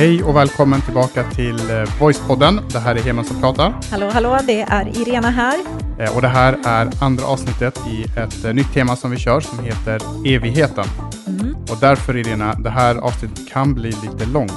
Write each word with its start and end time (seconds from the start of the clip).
Hej 0.00 0.22
och 0.24 0.36
välkommen 0.36 0.80
tillbaka 0.80 1.30
till 1.30 1.70
eh, 1.70 2.00
Voicepodden. 2.00 2.60
Det 2.72 2.78
här 2.78 2.94
är 2.94 3.00
Heman 3.00 3.24
som 3.24 3.40
pratar. 3.40 3.74
Hallå, 3.90 4.10
hallå, 4.12 4.38
det 4.46 4.60
är 4.60 4.88
Irena 4.88 5.30
här. 5.30 5.58
Eh, 5.98 6.16
Och 6.16 6.22
det 6.22 6.28
här 6.28 6.58
är 6.64 7.04
andra 7.04 7.24
avsnittet 7.26 7.78
i 7.88 8.02
ett 8.18 8.44
eh, 8.44 8.54
nytt 8.54 8.72
tema 8.74 8.96
som 8.96 9.10
vi 9.10 9.16
kör 9.16 9.40
som 9.40 9.64
heter 9.64 10.00
evigheten. 10.26 10.84
Mm. 11.26 11.54
Och 11.54 11.76
därför 11.80 12.16
Irena, 12.16 12.54
det 12.54 12.70
här 12.70 12.96
avsnittet 12.96 13.48
kan 13.48 13.74
bli 13.74 13.88
lite 13.88 14.26
långt. 14.32 14.52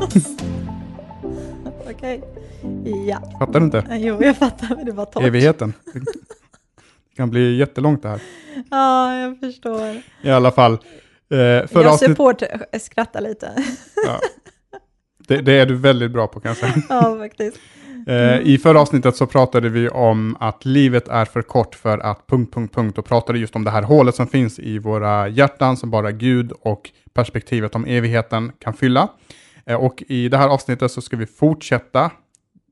Okej. 1.90 2.22
Ja, 3.08 3.22
Fattar 3.38 3.60
du 3.60 3.64
inte? 3.66 3.84
jo, 3.90 4.22
jag 4.24 4.36
fattar, 4.36 4.76
men 4.76 4.86
det 4.86 4.92
var 4.92 5.04
torrt. 5.04 5.22
Evigheten. 5.24 5.72
Det 5.94 7.16
kan 7.16 7.30
bli 7.30 7.56
jättelångt 7.56 8.02
det 8.02 8.08
här. 8.08 8.20
Ja, 8.70 9.14
jag 9.14 9.40
förstår. 9.40 10.02
I 10.22 10.30
alla 10.30 10.50
fall. 10.50 10.78
Eh, 11.30 11.36
förra 11.36 11.82
jag 11.82 11.92
avsnitt, 11.92 12.10
support 12.10 12.42
skrattar 12.80 13.20
lite. 13.20 13.64
ja, 14.06 14.20
det, 15.28 15.36
det 15.36 15.52
är 15.52 15.66
du 15.66 15.74
väldigt 15.74 16.10
bra 16.10 16.26
på 16.26 16.40
kan 16.40 16.48
jag 16.48 16.56
säga. 16.56 16.72
ja, 16.88 17.18
faktiskt. 17.18 17.58
Eh, 18.06 18.40
I 18.40 18.58
förra 18.58 18.80
avsnittet 18.80 19.16
så 19.16 19.26
pratade 19.26 19.68
vi 19.68 19.88
om 19.88 20.36
att 20.40 20.64
livet 20.64 21.08
är 21.08 21.24
för 21.24 21.42
kort 21.42 21.74
för 21.74 21.98
att... 21.98 22.26
Punkt, 22.26 22.54
punkt, 22.54 22.74
punkt. 22.74 22.98
Och 22.98 23.04
pratade 23.04 23.38
just 23.38 23.56
om 23.56 23.64
det 23.64 23.70
här 23.70 23.82
hålet 23.82 24.14
som 24.14 24.26
finns 24.26 24.58
i 24.58 24.78
våra 24.78 25.28
hjärtan 25.28 25.76
som 25.76 25.90
bara 25.90 26.10
Gud 26.10 26.52
och 26.60 26.90
perspektivet 27.14 27.74
om 27.74 27.84
evigheten 27.84 28.52
kan 28.58 28.74
fylla. 28.74 29.08
Eh, 29.66 29.76
och 29.76 30.02
i 30.08 30.28
det 30.28 30.36
här 30.36 30.48
avsnittet 30.48 30.90
så 30.90 31.00
ska 31.00 31.16
vi 31.16 31.26
fortsätta 31.26 32.04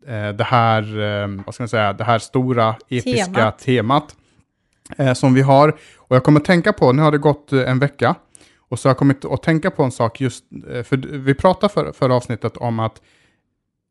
eh, 0.06 0.28
det 0.28 0.44
här, 0.44 1.36
vad 1.44 1.54
ska 1.54 1.62
man 1.62 1.68
säga, 1.68 1.92
det 1.92 2.04
här 2.04 2.18
stora 2.18 2.76
episka 2.88 3.50
temat, 3.50 4.14
Temat. 4.96 5.16
som 5.18 5.34
vi 5.34 5.40
har. 5.40 5.68
Och 5.96 6.16
jag 6.16 6.24
kommer 6.24 6.40
tänka 6.40 6.72
på, 6.72 6.92
nu 6.92 7.02
har 7.02 7.12
det 7.12 7.18
gått 7.18 7.52
en 7.52 7.78
vecka, 7.78 8.14
och 8.68 8.78
så 8.78 8.88
har 8.88 8.90
jag 8.90 8.98
kommit 8.98 9.24
att 9.24 9.42
tänka 9.42 9.70
på 9.70 9.82
en 9.82 9.90
sak 9.90 10.20
just, 10.20 10.44
eh, 10.70 10.82
för 10.82 10.96
vi 10.96 11.34
pratade 11.34 11.72
för, 11.72 11.92
förra 11.92 12.14
avsnittet 12.14 12.56
om 12.56 12.80
att 12.80 13.02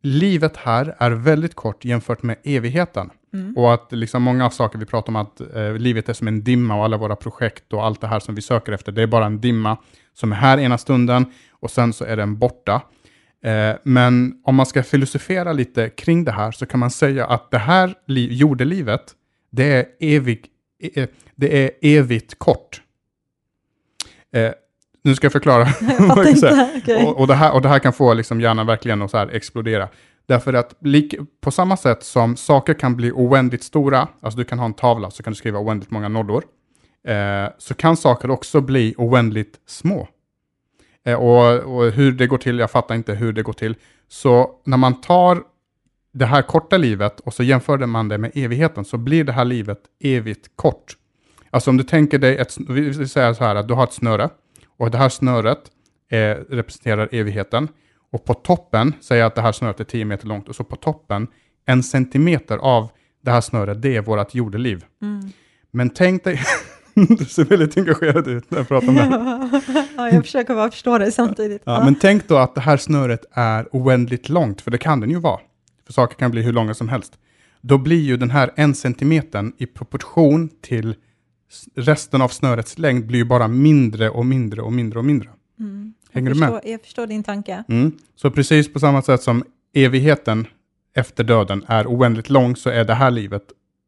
livet 0.03 0.58
här 0.58 0.95
är 1.00 1.11
väldigt 1.11 1.56
kort 1.56 1.86
jämfört 1.86 2.23
med 2.23 2.38
evigheten. 2.44 3.09
Mm. 3.33 3.58
Och 3.58 3.73
att 3.73 3.88
liksom 3.92 4.23
många 4.23 4.45
av 4.45 4.50
saker 4.50 4.80
vi 4.80 4.86
pratar 4.86 5.09
om 5.09 5.16
att 5.16 5.42
eh, 5.55 5.73
livet 5.73 6.09
är 6.09 6.14
som 6.14 6.28
en 6.28 6.44
dimma 6.44 6.75
och 6.75 6.83
alla 6.83 6.98
våra 6.98 7.16
projekt 7.16 7.73
och 7.73 7.86
allt 7.86 8.02
det 8.02 8.08
här 8.08 8.20
som 8.20 8.36
vi 8.36 8.42
söker 8.42 8.72
efter, 8.72 8.92
det 8.92 9.02
är 9.02 9.08
bara 9.08 9.25
en 9.25 9.42
dimma 9.42 9.78
som 10.14 10.31
är 10.31 10.36
här 10.36 10.58
ena 10.59 10.78
stunden 10.78 11.25
och 11.52 11.72
sen 11.72 11.94
så 11.94 12.05
är 12.05 12.17
den 12.17 12.38
borta. 12.38 12.81
Eh, 13.44 13.75
men 13.83 14.42
om 14.44 14.55
man 14.55 14.66
ska 14.66 14.83
filosofera 14.83 15.53
lite 15.53 15.89
kring 15.89 16.23
det 16.23 16.31
här 16.31 16.52
så 16.52 16.66
kan 16.66 16.80
man 16.80 16.92
säga 16.92 17.25
att 17.25 17.52
det 17.52 17.58
här 17.58 17.95
li- 18.05 18.33
jordelivet, 18.33 19.16
det 19.52 19.73
är, 19.73 19.86
evig, 20.00 20.48
eh, 20.94 21.08
det 21.36 21.66
är 21.66 21.72
evigt 21.81 22.39
kort. 22.39 22.81
Nu 25.08 25.16
ska 25.16 25.25
jag 25.25 25.31
förklara. 25.31 25.67
Jag 26.00 26.27
inte. 26.27 26.72
Okej. 26.77 27.05
Och, 27.05 27.19
och, 27.19 27.27
det 27.27 27.33
här, 27.33 27.53
och 27.53 27.61
det 27.61 27.69
här 27.69 27.80
kan 27.80 27.94
få 27.94 28.13
liksom 28.13 28.41
hjärnan 28.41 28.67
verkligen 28.67 29.02
att 29.02 29.11
så 29.11 29.17
här 29.17 29.27
explodera. 29.27 29.88
Därför 30.25 30.53
att 30.53 30.75
lik, 30.81 31.16
på 31.41 31.52
samma 31.52 31.77
sätt 31.77 32.03
som 32.03 32.36
saker 32.36 32.73
kan 32.73 32.95
bli 32.95 33.11
oändligt 33.11 33.64
stora, 33.64 34.08
alltså 34.22 34.38
du 34.38 34.44
kan 34.44 34.59
ha 34.59 34.66
en 34.66 34.73
tavla 34.73 35.11
så 35.11 35.23
kan 35.23 35.33
du 35.33 35.38
skriva 35.38 35.59
oändligt 35.59 35.91
många 35.91 36.08
nollor, 36.08 36.44
eh, 37.08 37.49
så 37.58 37.73
kan 37.73 37.97
saker 37.97 38.31
också 38.31 38.61
bli 38.61 38.95
oändligt 38.97 39.55
små. 39.67 40.08
Eh, 41.05 41.16
och, 41.16 41.75
och 41.75 41.92
hur 41.92 42.11
det 42.11 42.27
går 42.27 42.38
till, 42.38 42.59
jag 42.59 42.71
fattar 42.71 42.95
inte 42.95 43.14
hur 43.14 43.33
det 43.33 43.44
går 43.44 43.53
till. 43.53 43.75
Så 44.08 44.49
när 44.66 44.77
man 44.77 45.02
tar 45.02 45.42
det 46.14 46.25
här 46.25 46.42
korta 46.42 46.77
livet 46.77 47.19
och 47.19 47.33
så 47.33 47.44
jämför 47.44 47.77
man 47.77 48.09
det 48.09 48.17
med 48.17 48.31
evigheten 48.36 48.86
så 48.86 48.97
blir 48.97 49.23
det 49.23 49.31
här 49.31 49.45
livet 49.45 49.80
evigt 50.03 50.47
kort. 50.55 50.97
Alltså 51.49 51.69
om 51.69 51.77
du 51.77 51.83
tänker 51.83 52.19
dig, 52.19 52.38
ett, 52.38 52.58
vi 52.69 52.81
vi 52.81 53.08
säger 53.08 53.33
så 53.33 53.44
här 53.44 53.55
att 53.55 53.67
du 53.67 53.73
har 53.73 53.83
ett 53.83 53.94
snöre 53.94 54.30
och 54.77 54.92
det 54.92 54.98
här 54.98 55.10
snöret 55.10 55.60
eh, 56.11 56.17
representerar 56.49 57.10
evigheten. 57.11 57.67
Och 58.11 58.26
på 58.26 58.33
toppen, 58.33 58.93
säger 59.02 59.21
jag 59.21 59.27
att 59.27 59.36
det 59.36 59.42
här 59.42 59.52
snöret 59.52 59.80
är 59.80 59.83
10 59.83 60.05
meter 60.05 60.27
långt, 60.27 60.49
och 60.49 60.55
så 60.55 60.64
på 60.64 60.76
toppen, 60.76 61.27
en 61.65 61.83
centimeter 61.83 62.58
av 62.58 62.89
det 63.21 63.32
här 63.32 63.42
snöret, 63.42 63.82
det 63.82 63.95
är 63.95 64.02
vårt 64.02 64.36
jordeliv. 64.36 64.86
Mm. 65.02 65.32
Men 65.71 65.89
tänk 65.89 66.23
dig, 66.23 66.39
du 66.93 67.26
ser 67.26 67.45
väldigt 67.45 67.77
engagerad 67.77 68.27
ut 68.27 68.52
när 68.52 68.58
jag 68.58 68.67
pratar 68.67 68.88
om 68.88 68.95
det. 68.95 69.02
här. 69.02 69.61
ja, 69.98 70.10
jag 70.10 70.26
försöker 70.26 70.55
bara 70.55 70.71
förstå 70.71 70.98
det 70.98 71.11
samtidigt. 71.11 71.61
Ja, 71.65 71.83
men 71.83 71.95
tänk 71.95 72.27
då 72.27 72.38
att 72.38 72.55
det 72.55 72.61
här 72.61 72.77
snöret 72.77 73.26
är 73.32 73.67
oändligt 73.71 74.30
långt, 74.30 74.61
för 74.61 74.71
det 74.71 74.77
kan 74.77 74.99
den 74.99 75.09
ju 75.09 75.20
vara. 75.20 75.39
För 75.86 75.94
saker 75.94 76.15
kan 76.15 76.32
bli 76.32 76.42
hur 76.42 76.54
långa 76.54 76.73
som 76.73 76.89
helst. 76.89 77.14
Då 77.61 77.77
blir 77.77 78.02
ju 78.02 78.17
den 78.17 78.32
här 78.32 78.52
en 78.55 78.76
centimetern 78.76 79.54
i 79.58 79.65
proportion 79.65 80.49
till 80.61 80.95
resten 81.75 82.21
av 82.21 82.27
snörets 82.27 82.77
längd 82.77 83.05
blir 83.05 83.19
ju 83.19 83.25
bara 83.25 83.47
mindre 83.47 84.09
och 84.09 84.25
mindre 84.25 84.61
och 84.61 84.73
mindre 84.73 84.99
och 84.99 85.05
mindre. 85.05 85.30
Mm. 85.59 85.93
Hänger 86.11 86.30
jag 86.30 86.35
du 86.37 86.39
med? 86.39 86.49
förstår, 86.49 86.71
Jag 86.71 86.81
förstår 86.81 87.08
din 87.08 87.23
tanke. 87.23 87.63
Mm. 87.69 87.91
Så 88.15 88.31
precis 88.31 88.73
på 88.73 88.80
samma 88.80 89.02
sätt 89.02 89.21
som 89.21 89.43
evigheten 89.73 90.47
efter 90.95 91.23
döden 91.23 91.63
är 91.67 91.87
oändligt 91.87 92.30
lång 92.30 92.55
så 92.55 92.69
är 92.69 92.83
det 92.83 92.93
här 92.93 93.11
livet 93.11 93.43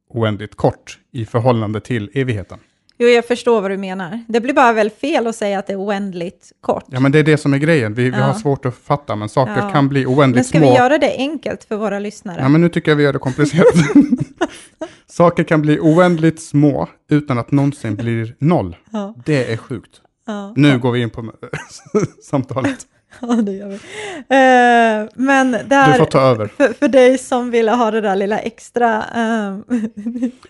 oändligt 0.09 0.55
kort 0.55 0.99
i 1.11 1.25
förhållande 1.25 1.79
till 1.81 2.09
evigheten. 2.13 2.59
Jo, 3.01 3.07
jag 3.07 3.25
förstår 3.25 3.61
vad 3.61 3.71
du 3.71 3.77
menar. 3.77 4.23
Det 4.27 4.41
blir 4.41 4.53
bara 4.53 4.73
väl 4.73 4.89
fel 4.89 5.27
att 5.27 5.35
säga 5.35 5.59
att 5.59 5.67
det 5.67 5.73
är 5.73 5.79
oändligt 5.85 6.51
kort. 6.61 6.83
Ja, 6.87 6.99
men 6.99 7.11
det 7.11 7.19
är 7.19 7.23
det 7.23 7.37
som 7.37 7.53
är 7.53 7.57
grejen. 7.57 7.93
Vi, 7.93 8.03
vi 8.03 8.09
Ja. 8.09 8.23
har 8.23 8.33
svårt 8.33 8.65
att 8.65 8.75
fatta, 8.75 9.15
men 9.15 9.29
saker 9.29 9.57
Ja. 9.57 9.71
kan 9.71 9.89
bli 9.89 10.05
men 10.05 10.13
oändligt 10.15 10.45
ska 10.47 10.57
små. 10.57 10.69
vi 10.71 10.75
göra 10.77 10.97
det 10.97 11.15
enkelt 11.17 11.63
för 11.63 11.77
våra 11.77 11.99
lyssnare? 11.99 12.41
Ja, 12.41 12.49
men 12.49 12.61
nu 12.61 12.69
tycker 12.69 12.91
jag 12.91 12.95
vi 12.95 13.03
gör 13.03 13.13
det 13.13 13.19
komplicerat. 13.19 13.65
saker 15.07 15.44
kan 15.44 15.61
bli 15.61 15.79
oändligt 15.79 16.41
små 16.41 16.89
utan 17.09 17.38
att 17.38 17.51
någonsin 17.51 17.95
blir 17.95 18.35
noll. 18.39 18.75
Ja, 18.91 19.16
Det 19.25 19.53
är 19.53 19.57
sjukt. 19.57 20.01
ja. 20.27 20.53
Nu 20.55 20.79
går 20.79 20.91
vi 20.91 21.01
in 21.01 21.09
på 21.09 21.31
samtalet. 22.23 22.85
Ja, 23.22 23.27
det 23.27 23.51
gör 23.51 23.67
vi. 23.67 23.75
Eh, 24.16 25.09
men 25.25 25.51
Du 25.51 25.57
där, 25.67 25.94
får 25.97 26.05
ta 26.05 26.19
över. 26.22 26.47
för, 26.47 26.73
för 26.73 26.88
dig 26.88 27.17
som 27.17 27.51
ville 27.51 27.72
ha 27.72 27.91
det 27.91 28.01
där 28.01 28.16
lilla 28.16 28.39
extra... 28.39 29.03
ehm, 29.03 29.63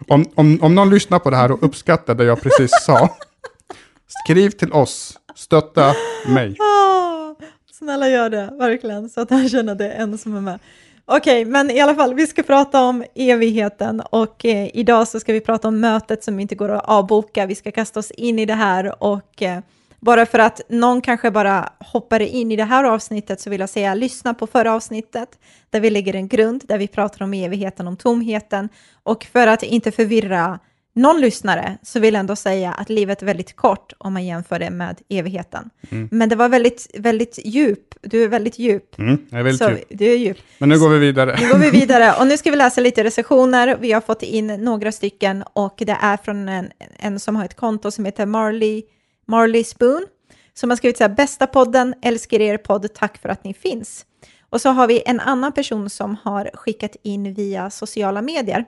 Om, 0.07 0.25
om, 0.35 0.59
om 0.61 0.75
någon 0.75 0.89
lyssnar 0.89 1.19
på 1.19 1.29
det 1.29 1.35
här 1.37 1.51
och 1.51 1.63
uppskattar 1.63 2.15
det 2.15 2.23
jag 2.23 2.41
precis 2.41 2.71
sa, 2.85 3.09
skriv 4.25 4.49
till 4.49 4.73
oss, 4.73 5.19
stötta 5.35 5.93
mig. 6.27 6.55
ah, 6.59 7.35
snälla 7.71 8.09
gör 8.09 8.29
det, 8.29 8.49
verkligen, 8.59 9.09
så 9.09 9.21
att 9.21 9.29
han 9.29 9.49
känner 9.49 9.71
att 9.71 9.77
det 9.77 9.91
är 9.91 10.03
en 10.03 10.17
som 10.17 10.35
är 10.35 10.41
med. 10.41 10.59
Okej, 11.11 11.45
men 11.45 11.71
i 11.71 11.79
alla 11.79 11.95
fall, 11.95 12.13
vi 12.13 12.27
ska 12.27 12.43
prata 12.43 12.81
om 12.81 13.03
evigheten 13.15 14.01
och 14.01 14.45
eh, 14.45 14.69
idag 14.73 15.07
så 15.07 15.19
ska 15.19 15.33
vi 15.33 15.41
prata 15.41 15.67
om 15.67 15.79
mötet 15.79 16.23
som 16.23 16.39
inte 16.39 16.55
går 16.55 16.69
att 16.69 16.85
avboka. 16.85 17.45
Vi 17.45 17.55
ska 17.55 17.71
kasta 17.71 17.99
oss 17.99 18.11
in 18.11 18.39
i 18.39 18.45
det 18.45 18.53
här 18.53 19.03
och 19.03 19.41
eh, 19.41 19.59
bara 19.99 20.25
för 20.25 20.39
att 20.39 20.61
någon 20.69 21.01
kanske 21.01 21.31
bara 21.31 21.69
hoppar 21.79 22.19
in 22.19 22.51
i 22.51 22.55
det 22.55 22.63
här 22.63 22.83
avsnittet 22.83 23.41
så 23.41 23.49
vill 23.49 23.59
jag 23.59 23.69
säga 23.69 23.93
lyssna 23.93 24.33
på 24.33 24.47
förra 24.47 24.73
avsnittet 24.73 25.39
där 25.69 25.79
vi 25.79 25.89
lägger 25.89 26.15
en 26.15 26.27
grund, 26.27 26.63
där 26.67 26.77
vi 26.77 26.87
pratar 26.87 27.23
om 27.23 27.33
evigheten, 27.33 27.87
om 27.87 27.97
tomheten 27.97 28.69
och 29.03 29.23
för 29.23 29.47
att 29.47 29.63
inte 29.63 29.91
förvirra 29.91 30.59
någon 30.93 31.21
lyssnare 31.21 31.77
så 31.83 31.99
vill 31.99 32.13
jag 32.13 32.19
ändå 32.19 32.35
säga 32.35 32.71
att 32.71 32.89
livet 32.89 33.21
är 33.21 33.25
väldigt 33.25 33.55
kort 33.55 33.93
om 33.97 34.13
man 34.13 34.25
jämför 34.25 34.59
det 34.59 34.69
med 34.69 35.01
evigheten. 35.09 35.69
Men 36.11 36.29
det 36.29 36.35
var 36.35 36.49
väldigt, 36.49 36.87
väldigt 36.93 37.39
djup. 37.45 37.95
Du 38.01 38.23
är 38.23 38.27
väldigt 38.27 38.59
djup. 38.59 38.99
Mm, 38.99 39.17
jag 39.29 39.39
är 39.39 39.43
väldigt 39.43 39.61
så 39.61 39.69
djup. 39.69 39.83
du 39.89 40.05
är 40.05 40.17
djup. 40.17 40.37
Men 40.57 40.69
nu 40.69 40.79
går 40.79 40.89
vi 40.89 40.99
vidare. 40.99 41.37
Nu 41.41 41.49
går 41.49 41.57
vi 41.57 41.69
vidare 41.79 42.13
och 42.19 42.27
nu 42.27 42.37
ska 42.37 42.51
vi 42.51 42.57
läsa 42.57 42.81
lite 42.81 43.03
recensioner. 43.03 43.77
Vi 43.81 43.91
har 43.91 44.01
fått 44.01 44.23
in 44.23 44.47
några 44.47 44.91
stycken 44.91 45.43
och 45.53 45.75
det 45.77 45.97
är 46.01 46.17
från 46.17 46.49
en, 46.49 46.69
en 46.99 47.19
som 47.19 47.35
har 47.35 47.45
ett 47.45 47.55
konto 47.55 47.91
som 47.91 48.05
heter 48.05 48.25
Marley, 48.25 48.83
Marley 49.27 49.63
Spoon. 49.63 50.05
Som 50.53 50.69
har 50.69 50.77
skrivit 50.77 50.97
så 50.97 51.03
här, 51.03 51.15
bästa 51.15 51.47
podden, 51.47 51.93
älskar 52.01 52.41
er 52.41 52.57
podd, 52.57 52.93
tack 52.93 53.17
för 53.17 53.29
att 53.29 53.43
ni 53.43 53.53
finns. 53.53 54.05
Och 54.49 54.61
så 54.61 54.69
har 54.69 54.87
vi 54.87 55.03
en 55.05 55.19
annan 55.19 55.51
person 55.51 55.89
som 55.89 56.17
har 56.23 56.49
skickat 56.53 56.95
in 57.03 57.33
via 57.33 57.69
sociala 57.69 58.21
medier. 58.21 58.65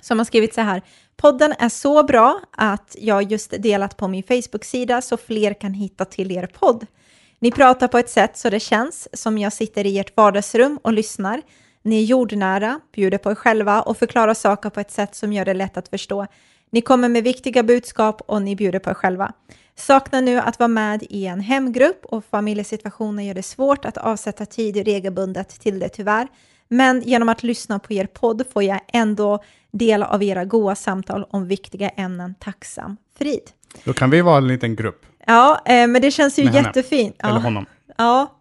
Som 0.00 0.18
har 0.18 0.24
skrivit 0.24 0.54
så 0.54 0.60
här, 0.60 0.82
podden 1.22 1.54
är 1.58 1.68
så 1.68 2.02
bra 2.02 2.40
att 2.50 2.96
jag 2.98 3.22
just 3.22 3.50
delat 3.62 3.96
på 3.96 4.08
min 4.08 4.22
Facebook-sida 4.22 5.02
så 5.02 5.16
fler 5.16 5.54
kan 5.54 5.74
hitta 5.74 6.04
till 6.04 6.32
er 6.32 6.46
podd. 6.46 6.86
Ni 7.38 7.50
pratar 7.50 7.88
på 7.88 7.98
ett 7.98 8.10
sätt 8.10 8.36
så 8.36 8.50
det 8.50 8.60
känns 8.60 9.08
som 9.12 9.38
jag 9.38 9.52
sitter 9.52 9.86
i 9.86 9.98
ert 9.98 10.16
vardagsrum 10.16 10.78
och 10.82 10.92
lyssnar. 10.92 11.42
Ni 11.82 12.02
är 12.02 12.04
jordnära, 12.04 12.80
bjuder 12.94 13.18
på 13.18 13.30
er 13.30 13.34
själva 13.34 13.82
och 13.82 13.96
förklarar 13.96 14.34
saker 14.34 14.70
på 14.70 14.80
ett 14.80 14.90
sätt 14.90 15.14
som 15.14 15.32
gör 15.32 15.44
det 15.44 15.54
lätt 15.54 15.76
att 15.76 15.88
förstå. 15.88 16.26
Ni 16.70 16.80
kommer 16.80 17.08
med 17.08 17.24
viktiga 17.24 17.62
budskap 17.62 18.22
och 18.26 18.42
ni 18.42 18.56
bjuder 18.56 18.78
på 18.78 18.90
er 18.90 18.94
själva. 18.94 19.32
Saknar 19.76 20.22
nu 20.22 20.38
att 20.38 20.58
vara 20.58 20.68
med 20.68 21.02
i 21.10 21.26
en 21.26 21.40
hemgrupp 21.40 22.04
och 22.04 22.24
familjesituationen 22.24 23.24
gör 23.26 23.34
det 23.34 23.42
svårt 23.42 23.84
att 23.84 23.96
avsätta 23.96 24.46
tid 24.46 24.76
regelbundet 24.76 25.48
till 25.60 25.78
det 25.78 25.88
tyvärr. 25.88 26.28
Men 26.68 27.00
genom 27.02 27.28
att 27.28 27.42
lyssna 27.42 27.78
på 27.78 27.92
er 27.92 28.06
podd 28.06 28.42
får 28.52 28.62
jag 28.62 28.80
ändå 28.92 29.42
del 29.70 30.02
av 30.02 30.22
era 30.22 30.44
goa 30.44 30.74
samtal 30.74 31.26
om 31.30 31.46
viktiga 31.48 31.88
ämnen. 31.88 32.34
Tacksam 32.38 32.96
Frid. 33.18 33.50
Då 33.84 33.92
kan 33.92 34.10
vi 34.10 34.20
vara 34.20 34.36
en 34.36 34.48
liten 34.48 34.76
grupp, 34.76 35.06
Ja, 35.26 35.62
eh, 35.64 35.86
men 35.86 36.02
det 36.02 36.10
känns 36.10 36.38
ju 36.38 36.42
jättefint. 36.44 37.16
eller 37.18 37.32
Ja. 37.34 37.38
honom. 37.38 37.66
Ja, 37.98 38.32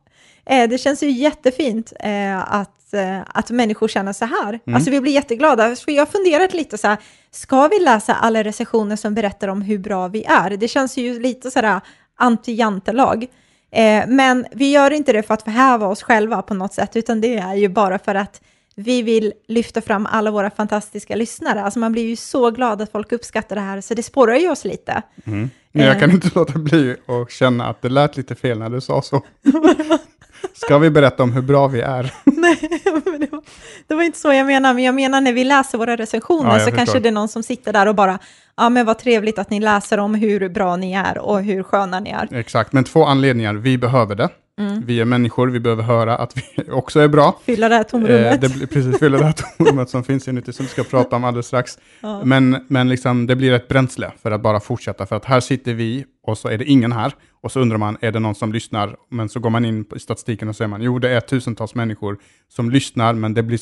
det 0.46 0.82
känns 0.82 1.04
ju 1.04 1.12
jättefint 1.12 1.94
eh, 2.00 2.54
att, 2.54 2.94
eh, 2.94 3.20
att 3.28 3.50
människor 3.52 3.88
känner 3.88 4.14
så 4.14 4.26
här. 4.26 4.60
Mm. 4.66 4.76
Alltså 4.76 4.92
vi 4.92 5.02
blir 5.02 5.12
jätteglada. 5.12 5.76
För 5.76 5.92
jag 5.92 6.02
har 6.02 6.12
funderat 6.12 6.54
lite 6.54 6.78
så 6.78 6.88
här, 6.88 6.98
ska 7.32 7.68
vi 7.68 7.80
läsa 7.80 8.14
alla 8.16 8.44
recensioner 8.44 8.96
som 8.96 9.14
berättar 9.14 9.48
om 9.48 9.62
hur 9.62 9.78
bra 9.78 10.08
vi 10.08 10.24
är? 10.24 10.50
Det 10.50 10.68
känns 10.68 10.98
ju 10.98 11.20
lite 11.20 11.52
så 11.52 11.60
här 11.60 11.82
anti-jantelag. 12.20 13.28
Eh, 13.72 14.04
men 14.08 14.46
vi 14.52 14.72
gör 14.72 14.92
inte 14.92 15.14
det 15.14 15.24
för 15.24 15.34
att 15.34 15.44
förhäva 15.44 15.88
oss 15.88 16.04
själva 16.04 16.42
på 16.42 16.54
något 16.54 16.74
sätt, 16.74 16.96
utan 16.96 17.22
det 17.22 17.38
är 17.38 17.56
ju 17.56 17.70
bara 17.70 18.00
för 18.00 18.16
att 18.16 18.42
vi 18.76 19.02
vill 19.02 19.34
lyfta 19.48 19.82
fram 19.82 20.06
alla 20.06 20.32
våra 20.32 20.50
fantastiska 20.50 21.16
lyssnare. 21.16 21.64
Alltså 21.64 21.80
man 21.80 21.92
blir 21.92 22.04
ju 22.04 22.16
så 22.16 22.52
glad 22.52 22.82
att 22.82 22.92
folk 22.92 23.12
uppskattar 23.12 23.56
det 23.56 23.62
här, 23.62 23.82
så 23.82 23.94
det 23.94 24.04
spårar 24.04 24.36
ju 24.36 24.50
oss 24.52 24.66
lite. 24.66 25.02
Mm. 25.26 25.50
Men 25.72 25.86
jag 25.86 25.96
Eh. 25.96 26.00
kan 26.00 26.12
inte 26.12 26.30
låta 26.36 26.60
bli 26.60 26.96
att 27.08 27.32
känna 27.32 27.68
att 27.68 27.82
det 27.82 27.90
lät 27.90 28.18
lite 28.18 28.36
fel 28.36 28.60
när 28.60 28.70
du 28.70 28.82
sa 28.82 29.02
så. 29.02 29.22
Ska 30.54 30.78
vi 30.78 30.90
berätta 30.90 31.24
om 31.24 31.32
hur 31.34 31.42
bra 31.42 31.68
vi 31.68 31.82
är? 31.82 32.14
Nej, 32.24 32.58
det, 32.84 32.92
var, 32.92 33.42
det 33.88 33.96
var 33.96 34.04
inte 34.04 34.20
så 34.20 34.34
jag 34.34 34.46
menar, 34.46 34.74
men 34.74 34.84
jag 34.84 34.96
menar 34.96 35.22
när 35.22 35.34
vi 35.34 35.44
läser 35.44 35.78
våra 35.78 35.96
recensioner 35.96 36.50
Ja, 36.50 36.60
så 36.60 36.66
förstår. 36.66 36.78
kanske 36.78 37.00
det 37.00 37.10
är 37.10 37.14
någon 37.14 37.28
som 37.28 37.44
sitter 37.44 37.74
där 37.74 37.88
och 37.88 37.96
bara, 37.96 38.20
ja 38.58 38.70
men 38.70 38.86
vad 38.86 38.98
trevligt 39.00 39.40
att 39.40 39.50
ni 39.50 39.60
läser 39.60 39.98
om 39.98 40.16
hur 40.16 40.50
bra 40.50 40.76
ni 40.76 40.94
är 40.94 41.18
och 41.18 41.44
hur 41.44 41.64
sköna 41.64 42.00
ni 42.00 42.10
är. 42.10 42.34
Exakt, 42.34 42.74
men 42.74 42.84
två 42.84 43.06
anledningar. 43.06 43.54
Vi 43.54 43.78
behöver 43.78 44.16
det. 44.16 44.30
Mm. 44.60 44.84
Vi 44.86 45.00
är 45.02 45.06
människor, 45.06 45.48
vi 45.48 45.60
behöver 45.60 45.84
höra 45.84 46.18
att 46.18 46.38
vi 46.38 46.44
också 46.72 47.00
är 47.00 47.08
bra. 47.08 47.40
Fylla 47.46 47.70
det 47.70 47.76
här 47.76 47.82
Eh, 47.82 47.88
tomrummet. 47.88 48.42
det 48.42 48.50
blir 48.54 48.68
precis 48.68 49.00
fylla 49.00 49.18
det 49.18 49.24
här 49.26 49.34
tomrummet 49.58 49.90
som 49.90 50.04
finns 50.04 50.28
inuti 50.28 50.54
som 50.54 50.66
vi 50.66 50.70
ska 50.72 50.84
prata 50.84 51.16
om 51.16 51.24
alldeles 51.24 51.48
strax. 51.48 51.78
Ja. 52.02 52.22
Men, 52.24 52.66
men 52.68 52.90
liksom, 52.90 53.28
det 53.28 53.36
blir 53.36 53.54
ett 53.54 53.68
bränsle 53.68 54.12
för 54.24 54.32
att 54.32 54.42
bara 54.42 54.60
fortsätta. 54.60 55.06
För 55.06 55.16
att 55.16 55.26
här 55.26 55.40
sitter 55.40 55.74
vi 55.74 56.06
och 56.28 56.38
så 56.38 56.48
är 56.50 56.58
det 56.58 56.66
ingen 56.66 56.92
här. 56.92 57.14
Och 57.42 57.52
så 57.52 57.60
undrar 57.60 57.78
man, 57.78 57.98
är 58.02 58.12
det 58.12 58.20
någon 58.20 58.36
som 58.36 58.54
lyssnar? 58.54 58.96
Men 59.10 59.30
så 59.30 59.40
går 59.40 59.50
man 59.50 59.66
in 59.66 59.86
på- 59.86 59.96
i 59.96 60.00
statistiken 60.00 60.50
och 60.50 60.56
säger 60.56 60.70
man, 60.70 60.82
jo 60.82 61.00
det 61.00 61.10
är 61.10 61.20
tusentals 61.20 61.76
människor 61.76 62.18
som 62.48 62.70
lyssnar, 62.70 63.14
men 63.14 63.34
det 63.34 63.44
blir 63.44 63.60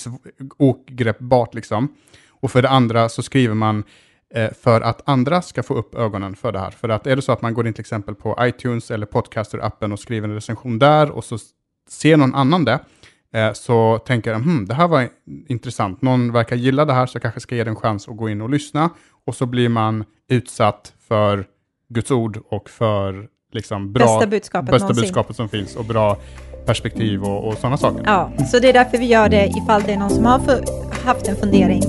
ogreppbart 0.58 1.54
liksom. 1.54 1.94
Och 2.30 2.52
för 2.52 2.62
det 2.62 2.70
andra 2.70 3.10
så 3.10 3.22
skriver 3.22 3.56
man 3.56 3.84
eh, 4.34 4.52
för 4.54 4.82
att 4.82 5.10
andra 5.10 5.42
ska 5.42 5.64
få 5.64 5.74
upp 5.74 5.96
ögonen 5.96 6.36
för 6.36 6.52
det 6.52 6.60
här. 6.60 6.72
För 6.72 6.90
att 6.90 7.08
är 7.08 7.16
det 7.16 7.22
så 7.22 7.32
att 7.32 7.42
man 7.42 7.54
går 7.54 7.68
in 7.68 7.74
till 7.74 7.82
exempel 7.82 8.16
på 8.16 8.38
iTunes 8.42 8.92
eller 8.92 9.06
Podcaster-appen 9.06 9.92
och 9.94 10.00
skriver 10.00 10.28
en 10.28 10.34
recension 10.34 10.80
där 10.80 11.12
och 11.12 11.24
så 11.24 11.38
ser 11.90 12.18
någon 12.18 12.36
annan 12.36 12.66
det, 12.66 12.80
eh, 13.34 13.54
så 13.54 13.98
tänker 13.98 14.34
de, 14.34 14.44
hmm, 14.44 14.66
det 14.66 14.74
här 14.74 14.88
var 14.88 15.10
intressant, 15.48 16.02
någon 16.02 16.32
verkar 16.32 16.56
gilla 16.56 16.86
det 16.86 16.94
här 16.94 17.06
så 17.06 17.16
jag 17.16 17.22
kanske 17.22 17.40
ska 17.40 17.56
ge 17.56 17.64
den 17.64 17.74
en 17.74 17.82
chans 17.82 18.08
att 18.08 18.18
gå 18.18 18.30
in 18.30 18.42
och 18.42 18.50
lyssna. 18.50 18.90
Och 19.26 19.36
så 19.36 19.46
blir 19.46 19.70
man 19.70 20.06
utsatt 20.30 20.94
för 21.08 21.46
Guds 21.90 22.12
ord 22.12 22.40
och 22.50 22.70
för 22.70 23.28
liksom 23.52 23.94
bra, 23.94 24.06
Bästa 24.06 24.28
budskapet 24.28 24.72
bästa 24.72 24.94
budskapet 24.94 25.36
som 25.36 25.50
finns 25.50 25.76
och 25.76 25.86
bra 25.86 26.18
perspektiv 26.66 27.24
och, 27.24 27.48
och 27.48 27.54
sådana 27.58 27.78
saker. 27.78 28.04
Ja, 28.06 28.32
så 28.52 28.60
det 28.60 28.70
är 28.70 28.74
därför 28.74 28.98
vi 28.98 29.06
gör 29.06 29.30
det 29.30 29.48
ifall 29.64 29.84
det 29.84 29.94
är 29.94 29.98
någon 29.98 30.10
som 30.10 30.26
har 30.26 30.40
fu- 30.40 30.94
haft 31.06 31.28
en 31.28 31.36
fundering. 31.36 31.82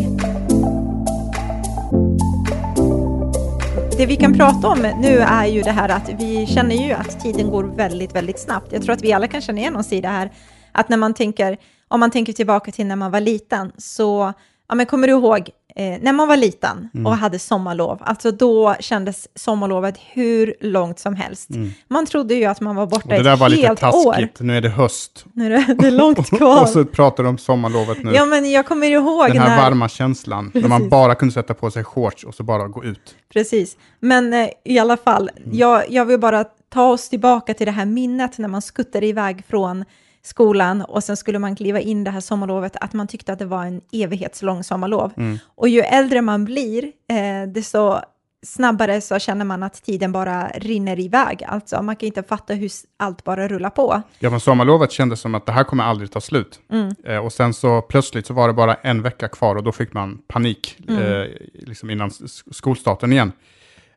Det 3.97 4.07
vi 4.07 4.17
kan 4.17 4.33
prata 4.35 4.69
om 4.69 4.79
nu 5.01 5.19
är 5.19 5.47
ju 5.47 5.63
det 5.63 5.71
här 5.71 5.89
att 5.89 6.11
vi 6.19 6.47
känner 6.47 6.75
ju 6.87 6.93
att 6.93 7.21
tiden 7.21 7.51
går 7.51 7.65
väldigt, 7.65 8.15
väldigt 8.15 8.39
snabbt. 8.41 8.73
Jag 8.73 8.83
tror 8.83 8.93
att 8.95 9.03
vi 9.03 9.13
alla 9.13 9.27
kan 9.29 9.41
känna 9.41 9.59
igen 9.61 9.77
oss 9.77 9.93
i 9.93 10.01
det 10.01 10.09
här, 10.09 10.31
att 10.73 10.89
när 10.89 10.97
man 10.97 11.15
tänker, 11.15 11.57
om 11.89 12.01
man 12.01 12.11
tänker 12.11 12.33
tillbaka 12.33 12.71
till 12.73 12.87
när 12.87 12.97
man 12.97 13.11
var 13.11 13.21
liten, 13.21 13.73
så, 13.79 14.33
ja 14.69 14.75
men 14.75 14.87
kommer 14.87 15.07
du 15.07 15.13
ihåg, 15.13 15.51
eh, 15.77 15.99
när 16.01 16.13
man 16.13 16.29
var 16.29 16.37
liten 16.37 16.89
Mm. 16.95 17.07
och 17.07 17.17
hade 17.17 17.39
sommarlov, 17.39 17.99
alltså 18.01 18.31
då 18.31 18.75
kändes 18.81 19.29
sommarlovet 19.35 19.95
hur 20.13 20.55
långt 20.61 20.99
som 20.99 21.15
helst. 21.15 21.49
Man 21.89 22.07
trodde 22.07 22.35
ju 22.35 22.45
att 22.45 22.61
man 22.61 22.77
var 22.77 22.87
borta 22.87 23.05
Mm. 23.05 23.19
Och 23.19 23.25
det 23.25 23.29
där 23.31 23.35
ett 23.35 23.41
var 23.41 23.49
lite 23.49 23.67
helt 23.67 23.83
år. 23.83 24.13
taskigt, 24.13 24.41
nu 24.41 24.57
är 24.57 24.61
det 24.61 24.69
höst. 24.69 25.25
Nu 25.33 25.47
är 25.47 25.51
det, 25.51 25.75
det 25.75 25.87
är 25.87 25.91
långt 25.91 26.31
kvar. 26.39 26.63
och 26.63 26.69
så 26.69 26.85
pratar 26.85 27.23
de 27.25 27.29
om 27.29 27.39
sommarlovet 27.39 28.05
nu. 28.05 28.13
Ja, 28.15 28.25
men 28.25 28.51
jag 28.51 28.67
kommer 28.67 28.87
ihåg 28.91 29.29
Den 29.29 29.39
här 29.39 29.49
när... 29.49 29.57
varma 29.71 29.89
känslan, 29.89 30.51
när 30.55 30.69
man 30.69 30.79
Precis. 30.79 30.91
bara 30.91 31.15
kunde 31.15 31.35
sätta 31.35 31.55
på 31.55 31.71
sig 31.71 31.85
shorts 31.85 32.25
och 32.25 32.35
så 32.35 32.43
bara 32.43 32.69
gå 32.69 32.85
ut. 32.85 33.15
Precis. 33.33 33.77
Men 34.01 34.33
eh, 34.35 34.49
i 34.65 34.79
alla 34.79 34.97
fall, 34.97 35.31
Mm. 35.37 35.51
jag, 35.59 35.91
jag 35.91 36.05
vill 36.05 36.21
bara 36.21 36.45
ta 36.69 36.85
oss 36.91 37.09
tillbaka 37.09 37.55
till 37.55 37.67
det 37.67 37.73
här 37.73 37.87
minnet 37.87 38.39
när 38.39 38.49
man 38.49 38.63
skuttade 38.63 39.07
iväg 39.07 39.45
från 39.49 39.85
skolan 40.23 40.83
och 40.83 41.05
sen 41.05 41.17
skulle 41.17 41.39
man 41.39 41.57
kliva 41.57 41.81
in 41.81 42.05
det 42.05 42.11
här 42.11 42.21
sommarlovet, 42.21 42.77
att 42.81 42.93
man 42.93 43.07
tyckte 43.07 43.33
att 43.33 43.39
det 43.39 43.45
var 43.47 43.65
en 43.65 43.81
evighetslång 43.93 44.65
sommarlov. 44.65 45.13
Mm. 45.17 45.39
Och 45.55 45.69
ju 45.69 45.81
äldre 45.81 46.23
man 46.23 46.45
blir, 46.45 46.85
eh, 46.85 47.49
desto 47.49 47.99
snabbare 48.47 49.01
så 49.01 49.19
känner 49.19 49.45
man 49.45 49.63
att 49.63 49.83
tiden 49.85 50.13
bara 50.13 50.49
rinner 50.49 51.01
iväg. 51.01 51.45
Alltså, 51.49 51.83
man 51.83 51.97
kan 51.97 52.07
inte 52.07 52.23
fatta 52.23 52.55
hur 52.55 52.71
allt 52.97 53.25
bara 53.25 53.49
rullar 53.49 53.71
på. 53.71 54.03
Ja, 54.19 54.31
men 54.31 54.41
sommarlovet 54.41 54.93
kändes 54.93 55.21
som 55.21 55.35
att 55.35 55.47
det 55.47 55.53
här 55.53 55.65
kommer 55.65 55.85
aldrig 55.85 56.11
ta 56.11 56.21
slut. 56.21 56.61
Mm. 56.73 56.95
Eh, 57.05 57.19
och 57.25 57.33
sen 57.33 57.55
så 57.55 57.83
plötsligt 57.83 58.27
så 58.27 58.35
var 58.35 58.49
det 58.49 58.55
bara 58.55 58.75
en 58.75 59.03
vecka 59.03 59.29
kvar 59.29 59.57
och 59.57 59.63
då 59.63 59.73
fick 59.73 59.93
man 59.93 60.19
panik 60.29 60.77
Mm. 60.89 61.03
eh, 61.03 61.27
liksom 61.55 61.91
innan 61.91 62.11
skolstarten 62.51 63.13
igen. 63.13 63.33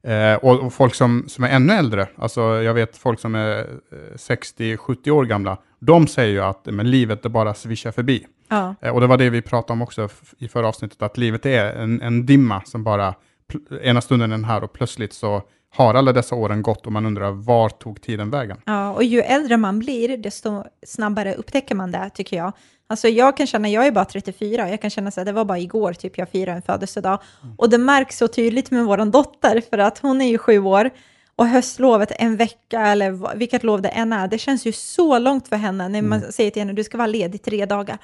Eh, 0.03 0.35
och, 0.35 0.59
och 0.59 0.73
folk 0.73 0.95
som, 0.95 1.25
som 1.27 1.43
är 1.43 1.49
ännu 1.49 1.73
äldre, 1.73 2.07
alltså 2.15 2.41
jag 2.41 2.73
vet 2.73 2.97
folk 2.97 3.19
som 3.19 3.35
är 3.35 3.59
eh, 3.59 4.15
60-70 4.17 5.09
år 5.09 5.25
gamla, 5.25 5.57
de 5.85 6.07
säger 6.07 6.33
ju 6.33 6.41
att 6.41 6.65
men 6.65 6.91
livet 6.91 7.23
det 7.23 7.29
bara 7.29 7.53
svischar 7.53 7.91
förbi. 7.91 8.25
Ja. 8.49 8.75
Eh, 8.81 8.93
och 8.93 9.01
det 9.01 9.07
var 9.07 9.17
det 9.17 9.29
vi 9.29 9.41
pratade 9.41 9.73
om 9.73 9.81
också 9.81 10.09
i 10.37 10.47
förra 10.47 10.67
avsnittet, 10.67 11.01
att 11.01 11.17
livet 11.17 11.45
är 11.45 11.65
en, 11.65 12.01
en 12.01 12.25
dimma 12.25 12.61
som 12.65 12.83
bara, 12.83 13.15
ena 13.81 14.01
stunden 14.01 14.31
är 14.31 14.37
den 14.37 14.45
här 14.45 14.63
och 14.63 14.73
plötsligt 14.73 15.13
så 15.13 15.41
har 15.75 15.93
alla 15.93 16.13
dessa 16.13 16.35
åren 16.35 16.61
gått 16.61 16.85
och 16.85 16.91
man 16.91 17.05
undrar 17.05 17.31
var 17.31 17.69
tog 17.69 18.01
tiden 18.01 18.29
vägen? 18.29 18.57
Ja, 18.65 18.93
och 18.93 19.03
ju 19.03 19.21
äldre 19.21 19.57
man 19.57 19.79
blir, 19.79 20.17
desto 20.17 20.63
snabbare 20.85 21.33
upptäcker 21.33 21.75
man 21.75 21.91
det, 21.91 22.09
tycker 22.13 22.37
jag. 22.37 22.53
Alltså 22.87 23.07
jag 23.07 23.37
kan 23.37 23.47
känna, 23.47 23.69
jag 23.69 23.87
är 23.87 23.91
bara 23.91 24.05
34, 24.05 24.69
jag 24.69 24.81
kan 24.81 24.89
känna 24.89 25.11
här, 25.15 25.25
det 25.25 25.31
var 25.31 25.45
bara 25.45 25.59
igår 25.59 25.93
typ 25.93 26.17
jag 26.17 26.29
firade 26.29 26.55
en 26.55 26.61
födelsedag. 26.61 27.19
Och 27.57 27.69
det 27.69 27.77
märks 27.77 28.17
så 28.17 28.27
tydligt 28.27 28.71
med 28.71 28.85
vår 28.85 29.05
dotter, 29.11 29.61
för 29.69 29.77
att 29.77 29.99
hon 29.99 30.21
är 30.21 30.29
ju 30.29 30.37
sju 30.37 30.59
år, 30.59 30.89
och 31.35 31.47
höstlovet 31.47 32.11
en 32.19 32.35
vecka, 32.37 32.79
eller 32.81 33.35
vilket 33.37 33.63
lov 33.63 33.81
det 33.81 33.89
än 33.89 34.13
är, 34.13 34.27
det 34.27 34.37
känns 34.37 34.65
ju 34.65 34.71
så 34.71 35.19
långt 35.19 35.47
för 35.47 35.55
henne 35.55 35.89
när 35.89 36.01
man 36.01 36.21
säger 36.21 36.51
till 36.51 36.61
henne, 36.61 36.73
du 36.73 36.83
ska 36.83 36.97
vara 36.97 37.07
ledig 37.07 37.41
tre 37.41 37.65
dagar. 37.65 37.97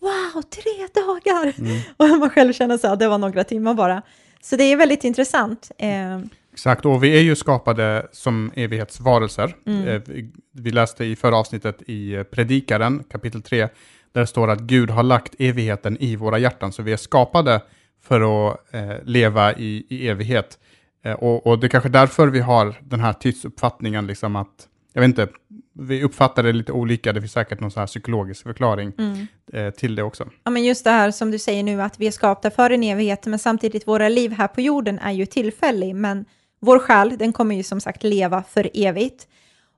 Wow, 0.00 0.42
tre 0.42 1.02
dagar! 1.02 1.52
Och 1.96 2.18
man 2.18 2.30
själv 2.30 2.52
känner 2.52 2.78
så 2.78 2.88
här, 2.88 2.96
det 2.96 3.08
var 3.08 3.18
några 3.18 3.44
timmar 3.44 3.74
bara. 3.74 4.02
Så 4.42 4.56
det 4.56 4.64
är 4.64 4.76
väldigt 4.76 5.04
intressant. 5.04 5.70
Eh, 5.78 6.18
Exakt, 6.52 6.84
och 6.86 7.04
vi 7.04 7.16
är 7.16 7.20
ju 7.22 7.36
skapade 7.36 8.06
som 8.12 8.50
evighetsvarelser. 8.54 9.56
Mm. 9.66 9.88
Eh, 9.88 10.00
vi- 10.06 10.30
Vi 10.52 10.70
läste 10.70 11.04
i 11.04 11.16
förra 11.16 11.36
avsnittet 11.36 11.82
i 11.86 12.14
eh, 12.14 12.22
Predikaren, 12.22 13.04
kapitel 13.10 13.42
3, 13.42 13.68
där 14.12 14.20
det 14.20 14.26
står 14.26 14.50
att 14.50 14.60
Gud 14.60 14.90
har 14.90 15.02
lagt 15.02 15.34
evigheten 15.38 15.96
i 16.00 16.16
våra 16.16 16.38
hjärtan, 16.38 16.72
så 16.72 16.82
vi 16.82 16.92
är 16.92 16.96
skapade 16.96 17.60
för 18.02 18.48
att 18.50 18.74
eh, 18.74 18.96
leva 19.04 19.52
i, 19.52 19.86
i 19.88 20.08
evighet. 20.08 20.58
Eh, 21.04 21.12
och, 21.12 21.46
och 21.46 21.58
det 21.58 21.66
är 21.66 21.68
kanske 21.68 21.88
därför 21.88 22.26
vi 22.26 22.40
har 22.40 22.74
den 22.80 23.00
här 23.00 23.12
tidsuppfattningen, 23.12 24.06
liksom 24.06 24.36
att, 24.36 24.68
jag 24.92 25.00
vet 25.00 25.08
inte, 25.08 25.28
vi 25.72 26.02
uppfattar 26.02 26.42
det 26.42 26.52
lite 26.52 26.72
olika, 26.72 27.12
det 27.12 27.20
finns 27.20 27.32
säkert 27.32 27.60
någon 27.60 27.70
så 27.70 27.80
här 27.80 27.86
psykologisk 27.86 28.42
förklaring 28.42 28.92
mm. 28.98 29.26
eh, 29.52 29.70
till 29.70 29.94
det 29.94 30.02
också. 30.02 30.28
Ja, 30.44 30.50
men 30.50 30.64
just 30.64 30.84
det 30.84 30.90
här 30.90 31.10
som 31.10 31.30
du 31.30 31.38
säger 31.38 31.62
nu, 31.62 31.82
att 31.82 32.00
vi 32.00 32.06
är 32.06 32.10
skapta 32.10 32.50
för 32.50 32.70
en 32.70 32.82
evighet, 32.82 33.26
men 33.26 33.38
samtidigt 33.38 33.88
våra 33.88 34.08
liv 34.08 34.32
här 34.32 34.48
på 34.48 34.60
jorden 34.60 34.98
är 34.98 35.12
ju 35.12 35.26
tillfällig, 35.26 35.96
men 35.96 36.24
vår 36.60 36.78
själ, 36.78 37.18
den 37.18 37.32
kommer 37.32 37.54
ju 37.54 37.62
som 37.62 37.80
sagt 37.80 38.02
leva 38.02 38.42
för 38.42 38.70
evigt. 38.74 39.28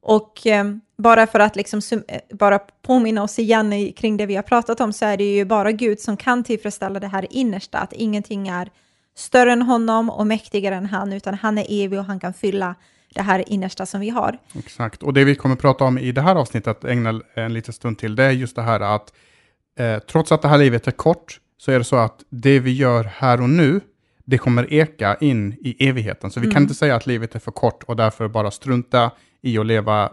Och 0.00 0.46
eh, 0.46 0.64
bara 0.98 1.26
för 1.26 1.40
att 1.40 1.56
liksom 1.56 1.80
eh, 2.08 2.20
bara 2.30 2.58
påminna 2.58 3.22
oss 3.22 3.38
igen 3.38 3.72
i, 3.72 3.92
kring 3.92 4.16
det 4.16 4.26
vi 4.26 4.36
har 4.36 4.42
pratat 4.42 4.80
om, 4.80 4.92
så 4.92 5.04
är 5.04 5.16
det 5.16 5.36
ju 5.36 5.44
bara 5.44 5.72
Gud 5.72 6.00
som 6.00 6.16
kan 6.16 6.44
tillfredsställa 6.44 7.00
det 7.00 7.08
här 7.08 7.26
innersta, 7.30 7.78
att 7.78 7.92
ingenting 7.92 8.48
är 8.48 8.70
större 9.16 9.52
än 9.52 9.62
honom 9.62 10.10
och 10.10 10.26
mäktigare 10.26 10.74
än 10.74 10.86
han, 10.86 11.12
utan 11.12 11.34
han 11.34 11.58
är 11.58 11.66
evig 11.68 11.98
och 11.98 12.04
han 12.04 12.20
kan 12.20 12.34
fylla 12.34 12.74
det 13.14 13.22
här 13.22 13.44
innersta 13.46 13.86
som 13.86 14.00
vi 14.00 14.08
har. 14.08 14.38
Exakt, 14.58 15.02
och 15.02 15.12
det 15.12 15.24
vi 15.24 15.34
kommer 15.34 15.56
prata 15.56 15.84
om 15.84 15.98
i 15.98 16.12
det 16.12 16.20
här 16.20 16.36
avsnittet, 16.36 16.84
ägna 16.84 17.20
en 17.34 17.52
liten 17.52 17.74
stund 17.74 17.98
till, 17.98 18.16
det 18.16 18.24
är 18.24 18.30
just 18.30 18.56
det 18.56 18.62
här 18.62 18.80
att 18.80 19.12
eh, 19.78 19.98
trots 19.98 20.32
att 20.32 20.42
det 20.42 20.48
här 20.48 20.58
livet 20.58 20.86
är 20.86 20.90
kort, 20.90 21.40
så 21.58 21.72
är 21.72 21.78
det 21.78 21.84
så 21.84 21.96
att 21.96 22.24
det 22.28 22.60
vi 22.60 22.72
gör 22.72 23.04
här 23.04 23.40
och 23.40 23.50
nu, 23.50 23.80
det 24.24 24.38
kommer 24.38 24.72
eka 24.72 25.16
in 25.20 25.52
i 25.52 25.88
evigheten. 25.88 26.30
Så 26.30 26.40
vi 26.40 26.50
kan 26.50 26.62
inte 26.62 26.74
säga 26.74 26.96
att 26.96 27.06
livet 27.06 27.34
är 27.34 27.38
för 27.38 27.50
kort 27.50 27.82
och 27.82 27.96
därför 27.96 28.28
bara 28.28 28.50
strunta 28.50 29.10
i 29.42 29.58
att 29.58 29.66
leva 29.66 30.10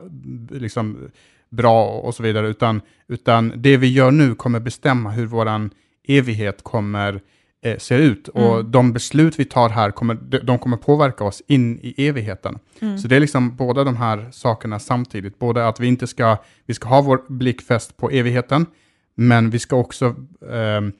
liksom, 0.49 1.11
bra 1.49 1.85
och 1.85 2.15
så 2.15 2.23
vidare, 2.23 2.47
utan, 2.47 2.81
utan 3.07 3.53
det 3.55 3.77
vi 3.77 3.87
gör 3.87 4.11
nu 4.11 4.35
kommer 4.35 4.59
bestämma 4.59 5.11
hur 5.11 5.25
våran 5.25 5.71
evighet 6.07 6.63
kommer 6.63 7.21
eh, 7.63 7.77
se 7.77 7.95
ut. 7.95 8.27
Och 8.27 8.65
de 8.65 8.93
beslut 8.93 9.39
vi 9.39 9.45
tar 9.45 9.69
här, 9.69 9.91
kommer, 9.91 10.13
de, 10.15 10.37
de 10.37 10.59
kommer 10.59 10.77
påverka 10.77 11.23
oss 11.23 11.41
in 11.47 11.79
i 11.81 12.07
evigheten. 12.07 12.59
Så 13.01 13.07
det 13.07 13.15
är 13.15 13.19
liksom 13.19 13.55
båda 13.55 13.83
de 13.83 13.97
här 13.97 14.29
sakerna 14.31 14.79
samtidigt. 14.79 15.39
Både 15.39 15.67
att 15.67 15.79
vi 15.79 15.87
inte 15.87 16.07
ska, 16.07 16.37
vi 16.65 16.73
ska 16.73 16.89
ha 16.89 17.01
vår 17.01 17.21
blick 17.27 17.61
fäst 17.61 17.97
på 17.97 18.09
evigheten, 18.09 18.65
men 19.15 19.49
vi 19.49 19.59
ska 19.59 19.75
också 19.75 20.15
ehm, 20.51 20.91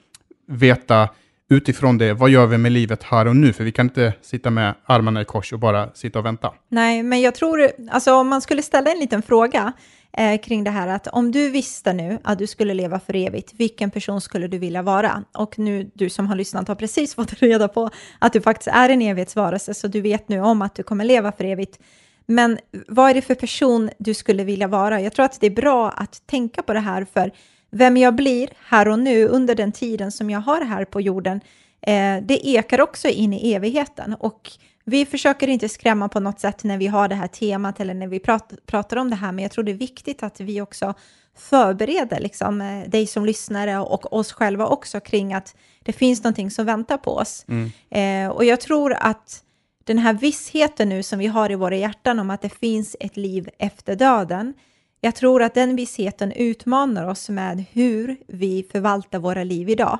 veta 0.48 1.10
utifrån 1.50 1.98
det, 1.98 2.14
vad 2.14 2.30
gör 2.30 2.48
vi 2.48 2.58
med 2.58 2.72
livet 2.72 3.04
här 3.04 3.28
och 3.28 3.36
nu? 3.36 3.54
För 3.54 3.64
vi 3.64 3.72
kan 3.72 3.86
inte 3.86 4.14
sitta 4.22 4.50
med 4.50 4.74
armarna 4.86 5.22
i 5.22 5.26
kors 5.26 5.54
och 5.54 5.60
bara 5.60 5.90
sitta 5.94 6.20
och 6.20 6.26
vänta. 6.26 6.54
Nej, 6.70 7.04
men 7.04 7.22
jag 7.22 7.36
tror, 7.36 7.72
alltså 7.92 8.14
om 8.14 8.28
man 8.28 8.42
skulle 8.42 8.62
ställa 8.62 8.92
en 8.92 9.00
liten 9.00 9.22
fråga 9.22 9.74
eh, 10.18 10.42
kring 10.42 10.64
det 10.64 10.72
här, 10.72 10.88
att 10.88 11.08
om 11.08 11.32
du 11.32 11.50
visste 11.50 11.94
nu 11.94 12.20
att 12.24 12.40
du 12.40 12.48
skulle 12.48 12.74
leva 12.74 13.00
för 13.00 13.16
evigt, 13.16 13.54
vilken 13.58 13.92
person 13.92 14.22
skulle 14.22 14.48
du 14.48 14.58
vilja 14.58 14.82
vara? 14.82 15.24
Och 15.32 15.60
nu, 15.60 15.92
du 15.94 16.10
som 16.10 16.28
har 16.28 16.36
lyssnat 16.36 16.68
har 16.68 16.76
precis 16.76 17.16
fått 17.16 17.34
reda 17.34 17.68
på 17.68 17.90
att 18.20 18.34
du 18.34 18.42
faktiskt 18.42 18.68
är 18.68 18.90
en 18.90 19.02
evighetsvarelse, 19.02 19.74
så 19.74 19.88
du 19.88 20.02
vet 20.02 20.30
nu 20.30 20.40
om 20.40 20.62
att 20.62 20.76
du 20.76 20.84
kommer 20.84 21.06
leva 21.06 21.32
för 21.32 21.44
evigt. 21.44 21.80
Men 22.26 22.58
vad 22.88 23.10
är 23.10 23.14
det 23.14 23.22
för 23.22 23.36
person 23.36 23.90
du 23.98 24.14
skulle 24.14 24.44
vilja 24.44 24.68
vara? 24.68 25.02
Jag 25.02 25.14
tror 25.14 25.26
att 25.26 25.40
det 25.40 25.48
är 25.48 25.52
bra 25.52 25.90
att 25.90 26.28
tänka 26.28 26.62
på 26.62 26.74
det 26.74 26.80
här, 26.80 27.06
för 27.14 27.32
vem 27.72 27.98
jag 27.98 28.16
blir 28.16 28.50
här 28.68 28.88
och 28.88 29.00
nu 29.00 29.28
under 29.28 29.56
den 29.56 29.72
tiden 29.72 30.12
som 30.12 30.30
jag 30.30 30.40
har 30.40 30.62
här 30.62 30.86
på 30.86 31.02
jorden, 31.02 31.42
eh, 31.82 32.18
det 32.24 32.48
ekar 32.48 32.82
också 32.82 33.08
in 33.08 33.34
i 33.34 33.54
evigheten. 33.54 34.16
Och 34.20 34.52
vi 34.86 35.06
försöker 35.06 35.48
inte 35.48 35.70
skrämma 35.70 36.10
på 36.10 36.20
något 36.20 36.40
sätt 36.40 36.64
när 36.64 36.78
vi 36.78 36.88
har 36.88 37.08
det 37.08 37.16
här 37.16 37.28
temat 37.28 37.80
eller 37.80 37.94
när 37.94 38.08
vi 38.08 38.20
prat, 38.20 38.54
pratar 38.66 38.98
om 38.98 39.10
det 39.10 39.16
här, 39.16 39.32
men 39.32 39.44
jag 39.44 39.52
tror 39.52 39.64
det 39.64 39.72
är 39.72 39.76
viktigt 39.76 40.24
att 40.24 40.40
vi 40.40 40.62
också 40.62 40.94
förbereder 41.36 42.20
liksom, 42.20 42.62
eh, 42.62 42.90
dig 42.90 43.08
som 43.08 43.26
lyssnare 43.26 43.80
och 43.80 44.14
oss 44.14 44.32
själva 44.32 44.68
också 44.68 45.00
kring 45.00 45.34
att 45.34 45.56
det 45.84 45.94
finns 45.94 46.24
någonting 46.24 46.52
som 46.52 46.66
väntar 46.66 46.98
på 46.98 47.12
oss. 47.12 47.46
Mm. 47.48 47.72
Eh, 47.90 48.36
och 48.36 48.46
jag 48.46 48.62
tror 48.62 48.94
att 48.94 49.44
den 49.84 49.98
här 49.98 50.14
vissheten 50.14 50.90
nu 50.90 51.04
som 51.04 51.20
vi 51.20 51.28
har 51.28 51.52
i 51.52 51.56
våra 51.56 51.76
hjärtan 51.76 52.20
om 52.20 52.30
att 52.30 52.42
det 52.42 52.50
finns 52.50 52.96
ett 53.00 53.18
liv 53.18 53.50
efter 53.60 53.96
döden, 53.96 54.54
jag 55.02 55.16
tror 55.16 55.44
att 55.44 55.54
den 55.54 55.76
vissheten 55.76 56.32
utmanar 56.32 57.08
oss 57.08 57.30
med 57.30 57.66
hur 57.72 58.18
vi 58.28 58.68
förvaltar 58.72 59.20
våra 59.20 59.44
liv 59.44 59.70
idag. 59.70 60.00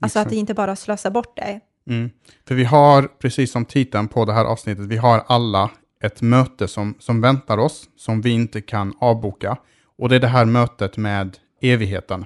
Alltså 0.00 0.18
att 0.18 0.26
Exakt. 0.26 0.38
inte 0.38 0.54
bara 0.54 0.76
slösa 0.76 1.10
bort 1.10 1.36
det. 1.36 1.60
Mm. 1.90 2.10
För 2.48 2.54
vi 2.54 2.64
har, 2.64 3.02
precis 3.02 3.52
som 3.52 3.64
titeln 3.64 4.08
på 4.08 4.24
det 4.24 4.32
här 4.32 4.44
avsnittet, 4.44 4.84
vi 4.84 4.96
har 4.96 5.24
alla 5.26 5.70
ett 6.02 6.22
möte 6.22 6.68
som, 6.68 6.94
som 6.98 7.20
väntar 7.20 7.58
oss, 7.58 7.88
som 7.96 8.20
vi 8.20 8.30
inte 8.30 8.60
kan 8.60 8.94
avboka. 8.98 9.56
Och 9.98 10.08
det 10.08 10.16
är 10.16 10.20
det 10.20 10.26
här 10.26 10.44
mötet 10.44 10.96
med 10.96 11.38
evigheten. 11.60 12.24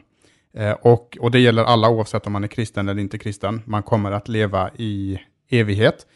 Eh, 0.57 0.73
och, 0.73 1.19
och 1.21 1.31
det 1.31 1.39
gäller 1.39 1.65
alla 1.65 1.89
oavsett 1.89 2.27
om 2.27 2.33
man 2.33 2.45
är 2.45 2.49
kristen 2.49 2.89
eller 2.89 3.03
inte 3.03 3.19
kristen. 3.19 3.63
Man 3.65 3.83
kommer 3.83 4.13
att 4.13 4.29
leva 4.29 4.71
i 4.77 5.19
evighet. 5.51 6.07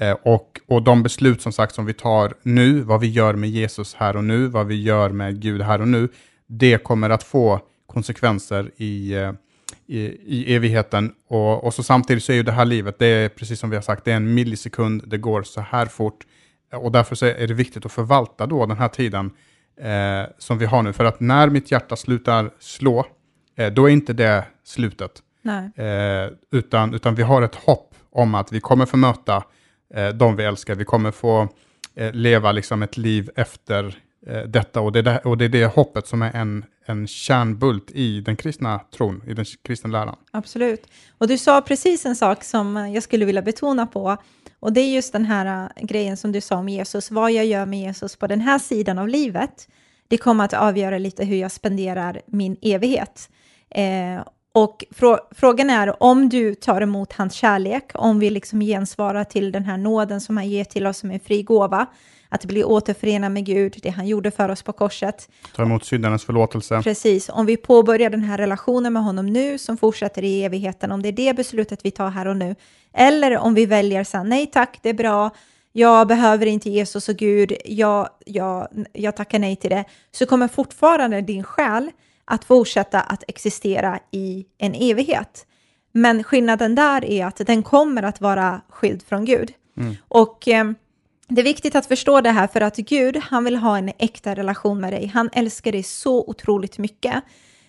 Eh, 0.00 0.16
och, 0.22 0.60
och 0.66 0.82
de 0.82 1.02
beslut 1.02 1.42
som 1.42 1.52
sagt 1.52 1.74
som 1.74 1.86
vi 1.86 1.94
tar 1.94 2.34
nu, 2.42 2.80
vad 2.80 3.00
vi 3.00 3.06
gör 3.06 3.34
med 3.34 3.50
Jesus 3.50 3.94
här 3.94 4.16
och 4.16 4.24
nu, 4.24 4.46
vad 4.46 4.66
vi 4.66 4.82
gör 4.82 5.10
med 5.10 5.40
Gud 5.40 5.62
här 5.62 5.80
och 5.80 5.88
nu, 5.88 6.08
det 6.46 6.84
kommer 6.84 7.10
att 7.10 7.22
få 7.22 7.60
konsekvenser 7.86 8.70
i, 8.76 9.14
eh, 9.14 9.32
i, 9.86 10.00
i 10.24 10.54
evigheten. 10.54 11.12
Och, 11.28 11.64
och 11.64 11.74
så 11.74 11.82
samtidigt 11.82 12.24
så 12.24 12.32
är 12.32 12.36
ju 12.36 12.42
det 12.42 12.52
här 12.52 12.64
livet, 12.64 12.98
det 12.98 13.06
är 13.06 13.28
precis 13.28 13.60
som 13.60 13.70
vi 13.70 13.76
har 13.76 13.82
sagt, 13.82 14.04
det 14.04 14.12
är 14.12 14.16
en 14.16 14.34
millisekund, 14.34 15.02
det 15.06 15.18
går 15.18 15.42
så 15.42 15.60
här 15.60 15.86
fort. 15.86 16.26
Och 16.72 16.92
därför 16.92 17.14
så 17.14 17.26
är 17.26 17.46
det 17.46 17.54
viktigt 17.54 17.86
att 17.86 17.92
förvalta 17.92 18.46
då 18.46 18.66
den 18.66 18.76
här 18.76 18.88
tiden 18.88 19.30
eh, 19.80 20.30
som 20.38 20.58
vi 20.58 20.66
har 20.66 20.82
nu. 20.82 20.92
För 20.92 21.04
att 21.04 21.20
när 21.20 21.48
mitt 21.48 21.70
hjärta 21.70 21.96
slutar 21.96 22.50
slå, 22.58 23.06
eh, 23.56 23.72
då 23.72 23.88
är 23.88 23.92
inte 23.92 24.12
det 24.12 24.44
slutet. 24.64 25.22
Eh, 25.76 26.32
utan, 26.52 26.94
utan 26.94 27.14
vi 27.14 27.22
har 27.22 27.42
ett 27.42 27.54
hopp 27.54 27.94
om 28.10 28.34
att 28.34 28.52
vi 28.52 28.60
kommer 28.60 28.86
få 28.86 28.96
möta 28.96 29.44
eh, 29.94 30.08
de 30.08 30.36
vi 30.36 30.44
älskar. 30.44 30.74
Vi 30.74 30.84
kommer 30.84 31.10
få 31.10 31.48
eh, 31.94 32.12
leva 32.12 32.52
liksom 32.52 32.82
ett 32.82 32.96
liv 32.96 33.30
efter 33.36 33.98
eh, 34.26 34.42
detta. 34.42 34.80
Och 34.80 34.92
det, 34.92 34.98
är 34.98 35.02
det, 35.02 35.18
och 35.18 35.38
det 35.38 35.44
är 35.44 35.48
det 35.48 35.66
hoppet 35.66 36.06
som 36.06 36.22
är 36.22 36.36
en, 36.36 36.64
en 36.86 37.06
kärnbult 37.06 37.90
i 37.90 38.20
den 38.20 38.36
kristna 38.36 38.78
tron, 38.78 39.22
i 39.26 39.34
den 39.34 39.44
kristna 39.62 39.90
läran. 39.90 40.16
Absolut. 40.30 40.86
Och 41.18 41.28
du 41.28 41.38
sa 41.38 41.60
precis 41.60 42.06
en 42.06 42.16
sak 42.16 42.44
som 42.44 42.76
eh, 42.76 42.94
jag 42.94 43.02
skulle 43.02 43.24
vilja 43.24 43.42
betona 43.42 43.86
på. 43.86 44.16
Och 44.60 44.72
det 44.72 44.80
är 44.80 44.94
just 44.94 45.12
den 45.12 45.24
här 45.24 45.70
äh, 45.76 45.86
grejen 45.86 46.16
som 46.16 46.32
du 46.32 46.40
sa 46.40 46.56
om 46.56 46.68
Jesus. 46.68 47.10
Vad 47.10 47.32
jag 47.32 47.46
gör 47.46 47.66
med 47.66 47.80
Jesus 47.80 48.16
på 48.16 48.26
den 48.26 48.40
här 48.40 48.58
sidan 48.58 48.98
av 48.98 49.08
livet, 49.08 49.68
det 50.08 50.18
kommer 50.18 50.44
att 50.44 50.54
avgöra 50.54 50.98
lite 50.98 51.24
hur 51.24 51.36
jag 51.36 51.52
spenderar 51.52 52.20
min 52.26 52.56
evighet. 52.62 53.30
Eh, 53.70 54.22
och 54.54 54.84
frå 54.90 55.18
frågan 55.30 55.70
är 55.70 56.02
om 56.02 56.28
du 56.28 56.54
tar 56.54 56.80
emot 56.80 57.12
hans 57.12 57.34
kärlek, 57.34 57.90
om 57.94 58.18
vi 58.18 58.30
liksom 58.30 58.60
gensvarar 58.60 59.24
till 59.24 59.52
den 59.52 59.64
här 59.64 59.76
nåden 59.76 60.20
som 60.20 60.36
han 60.36 60.48
ger 60.48 60.64
till 60.64 60.86
oss 60.86 60.98
som 60.98 61.10
en 61.10 61.20
fri 61.20 61.42
gåva, 61.42 61.86
att 62.32 62.44
bli 62.44 62.64
återförenad 62.64 63.32
med 63.32 63.44
Gud, 63.44 63.78
det 63.82 63.90
han 63.90 64.06
gjorde 64.06 64.30
för 64.30 64.48
oss 64.48 64.62
på 64.62 64.72
korset. 64.72 65.28
Ta 65.56 65.62
emot 65.62 65.84
syndarnas 65.84 66.24
förlåtelse. 66.24 66.82
Precis, 66.82 67.28
om 67.28 67.46
vi 67.46 67.56
påbörjar 67.56 68.10
den 68.10 68.22
här 68.22 68.38
relationen 68.38 68.92
med 68.92 69.02
honom 69.02 69.26
nu 69.26 69.58
som 69.58 69.76
fortsätter 69.76 70.24
i 70.24 70.44
evigheten, 70.44 70.92
om 70.92 71.02
det 71.02 71.08
är 71.08 71.12
det 71.12 71.36
beslutet 71.36 71.80
vi 71.84 71.90
tar 71.90 72.10
här 72.10 72.26
och 72.26 72.36
nu, 72.36 72.54
eller 72.92 73.38
om 73.38 73.54
vi 73.54 73.66
väljer 73.66 74.04
så 74.04 74.16
här, 74.16 74.24
nej 74.24 74.46
tack, 74.46 74.78
det 74.82 74.88
är 74.88 74.94
bra, 74.94 75.30
jag 75.72 76.08
behöver 76.08 76.46
inte 76.46 76.70
Jesus 76.70 77.08
och 77.08 77.16
Gud, 77.16 77.52
jag, 77.64 78.08
jag, 78.26 78.68
jag 78.92 79.16
tackar 79.16 79.38
nej 79.38 79.56
till 79.56 79.70
det, 79.70 79.84
så 80.10 80.26
kommer 80.26 80.48
fortfarande 80.48 81.20
din 81.20 81.44
själ 81.44 81.90
att 82.24 82.44
fortsätta 82.44 83.00
att 83.00 83.24
existera 83.28 83.98
i 84.10 84.46
en 84.58 84.74
evighet. 84.74 85.46
Men 85.92 86.24
skillnaden 86.24 86.74
där 86.74 87.04
är 87.04 87.26
att 87.26 87.36
den 87.46 87.62
kommer 87.62 88.02
att 88.02 88.20
vara 88.20 88.60
skild 88.68 89.02
från 89.02 89.24
Gud. 89.24 89.52
Och 90.08 90.48
eh, 90.48 90.72
det 91.34 91.40
är 91.40 91.44
viktigt 91.44 91.74
att 91.74 91.86
förstå 91.86 92.20
det 92.20 92.30
här 92.30 92.46
för 92.46 92.60
att 92.60 92.76
Gud, 92.76 93.16
han 93.16 93.44
vill 93.44 93.56
ha 93.56 93.78
en 93.78 93.90
äkta 93.98 94.34
relation 94.34 94.80
med 94.80 94.92
dig. 94.92 95.06
Han 95.06 95.30
älskar 95.32 95.72
dig 95.72 95.82
så 95.82 96.24
otroligt 96.26 96.78
mycket. 96.78 97.24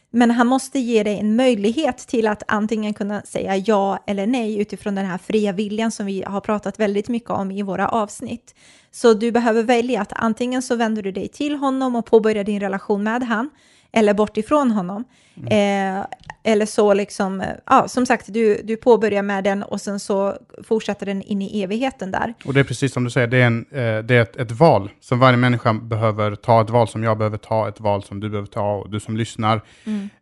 Men 0.10 0.32
han 0.32 0.48
måste 0.48 0.80
ge 0.80 1.04
dig 1.04 1.20
en 1.20 1.36
möjlighet 1.36 1.98
till 1.98 2.28
att 2.28 2.44
antingen 2.48 2.94
kunna 2.94 3.22
säga 3.22 3.58
ja 3.58 4.04
eller 4.08 4.28
nej 4.28 4.62
utifrån 4.62 4.96
den 4.96 5.06
här 5.06 5.18
fria 5.18 5.52
viljan 5.52 5.92
som 5.92 6.06
vi 6.06 6.24
har 6.24 6.42
pratat 6.42 6.80
väldigt 6.80 7.08
mycket 7.08 7.30
om 7.30 7.52
i 7.52 7.62
våra 7.62 7.88
avsnitt. 7.88 8.56
Så 8.92 9.14
du 9.14 9.32
behöver 9.32 9.64
välja 9.64 10.02
att 10.02 10.14
antingen 10.16 10.62
så 10.62 10.76
vänder 10.76 11.02
du 11.02 11.12
dig 11.12 11.28
till 11.28 11.56
honom 11.56 11.96
och 11.96 12.06
påbörjar 12.06 12.44
din 12.44 12.60
relation 12.60 13.04
med 13.04 13.24
han 13.24 13.50
eller 13.94 14.14
bort 14.14 14.38
ifrån 14.38 14.72
honom. 14.72 15.04
Eh, 15.36 16.06
eller 16.44 16.66
så 16.66 16.94
liksom, 16.94 17.42
eh, 17.42 17.48
ja, 17.66 17.88
som 17.88 18.06
sagt, 18.06 18.34
du, 18.34 18.62
du 18.64 18.78
påbörjar 18.78 19.24
med 19.24 19.44
den 19.44 19.64
och 19.64 19.82
sen 19.82 20.00
så 20.00 20.38
fortsätter 20.64 21.06
den 21.06 21.22
in 21.22 21.42
i 21.42 21.64
evigheten 21.64 22.12
där. 22.12 22.34
Och 22.46 22.54
det 22.54 22.60
är 22.60 22.64
precis 22.64 22.94
som 22.94 23.04
du 23.04 23.10
säger, 23.10 23.28
det 23.28 23.38
är, 23.38 23.48
en, 23.48 23.66
eh, 23.72 24.04
det 24.04 24.16
är 24.16 24.22
ett, 24.22 24.36
ett 24.36 24.52
val 24.52 24.92
som 25.00 25.20
varje 25.20 25.38
människa 25.38 25.74
behöver 25.74 26.36
ta, 26.36 26.62
ett 26.62 26.70
val 26.70 26.88
som 26.88 27.04
jag 27.04 27.18
behöver 27.18 27.38
ta, 27.38 27.68
ett 27.68 27.80
val 27.80 28.04
som 28.04 28.20
du 28.20 28.30
behöver 28.30 28.48
ta 28.48 28.76
och 28.76 28.90
du 28.90 29.00
som 29.00 29.18
lyssnar. 29.18 29.62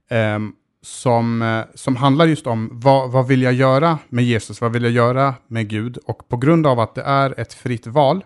Ehm, 0.10 0.54
som, 0.84 1.42
eh, 1.42 1.62
som 1.76 1.96
handlar 1.96 2.26
just 2.26 2.48
om 2.48 2.70
vad, 2.74 3.12
vad 3.12 3.28
vill 3.28 3.42
jag 3.42 3.54
göra 3.54 3.98
med 4.10 4.24
Jesus, 4.24 4.62
vad 4.62 4.74
vill 4.74 4.84
jag 4.84 4.92
göra 4.92 5.36
med 5.48 5.68
Gud? 5.68 5.98
Och 6.06 6.30
på 6.30 6.38
grund 6.38 6.68
av 6.68 6.80
att 6.80 6.96
det 6.96 7.02
är 7.02 7.40
ett 7.40 7.54
fritt 7.54 7.88
val 7.88 8.24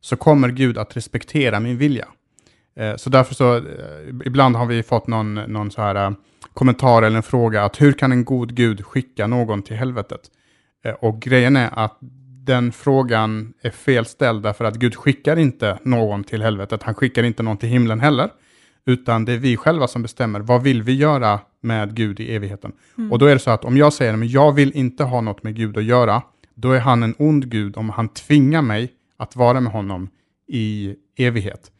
så 0.00 0.16
kommer 0.16 0.48
Gud 0.48 0.78
att 0.78 0.96
respektera 0.96 1.60
min 1.60 1.78
vilja. 1.78 2.08
Eh, 2.76 2.96
Så 2.96 3.10
därför 3.10 3.34
så, 3.34 3.56
eh, 3.56 3.62
ibland 4.24 4.56
har 4.56 4.66
vi 4.66 4.82
fått 4.82 5.06
någon, 5.06 5.34
någon 5.34 5.70
så 5.70 5.82
här 5.82 5.94
eh, 5.94 6.10
kommentar 6.54 7.02
eller 7.02 7.16
en 7.16 7.22
fråga 7.22 7.64
att 7.64 7.80
hur 7.80 7.92
kan 7.92 8.12
en 8.12 8.24
god 8.24 8.54
Gud 8.54 8.84
skicka 8.86 9.26
någon 9.26 9.62
till 9.62 9.76
helvetet? 9.76 10.20
Och 11.00 11.20
grejen 11.20 11.56
är 11.56 11.70
att 11.72 11.98
den 12.44 12.72
frågan 12.72 13.52
är 13.62 13.70
felställd 13.70 14.42
därför 14.42 14.64
att 14.64 14.74
Gud 14.74 14.94
skickar 14.94 15.36
inte 15.36 15.78
någon 15.82 16.24
till 16.24 16.42
helvetet. 16.42 16.82
Han 16.82 16.94
skickar 16.94 17.22
inte 17.22 17.42
någon 17.42 17.56
till 17.56 17.68
himlen 17.68 18.00
heller. 18.00 18.30
Utan 18.86 19.24
det 19.24 19.32
är 19.32 19.38
vi 19.38 19.56
själva 19.56 19.88
som 19.88 20.02
bestämmer 20.02 20.40
vad 20.40 20.62
vill 20.62 20.82
vi 20.82 20.92
göra 20.94 21.40
med 21.60 21.94
Gud 21.94 22.20
i 22.20 22.34
evigheten. 22.34 22.72
Och 23.10 23.18
då 23.18 23.26
är 23.26 23.32
det 23.34 23.38
så 23.38 23.50
att 23.50 23.64
om 23.64 23.76
jag 23.76 23.92
säger 23.92 24.14
att 24.14 24.30
jag 24.30 24.52
vill 24.52 24.72
inte 24.72 25.04
ha 25.04 25.20
något 25.20 25.42
med 25.42 25.54
Gud 25.56 25.76
att 25.78 25.84
göra, 25.84 26.22
då 26.54 26.72
är 26.72 26.80
han 26.80 27.02
en 27.02 27.14
ond 27.18 27.50
Gud 27.50 27.76
om 27.76 27.90
han 27.90 28.08
tvingar 28.08 28.62
mig 28.62 28.92
att 29.16 29.36
vara 29.36 29.60
med 29.60 29.72
honom 29.72 30.08
i 30.48 30.94
evighet. 31.16 31.72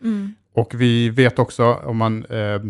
Och 0.54 0.74
vi 0.74 1.10
vet 1.10 1.38
också, 1.38 1.74
om 1.74 1.96
man 1.96 2.24
eh, 2.24 2.60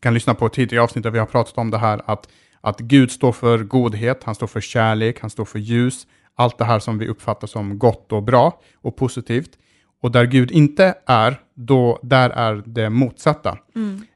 kan 0.00 0.14
lyssna 0.14 0.34
på 0.34 0.48
tidigare 0.48 0.84
avsnitt 0.84 1.02
där 1.02 1.10
vi 1.10 1.18
har 1.18 1.26
pratat 1.26 1.58
om 1.58 1.70
det 1.70 1.78
här, 1.78 2.00
att, 2.04 2.28
att 2.60 2.80
Gud 2.80 3.10
står 3.10 3.32
för 3.32 3.58
godhet, 3.58 4.24
han 4.24 4.34
står 4.34 4.46
för 4.46 4.60
kärlek, 4.60 5.20
han 5.20 5.30
står 5.30 5.44
för 5.44 5.58
ljus, 5.58 6.06
allt 6.34 6.58
det 6.58 6.64
här 6.64 6.78
som 6.78 6.98
vi 6.98 7.08
uppfattar 7.08 7.46
som 7.46 7.78
gott 7.78 8.12
och 8.12 8.22
bra 8.22 8.60
och 8.82 8.96
positivt. 8.96 9.50
Och 10.02 10.12
där 10.12 10.24
Gud 10.24 10.50
inte 10.50 10.94
är, 11.06 11.40
då, 11.54 11.98
där 12.02 12.30
är 12.30 12.62
det 12.66 12.90
motsatta. 12.90 13.58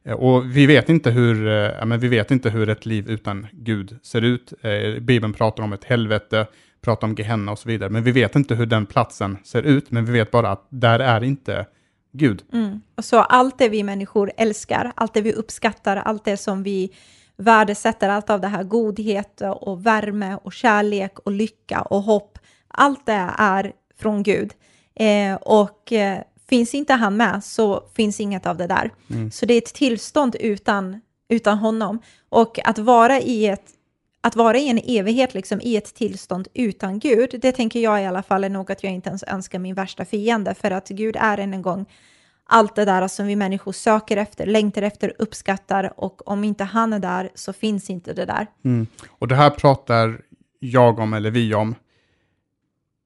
Eh, 0.04 0.12
Och 0.12 0.56
vi 0.56 0.66
vet, 0.66 0.88
inte 0.88 1.10
hur, 1.10 1.48
eh, 1.48 1.84
men 1.86 2.00
vi 2.00 2.08
vet 2.08 2.30
inte 2.30 2.50
hur 2.50 2.68
ett 2.68 2.86
liv 2.86 3.10
utan 3.10 3.46
Gud 3.52 3.98
ser 4.02 4.22
ut. 4.22 4.52
Eh, 4.62 5.00
Bibeln 5.00 5.32
pratar 5.32 5.62
om 5.62 5.72
ett 5.72 5.84
helvete, 5.84 6.46
pratar 6.80 7.08
om 7.08 7.14
Gehenna 7.14 7.52
och 7.52 7.58
så 7.58 7.68
vidare. 7.68 7.90
Men 7.90 8.02
vi 8.02 8.12
vet 8.12 8.36
inte 8.36 8.54
hur 8.54 8.66
den 8.66 8.86
platsen 8.86 9.38
ser 9.44 9.62
ut, 9.62 9.90
men 9.90 10.04
vi 10.04 10.12
vet 10.12 10.30
bara 10.30 10.50
att 10.50 10.66
där 10.70 11.00
är 11.00 11.24
inte 11.24 11.66
Gud. 12.12 12.44
Mm. 12.52 12.80
Och 12.94 13.04
så 13.04 13.18
allt 13.18 13.58
det 13.58 13.68
vi 13.68 13.82
människor 13.82 14.32
älskar, 14.36 14.92
allt 14.96 15.14
det 15.14 15.20
vi 15.20 15.32
uppskattar, 15.32 15.96
allt 15.96 16.24
det 16.24 16.36
som 16.36 16.62
vi 16.62 16.90
värdesätter, 17.36 18.08
allt 18.08 18.30
av 18.30 18.40
det 18.40 18.48
här 18.48 18.64
godhet 18.64 19.42
och 19.60 19.86
värme 19.86 20.38
och 20.42 20.52
kärlek 20.52 21.18
och 21.18 21.32
lycka 21.32 21.82
och 21.82 22.02
hopp, 22.02 22.38
allt 22.68 23.06
det 23.06 23.30
är 23.38 23.72
från 23.98 24.22
Gud. 24.22 24.52
Eh, 24.94 25.34
och 25.34 25.92
eh, 25.92 26.18
finns 26.48 26.74
inte 26.74 26.92
han 26.92 27.16
med 27.16 27.44
så 27.44 27.82
finns 27.94 28.20
inget 28.20 28.46
av 28.46 28.56
det 28.56 28.66
där. 28.66 28.90
Så 29.30 29.46
det 29.46 29.54
är 29.54 29.58
ett 29.58 29.74
tillstånd 29.74 30.36
utan, 30.40 31.00
utan 31.28 31.58
honom. 31.58 31.98
Och 32.28 32.68
att 32.68 32.78
vara 32.78 33.20
i 33.20 33.46
ett 33.46 33.70
att 34.28 34.36
vara 34.36 34.58
i 34.58 34.68
en 34.68 34.80
evighet, 34.84 35.34
liksom 35.34 35.60
i 35.60 35.76
ett 35.76 35.94
tillstånd 35.94 36.48
utan 36.54 36.98
Gud, 36.98 37.34
det 37.42 37.52
tänker 37.52 37.80
jag 37.80 38.02
i 38.02 38.06
alla 38.06 38.22
fall 38.22 38.44
är 38.44 38.48
nog 38.48 38.72
att 38.72 38.84
jag 38.84 38.92
inte 38.92 39.08
ens 39.08 39.22
önskar 39.22 39.58
min 39.58 39.74
värsta 39.74 40.04
fiende, 40.04 40.54
för 40.54 40.70
att 40.70 40.88
Gud 40.88 41.16
är 41.20 41.38
än 41.38 41.54
en 41.54 41.62
gång 41.62 41.86
allt 42.50 42.74
det 42.76 42.84
där 42.84 43.08
som 43.08 43.26
vi 43.26 43.36
människor 43.36 43.72
söker 43.72 44.16
efter, 44.16 44.46
längtar 44.46 44.82
efter, 44.82 45.12
uppskattar 45.18 45.92
och 45.96 46.28
om 46.28 46.44
inte 46.44 46.64
han 46.64 46.92
är 46.92 46.98
där 46.98 47.30
så 47.34 47.52
finns 47.52 47.90
inte 47.90 48.12
det 48.12 48.24
där. 48.24 48.46
Mm. 48.64 48.86
Och 49.08 49.28
det 49.28 49.34
här 49.36 49.50
pratar 49.50 50.20
jag 50.58 50.98
om, 50.98 51.14
eller 51.14 51.30
vi 51.30 51.54
om, 51.54 51.74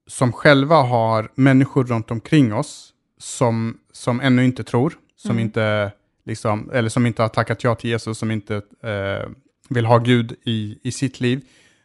som 0.07 0.31
själva 0.31 0.75
har 0.75 1.31
människor 1.35 1.83
runt 1.83 2.11
omkring 2.11 2.53
oss 2.53 2.93
som, 3.17 3.77
som 3.91 4.21
ännu 4.21 4.45
inte 4.45 4.63
tror, 4.63 4.93
som, 5.15 5.31
Mm. 5.31 5.43
inte, 5.43 5.91
liksom, 6.25 6.71
eller 6.73 6.89
som 6.89 7.05
inte 7.05 7.21
har 7.21 7.29
tackat 7.29 7.63
ja 7.63 7.75
till 7.75 7.89
Jesus, 7.89 8.17
som 8.17 8.31
inte 8.31 8.55
eh, 8.83 9.29
vill 9.69 9.85
ha 9.85 9.97
Gud 9.97 10.35
i, 10.43 10.79
i 10.83 10.91
sitt 10.91 11.19
liv. 11.19 11.41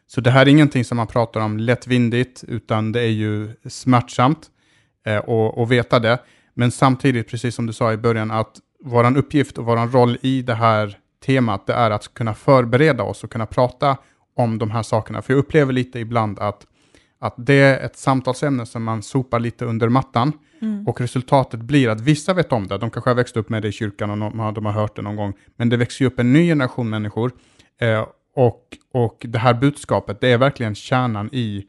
Så 0.07 0.21
det 0.21 0.31
här 0.31 0.41
är 0.41 0.49
ingenting 0.49 0.85
som 0.85 0.97
man 0.97 1.07
pratar 1.07 1.41
om 1.41 1.57
lättvindigt, 1.57 2.43
utan 2.47 2.91
det 2.91 3.01
är 3.01 3.11
ju 3.11 3.49
smärtsamt 3.65 4.49
eh, 5.05 5.17
och, 5.17 5.57
och 5.57 5.71
veta 5.71 5.99
det. 5.99 6.19
Men 6.53 6.71
samtidigt, 6.71 7.27
precis 7.27 7.55
som 7.55 7.65
du 7.65 7.73
sa 7.73 7.93
i 7.93 7.97
början, 7.97 8.31
att 8.31 8.59
vår 8.83 9.17
uppgift 9.17 9.57
och 9.57 9.65
vår 9.65 9.87
roll 9.87 10.17
i 10.21 10.41
det 10.41 10.55
här 10.55 10.97
temat, 11.25 11.67
det 11.67 11.73
är 11.73 11.91
att 11.91 12.13
kunna 12.13 12.33
förbereda 12.33 13.03
oss 13.03 13.23
och 13.23 13.31
kunna 13.31 13.45
prata 13.45 13.97
om 14.35 14.57
de 14.57 14.71
här 14.71 14.83
sakerna. 14.83 15.21
För 15.21 15.33
jag 15.33 15.39
upplever 15.39 15.73
lite 15.73 15.99
ibland 15.99 16.39
att, 16.39 16.67
att 17.19 17.33
det 17.37 17.53
är 17.53 17.85
ett 17.85 17.97
samtalsämne 17.97 18.65
som 18.65 18.83
man 18.83 19.03
sopar 19.03 19.39
lite 19.39 19.65
under 19.65 19.89
mattan. 19.89 20.33
Mm. 20.61 20.87
Och 20.87 21.01
resultatet 21.01 21.59
blir 21.59 21.89
att 21.89 22.01
vissa 22.01 22.33
vet 22.33 22.51
om 22.51 22.67
det, 22.67 22.77
de 22.77 22.89
kanske 22.89 23.09
har 23.09 23.15
växt 23.15 23.37
upp 23.37 23.49
med 23.49 23.61
det 23.61 23.67
i 23.67 23.71
kyrkan 23.71 24.09
och 24.09 24.17
de 24.17 24.39
har, 24.39 24.51
de 24.51 24.65
har 24.65 24.73
hört 24.73 24.95
det 24.95 25.01
någon 25.01 25.15
gång. 25.15 25.33
Men 25.55 25.69
det 25.69 25.77
växer 25.77 26.05
ju 26.05 26.07
upp 26.07 26.19
en 26.19 26.33
ny 26.33 26.47
generation 26.47 26.89
människor. 26.89 27.31
Eh, 27.81 28.07
och, 28.35 28.77
och 28.93 29.25
det 29.29 29.39
här 29.39 29.53
budskapet, 29.53 30.21
det 30.21 30.31
är 30.31 30.37
verkligen 30.37 30.75
kärnan 30.75 31.29
i 31.31 31.65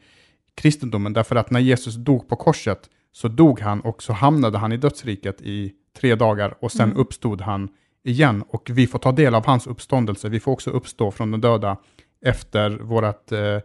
kristendomen. 0.55 1.13
Därför 1.13 1.37
att 1.37 1.51
när 1.51 1.61
Jesus 1.61 1.95
dog 1.95 2.29
på 2.29 2.37
korset 2.37 2.91
så 3.13 3.29
dog 3.29 3.61
han 3.61 3.81
och 3.81 4.03
så 4.03 4.13
hamnade 4.13 4.59
han 4.59 4.73
i 4.73 4.77
dödsriket 4.77 5.41
i 5.41 5.73
tre 6.01 6.15
dagar 6.15 6.55
och 6.61 6.73
sen 6.73 6.89
Mm. 6.89 6.99
uppstod 6.99 7.41
han 7.41 7.69
igen. 8.05 8.45
Och 8.49 8.71
vi 8.73 8.87
får 8.87 8.99
ta 8.99 9.13
del 9.13 9.35
av 9.35 9.47
hans 9.47 9.67
uppståndelse. 9.67 10.29
Vi 10.29 10.41
får 10.41 10.53
också 10.53 10.71
uppstå 10.71 11.11
från 11.11 11.31
de 11.31 11.41
döda 11.41 11.77
efter 12.25 12.71
vårt 12.71 13.33
eh, 13.33 13.59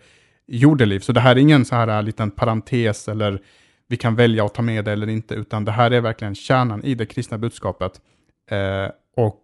jordeliv. 0.48 1.00
Så 1.00 1.12
det 1.12 1.20
här 1.20 1.36
är 1.36 1.40
ingen 1.40 1.66
så 1.66 1.76
här 1.76 2.02
liten 2.02 2.32
parentes 2.32 3.08
eller 3.08 3.42
vi 3.88 3.98
kan 3.98 4.16
välja 4.16 4.46
att 4.46 4.54
ta 4.54 4.62
med 4.62 4.86
det 4.86 4.92
eller 4.92 5.10
inte, 5.10 5.36
utan 5.36 5.66
det 5.66 5.72
här 5.72 5.92
är 5.92 6.02
verkligen 6.02 6.36
kärnan 6.36 6.84
i 6.84 6.96
det 6.96 7.06
kristna 7.06 7.38
budskapet. 7.38 8.02
Eh, 8.50 8.92
och, 9.18 9.42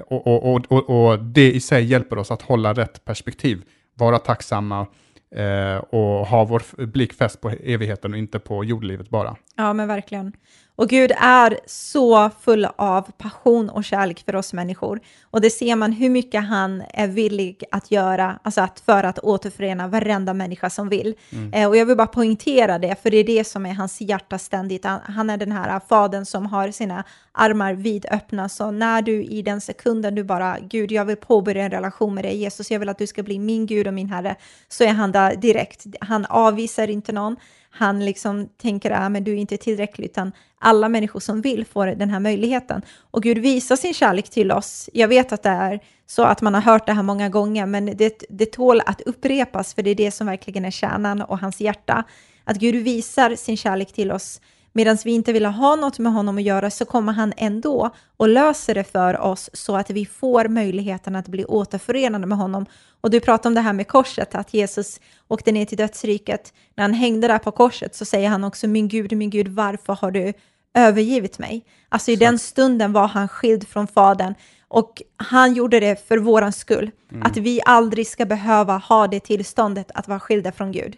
och, 0.00 0.26
och, 0.26 0.54
och, 0.54 0.72
och, 0.72 1.10
och 1.10 1.18
det 1.18 1.52
i 1.52 1.60
sig 1.60 1.84
hjälper 1.84 2.18
oss 2.18 2.30
att 2.30 2.42
hålla 2.42 2.72
rätt 2.72 3.04
perspektiv, 3.04 3.62
vara 3.94 4.18
tacksamma 4.18 4.86
eh, 5.34 5.76
och 5.76 6.26
ha 6.26 6.44
vår 6.44 6.86
blick 6.86 7.12
fäst 7.12 7.40
på 7.40 7.50
evigheten 7.50 8.12
och 8.12 8.18
inte 8.18 8.38
på 8.38 8.64
jordlivet 8.64 9.08
bara. 9.10 9.36
Ja, 9.56 9.72
men 9.72 9.88
verkligen. 9.88 10.32
Och 10.76 10.88
Gud 10.88 11.12
är 11.16 11.58
så 11.66 12.30
full 12.40 12.68
av 12.76 13.10
passion 13.18 13.70
och 13.70 13.84
kärlek 13.84 14.24
för 14.24 14.36
oss 14.36 14.52
människor. 14.52 15.00
Och 15.30 15.40
det 15.40 15.50
ser 15.50 15.76
man 15.76 15.92
hur 15.92 16.10
mycket 16.10 16.44
han 16.44 16.82
är 16.90 17.08
villig 17.08 17.64
att 17.70 17.90
göra, 17.90 18.38
alltså 18.42 18.60
att 18.60 18.80
för 18.80 19.04
att 19.04 19.18
återförena 19.18 19.88
varenda 19.88 20.34
människa 20.34 20.70
som 20.70 20.88
vill. 20.88 21.14
Eh, 21.52 21.68
och 21.68 21.76
jag 21.76 21.86
vill 21.86 21.96
bara 21.96 22.06
poängtera 22.06 22.78
det, 22.78 23.02
för 23.02 23.10
det 23.10 23.16
är 23.16 23.24
det 23.24 23.44
som 23.44 23.66
är 23.66 23.74
hans 23.74 24.00
hjärta 24.00 24.38
ständigt. 24.38 24.84
Han, 24.84 25.00
han 25.04 25.30
är 25.30 25.36
den 25.36 25.52
här 25.52 25.80
fadern 25.88 26.24
som 26.24 26.46
har 26.46 26.70
sina 26.70 27.04
armar 27.32 27.74
vidöppna. 27.74 28.48
Så 28.48 28.70
när 28.70 29.02
du 29.02 29.24
i 29.24 29.42
den 29.42 29.60
sekunden 29.60 30.14
du 30.14 30.24
bara, 30.24 30.56
Gud, 30.60 30.92
jag 30.92 31.04
vill 31.04 31.16
påbörja 31.16 31.64
en 31.64 31.70
relation 31.70 32.14
med 32.14 32.24
dig, 32.24 32.36
Jesus, 32.36 32.70
jag 32.70 32.78
vill 32.78 32.88
att 32.88 32.98
du 32.98 33.06
ska 33.06 33.22
bli 33.22 33.38
min 33.38 33.66
Gud 33.66 33.86
och 33.86 33.94
min 33.94 34.08
Herre, 34.08 34.36
så 34.68 34.84
är 34.84 34.92
han 34.92 35.12
där 35.12 35.36
direkt. 35.36 35.86
Han 36.00 36.26
avvisar 36.26 36.90
inte 36.90 37.12
någon. 37.12 37.36
Han 37.74 38.04
liksom 38.04 38.48
tänker 38.48 38.90
att 38.90 39.12
men 39.12 39.24
du 39.24 39.32
är 39.32 39.36
inte 39.36 39.56
tillräcklig, 39.56 40.04
utan 40.04 40.32
alla 40.58 40.88
människor 40.88 41.20
som 41.20 41.40
vill 41.40 41.66
får 41.66 41.86
den 41.86 42.10
här 42.10 42.20
möjligheten. 42.20 42.82
Och 43.10 43.22
Gud 43.22 43.38
visar 43.38 43.76
sin 43.76 43.94
kärlek 43.94 44.30
till 44.30 44.52
oss. 44.52 44.90
Jag 44.92 45.08
vet 45.08 45.32
att 45.32 45.42
det 45.42 45.48
är 45.48 45.80
så 46.06 46.22
att 46.22 46.42
man 46.42 46.54
har 46.54 46.60
hört 46.60 46.86
det 46.86 46.92
här 46.92 47.02
många 47.02 47.28
gånger, 47.28 47.66
men 47.66 47.96
det, 47.96 48.24
det 48.28 48.46
tål 48.46 48.80
att 48.86 49.00
upprepas, 49.00 49.74
för 49.74 49.82
det 49.82 49.90
är 49.90 49.94
det 49.94 50.10
som 50.10 50.26
verkligen 50.26 50.64
är 50.64 50.70
kärnan 50.70 51.22
och 51.22 51.38
hans 51.38 51.60
hjärta. 51.60 52.04
Att 52.44 52.56
Gud 52.56 52.74
visar 52.74 53.36
sin 53.36 53.56
kärlek 53.56 53.92
till 53.92 54.12
oss 54.12 54.40
Medan 54.72 54.98
vi 55.04 55.12
inte 55.12 55.32
vill 55.32 55.46
ha 55.46 55.76
något 55.76 55.98
med 55.98 56.12
honom 56.12 56.36
att 56.38 56.42
göra 56.42 56.70
så 56.70 56.84
kommer 56.84 57.12
han 57.12 57.32
ändå 57.36 57.90
och 58.16 58.28
löser 58.28 58.74
det 58.74 58.84
för 58.84 59.20
oss 59.20 59.50
så 59.52 59.76
att 59.76 59.90
vi 59.90 60.06
får 60.06 60.48
möjligheten 60.48 61.16
att 61.16 61.28
bli 61.28 61.44
återförenade 61.44 62.26
med 62.26 62.38
honom. 62.38 62.66
Och 63.00 63.10
du 63.10 63.20
pratar 63.20 63.50
om 63.50 63.54
det 63.54 63.60
här 63.60 63.72
med 63.72 63.88
korset, 63.88 64.34
att 64.34 64.54
Jesus 64.54 65.00
åkte 65.28 65.52
ner 65.52 65.64
till 65.64 65.78
dödsriket. 65.78 66.52
När 66.74 66.84
han 66.84 66.94
hängde 66.94 67.28
där 67.28 67.38
på 67.38 67.50
korset 67.50 67.94
så 67.94 68.04
säger 68.04 68.28
han 68.28 68.44
också 68.44 68.66
min 68.66 68.88
Gud, 68.88 69.12
min 69.12 69.30
Gud, 69.30 69.48
varför 69.48 69.92
har 69.92 70.10
du 70.10 70.32
övergivit 70.74 71.38
mig? 71.38 71.64
Alltså 71.88 72.10
i 72.10 72.16
den 72.16 72.38
stunden 72.38 72.92
var 72.92 73.06
han 73.06 73.28
skild 73.28 73.68
från 73.68 73.86
Fadern 73.86 74.34
och 74.68 75.02
han 75.16 75.54
gjorde 75.54 75.80
det 75.80 76.08
för 76.08 76.18
våran 76.18 76.52
skull. 76.52 76.90
Att 77.22 77.36
vi 77.36 77.60
aldrig 77.64 78.06
ska 78.06 78.24
behöva 78.24 78.76
ha 78.76 79.06
det 79.06 79.20
tillståndet 79.20 79.90
att 79.94 80.08
vara 80.08 80.20
skilda 80.20 80.52
från 80.52 80.72
Gud. 80.72 80.96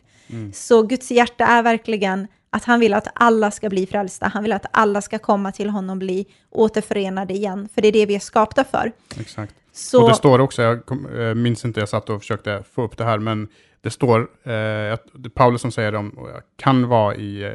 Så 0.54 0.82
Guds 0.82 1.10
hjärta 1.10 1.46
är 1.46 1.62
verkligen 1.62 2.28
att 2.54 2.64
han 2.64 2.80
vill 2.80 2.94
att 2.94 3.08
alla 3.14 3.50
ska 3.50 3.68
bli 3.68 3.86
frälsta. 3.86 4.28
Han 4.28 4.42
vill 4.42 4.52
att 4.52 4.66
alla 4.70 5.02
ska 5.02 5.18
komma 5.18 5.52
till 5.52 5.70
honom 5.70 5.90
och 5.90 5.96
bli 5.96 6.26
återförenade 6.50 7.34
igen. 7.34 7.68
För 7.74 7.82
det 7.82 7.88
är 7.88 7.92
det 7.92 8.06
vi 8.06 8.14
är 8.14 8.20
skapta 8.20 8.64
för. 8.64 8.92
Exakt. 9.20 9.54
Så, 9.72 10.02
Och 10.02 10.08
det 10.08 10.14
står 10.14 10.38
också, 10.38 10.62
jag 10.62 10.86
kom, 10.86 11.18
eh, 11.18 11.34
minns 11.34 11.64
inte, 11.64 11.80
jag 11.80 11.88
satt 11.88 12.10
och 12.10 12.20
försökte 12.20 12.62
få 12.74 12.82
upp 12.82 12.96
det 12.96 13.04
här, 13.04 13.18
men 13.18 13.48
det 13.80 13.90
står, 13.90 14.20
eh, 14.20 14.92
att 14.92 15.06
det 15.12 15.28
är 15.28 15.30
Paulus 15.34 15.60
som 15.60 15.72
säger 15.72 15.92
det 15.92 15.98
om, 15.98 16.10
och 16.10 16.30
jag 16.30 16.42
kan 16.56 16.88
vara 16.88 17.14
i 17.14 17.42
eh, 17.42 17.50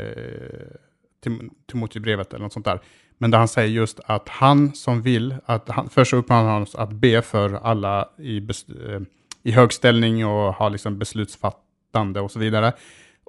Tim 1.24 1.50
Timoteusbrevet 1.72 2.34
eller 2.34 2.44
något 2.44 2.54
sånt 2.54 2.66
där, 2.66 2.80
men 3.18 3.32
där 3.32 3.38
han 3.38 3.48
säger 3.48 3.70
just 3.70 4.00
att 4.06 4.30
han 4.30 4.74
som 4.76 5.02
vill, 5.02 5.36
att 5.46 5.70
han, 5.70 5.90
först 5.90 6.12
så 6.12 6.18
uppmanar 6.18 6.50
han 6.50 6.62
oss 6.62 6.76
att 6.76 6.92
be 6.92 7.22
för 7.22 7.54
alla 7.54 8.10
i, 8.18 8.42
bes, 8.42 8.70
eh, 8.70 9.02
i 9.44 9.52
hög 9.52 9.74
ställning 9.74 10.26
och 10.26 10.54
ha 10.54 10.70
liksom 10.70 10.98
beslutsfattande 11.00 12.22
och 12.22 12.32
så 12.32 12.40
vidare. 12.40 12.74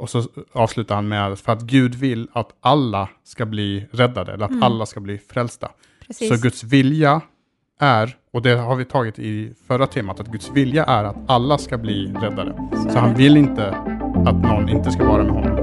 Och 0.00 0.10
så 0.10 0.22
avslutar 0.52 0.94
han 0.94 1.08
med 1.08 1.38
för 1.38 1.52
att 1.52 1.62
Gud 1.62 1.94
vill 1.94 2.28
att 2.32 2.48
alla 2.60 3.08
ska 3.24 3.46
bli 3.46 3.86
räddade, 3.92 4.32
eller 4.32 4.44
att 4.44 4.50
Mm. 4.50 4.62
alla 4.62 4.86
ska 4.86 5.00
bli 5.00 5.18
frälsta. 5.18 5.68
precis. 6.06 6.28
Så 6.28 6.42
Guds 6.42 6.64
vilja 6.64 7.20
är, 7.80 8.16
och 8.32 8.42
det 8.42 8.54
har 8.56 8.76
vi 8.76 8.84
tagit 8.84 9.18
i 9.18 9.54
förra 9.66 9.86
temat, 9.86 10.20
att 10.20 10.26
Guds 10.26 10.50
vilja 10.50 10.84
är 10.84 11.04
att 11.04 11.16
alla 11.26 11.58
ska 11.58 11.78
bli 11.78 12.06
räddade. 12.12 12.54
Så 12.92 12.98
han 12.98 13.14
vill 13.14 13.36
inte 13.36 13.68
att 14.26 14.42
någon 14.42 14.68
inte 14.68 14.90
ska 14.90 15.04
vara 15.04 15.22
med 15.24 15.32
honom. 15.32 15.56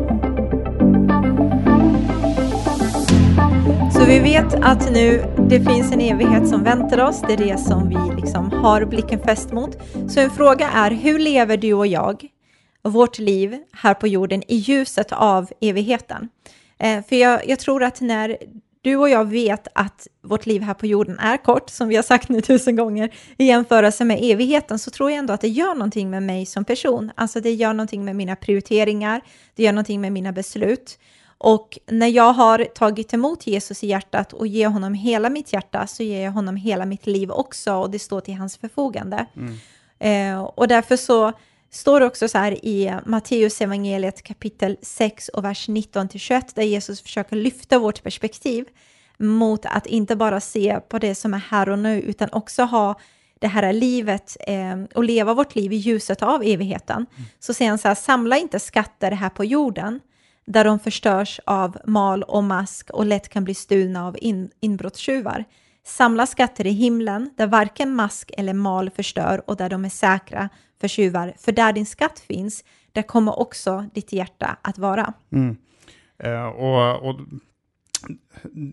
Så 3.91 4.05
vi 4.05 4.19
vet 4.19 4.53
att 4.53 4.91
nu 4.91 5.23
det 5.49 5.59
finns 5.61 5.91
en 5.91 6.01
evighet 6.01 6.47
som 6.49 6.63
väntar 6.63 7.03
oss. 7.09 7.21
Det 7.27 7.33
är 7.33 7.37
det 7.37 7.57
som 7.59 7.89
vi 7.89 8.15
liksom 8.21 8.51
har 8.51 8.85
blicken 8.85 9.19
fäst 9.19 9.51
mot. 9.53 9.77
Så 10.07 10.19
en 10.19 10.29
fråga 10.29 10.69
är, 10.69 10.91
hur 10.91 11.19
lever 11.19 11.57
du 11.57 11.73
och 11.73 11.87
jag 11.87 12.25
vårt 12.89 13.19
liv 13.19 13.57
här 13.71 13.93
på 13.93 14.07
jorden 14.07 14.43
i 14.47 14.55
ljuset 14.55 15.11
av 15.11 15.49
evigheten? 15.61 16.29
Eh, 16.77 17.03
för 17.09 17.15
jag, 17.15 17.49
jag 17.49 17.59
tror 17.59 17.83
att 17.83 18.01
när 18.01 18.37
du 18.81 18.95
och 18.95 19.09
jag 19.09 19.25
vet 19.25 19.67
att 19.75 20.07
vårt 20.21 20.45
liv 20.45 20.61
här 20.61 20.73
på 20.73 20.85
jorden 20.85 21.19
är 21.19 21.37
kort, 21.37 21.69
som 21.69 21.87
vi 21.87 21.95
har 21.95 22.03
sagt 22.03 22.29
nu 22.29 22.41
tusen 22.41 22.75
gånger, 22.75 23.13
i 23.37 23.45
jämförelse 23.45 24.05
med 24.05 24.19
evigheten, 24.21 24.79
så 24.79 24.91
tror 24.91 25.11
jag 25.11 25.19
ändå 25.19 25.33
att 25.33 25.41
det 25.41 25.47
gör 25.47 25.73
någonting 25.73 26.09
med 26.09 26.23
mig 26.23 26.45
som 26.45 26.65
person. 26.65 27.11
Alltså 27.15 27.41
det 27.41 27.53
gör 27.53 27.73
någonting 27.73 28.05
med 28.05 28.15
mina 28.15 28.35
prioriteringar, 28.35 29.21
det 29.55 29.63
gör 29.63 29.71
någonting 29.71 30.01
med 30.01 30.11
mina 30.11 30.31
beslut. 30.31 30.99
Och 31.37 31.79
när 31.85 32.07
jag 32.07 32.33
har 32.33 32.63
tagit 32.63 33.13
emot 33.13 33.47
Jesus 33.47 33.83
i 33.83 33.87
hjärtat 33.87 34.33
och 34.33 34.47
ger 34.47 34.67
honom 34.67 34.93
hela 34.93 35.29
mitt 35.29 35.53
hjärta 35.53 35.87
så 35.87 36.03
ger 36.03 36.23
jag 36.23 36.31
honom 36.31 36.55
hela 36.55 36.85
mitt 36.85 37.07
liv 37.07 37.31
också 37.31 37.73
och 37.73 37.89
det 37.89 37.99
står 37.99 38.21
till 38.21 38.33
hans 38.35 38.57
förfogande. 38.57 39.25
Eh, 39.99 40.41
och 40.41 40.67
därför 40.67 40.95
så 40.97 41.33
står 41.69 42.01
också 42.01 42.27
så 42.27 42.37
här 42.37 42.65
i 42.65 42.93
Matteus 43.05 43.61
evangeliet 43.61 44.23
kapitel 44.23 44.77
6 44.81 45.29
och 45.29 45.43
vers 45.43 45.69
19-21 45.69 46.41
där 46.55 46.63
Jesus 46.63 47.01
försöker 47.01 47.35
lyfta 47.35 47.79
vårt 47.79 48.03
perspektiv 48.03 48.65
mot 49.17 49.65
att 49.65 49.85
inte 49.85 50.15
bara 50.15 50.39
se 50.39 50.79
på 50.89 50.99
det 50.99 51.15
som 51.15 51.33
är 51.33 51.41
här 51.49 51.69
och 51.69 51.79
nu 51.79 52.01
utan 52.01 52.29
också 52.31 52.63
ha 52.63 52.99
det 53.39 53.47
här 53.47 53.73
livet 53.73 54.37
eh, 54.39 54.83
och 54.95 55.03
leva 55.03 55.33
vårt 55.33 55.55
liv 55.55 55.73
i 55.73 55.75
ljuset 55.75 56.23
av 56.23 56.43
evigheten. 56.43 57.05
Så 57.39 57.53
säger 57.53 57.69
han 57.69 57.77
så 57.77 57.87
här, 57.87 57.95
samla 57.95 58.37
inte 58.37 58.59
skatter 58.59 59.11
här 59.11 59.29
på 59.29 59.45
jorden 59.45 59.99
där 60.45 60.63
de 60.63 60.79
förstörs 60.79 61.39
av 61.45 61.77
mal 61.85 62.23
och 62.23 62.43
mask 62.43 62.89
och 62.89 63.05
lätt 63.05 63.29
kan 63.29 63.43
bli 63.43 63.53
stulna 63.53 64.07
av 64.07 64.17
in, 64.21 64.49
inbrottstjuvar. 64.59 65.45
Samla 65.87 66.25
skatter 66.25 66.67
i 66.67 66.71
himlen 66.71 67.29
där 67.37 67.47
varken 67.47 67.95
mask 67.95 68.31
eller 68.37 68.53
mal 68.53 68.89
förstör 68.89 69.41
och 69.49 69.57
där 69.57 69.69
de 69.69 69.85
är 69.85 69.89
säkra 69.89 70.49
för 70.81 70.87
tjuvar. 70.87 71.33
För 71.37 71.51
där 71.51 71.73
din 71.73 71.85
skatt 71.85 72.19
finns, 72.19 72.63
där 72.91 73.01
kommer 73.01 73.39
också 73.39 73.85
ditt 73.93 74.13
hjärta 74.13 74.57
att 74.61 74.77
vara. 74.77 75.13
Mm. 75.31 75.57
Eh, 76.23 76.45
och, 76.45 77.09
och 77.09 77.19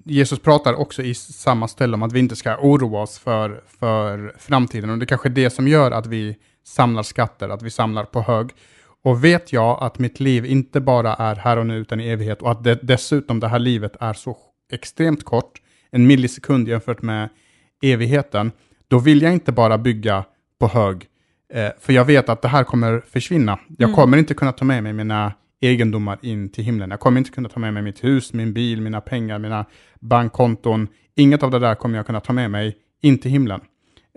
Jesus 0.05 0.39
pratar 0.39 0.75
också 0.75 1.03
i 1.03 1.15
samma 1.15 1.69
ställe 1.69 1.95
om 1.95 2.03
att 2.03 2.13
vi 2.13 2.19
inte 2.19 2.37
ska 2.37 2.57
oroa 2.57 3.03
oss 3.03 3.19
för, 3.19 3.65
för 3.67 4.35
framtiden. 4.39 4.91
Och 4.91 4.99
det 4.99 5.05
är 5.05 5.07
kanske 5.07 5.29
är 5.29 5.31
det 5.31 5.51
som 5.51 5.69
gör 5.69 5.91
att 5.91 6.07
vi 6.07 6.37
samlar 6.65 7.03
skatter, 7.03 7.49
att 7.49 7.63
vi 7.63 7.71
samlar 7.71 8.05
på 8.05 8.21
hög. 8.21 8.51
Och 9.03 9.25
vet 9.25 9.53
jag 9.53 9.83
att 9.83 9.99
mitt 9.99 10.21
liv 10.21 10.47
inte 10.47 10.81
bara 10.81 11.15
är 11.15 11.37
här 11.37 11.57
och 11.57 11.67
nu 11.67 11.77
utan 11.77 12.01
i 12.01 12.09
evighet 12.09 12.43
och 12.43 12.51
att 12.51 12.65
det, 12.65 12.79
dessutom 12.83 13.41
det 13.41 13.49
här 13.49 13.59
livet 13.59 13.97
är 14.01 14.13
så 14.13 14.37
extremt 14.73 15.25
kort, 15.25 15.61
en 15.95 16.07
millisekund 16.07 16.69
jämfört 16.69 17.03
med 17.03 17.29
evigheten, 17.83 18.53
då 18.89 18.99
vill 18.99 19.23
jag 19.23 19.33
inte 19.33 19.53
bara 19.53 19.79
bygga 19.79 20.25
på 20.59 20.67
hög, 20.67 21.07
eh, 21.53 21.69
för 21.81 21.93
jag 21.93 22.05
vet 22.05 22.29
att 22.29 22.43
det 22.43 22.49
här 22.49 22.65
kommer 22.65 23.01
försvinna. 23.01 23.59
Jag 23.79 23.95
kommer 23.95 24.19
inte 24.19 24.35
kunna 24.35 24.53
ta 24.53 24.65
med 24.65 24.83
mig 24.83 24.93
mina 24.93 25.33
egendomar 25.61 26.19
in 26.23 26.49
till 26.49 26.65
himlen. 26.65 26.91
Jag 26.91 27.01
kommer 27.01 27.19
inte 27.19 27.31
kunna 27.31 27.49
ta 27.49 27.61
med 27.61 27.75
mig 27.75 27.83
mitt 27.83 28.05
hus, 28.05 28.33
min 28.33 28.53
bil, 28.53 28.81
mina 28.81 29.01
pengar, 29.01 29.39
mina 29.39 29.65
bankkonton. 30.01 30.89
Inget 31.15 31.43
av 31.43 31.51
det 31.51 31.59
där 31.59 31.75
kommer 31.75 31.97
jag 31.97 32.07
kunna 32.07 32.21
ta 32.21 32.33
med 32.33 32.51
mig 32.51 32.77
in 33.03 33.19
till 33.19 33.31
himlen. 33.31 33.61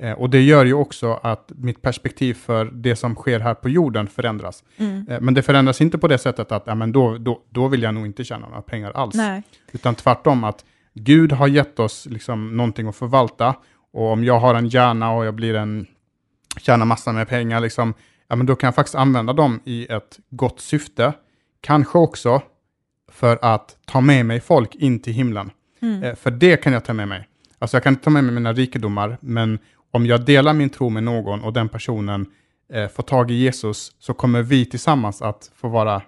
Eh, 0.02 0.12
och 0.12 0.30
det 0.30 0.42
gör 0.42 0.66
ju 0.66 0.74
också 0.74 1.20
att 1.24 1.52
mitt 1.56 1.82
perspektiv 1.82 2.34
för 2.34 2.66
det 2.66 2.96
som 2.96 3.16
sker 3.16 3.40
här 3.40 3.54
på 3.54 3.70
jorden 3.70 4.08
förändras. 4.08 4.64
Mm. 4.78 5.08
Eh, 5.10 5.22
men 5.22 5.34
det 5.34 5.42
förändras 5.42 5.82
inte 5.82 5.98
på 5.98 6.08
det 6.08 6.18
sättet 6.18 6.52
att 6.52 6.64
ja, 6.66 6.76
men 6.76 6.92
då, 6.92 7.18
då, 7.18 7.42
då 7.50 7.68
vill 7.68 7.82
jag 7.82 7.94
nog 7.94 8.06
inte 8.06 8.24
tjäna 8.24 8.48
några 8.48 8.62
pengar 8.62 8.92
alls. 8.92 9.16
Nej. 9.16 9.44
Utan 9.72 9.96
tvärtom 9.96 10.44
att 10.44 10.66
Gud 11.00 11.32
har 11.32 11.48
gett 11.48 11.80
oss 11.80 12.06
liksom 12.06 12.58
någonting 12.58 12.88
att 12.88 12.96
förvalta. 12.96 13.56
Och 13.94 14.12
om 14.12 14.24
jag 14.24 14.40
har 14.40 14.56
en 14.56 14.68
hjärna 14.68 15.12
och 15.12 15.26
jag 15.26 15.36
blir 15.36 15.54
en, 15.56 15.88
tjänar 16.60 16.86
massor 16.86 17.12
med 17.12 17.28
pengar, 17.28 17.60
liksom, 17.60 17.94
ja, 18.28 18.36
men 18.36 18.46
då 18.46 18.56
kan 18.56 18.68
jag 18.68 18.76
faktiskt 18.76 18.96
använda 18.96 19.34
dem 19.34 19.60
i 19.66 19.86
ett 19.86 20.20
gott 20.30 20.60
syfte. 20.60 21.14
Kanske 21.62 21.98
också 21.98 22.42
för 23.12 23.40
att 23.42 23.78
ta 23.86 24.02
med 24.02 24.26
mig 24.26 24.40
folk 24.40 24.76
in 24.76 25.00
till 25.00 25.14
himlen. 25.14 25.52
Mm. 25.82 26.04
Eh, 26.04 26.16
för 26.16 26.32
det 26.32 26.58
kan 26.58 26.74
jag 26.74 26.86
ta 26.86 26.94
med 26.94 27.08
mig. 27.08 27.28
Alltså 27.60 27.78
jag 27.78 27.84
kan 27.84 27.94
inte 27.94 28.04
ta 28.04 28.10
med 28.10 28.24
mig 28.24 28.34
mina 28.34 28.54
rikedomar, 28.54 29.18
men 29.22 29.60
om 29.92 30.06
jag 30.06 30.26
delar 30.26 30.54
min 30.54 30.70
tro 30.70 30.90
med 30.90 31.04
någon 31.04 31.42
och 31.42 31.54
den 31.54 31.70
personen 31.70 32.26
eh, 32.74 32.88
får 32.88 33.04
tag 33.04 33.32
i 33.32 33.34
Jesus, 33.34 33.92
så 34.00 34.14
kommer 34.14 34.42
vi 34.42 34.66
tillsammans 34.66 35.22
att 35.22 35.52
få 35.56 35.68
vara 35.68 36.02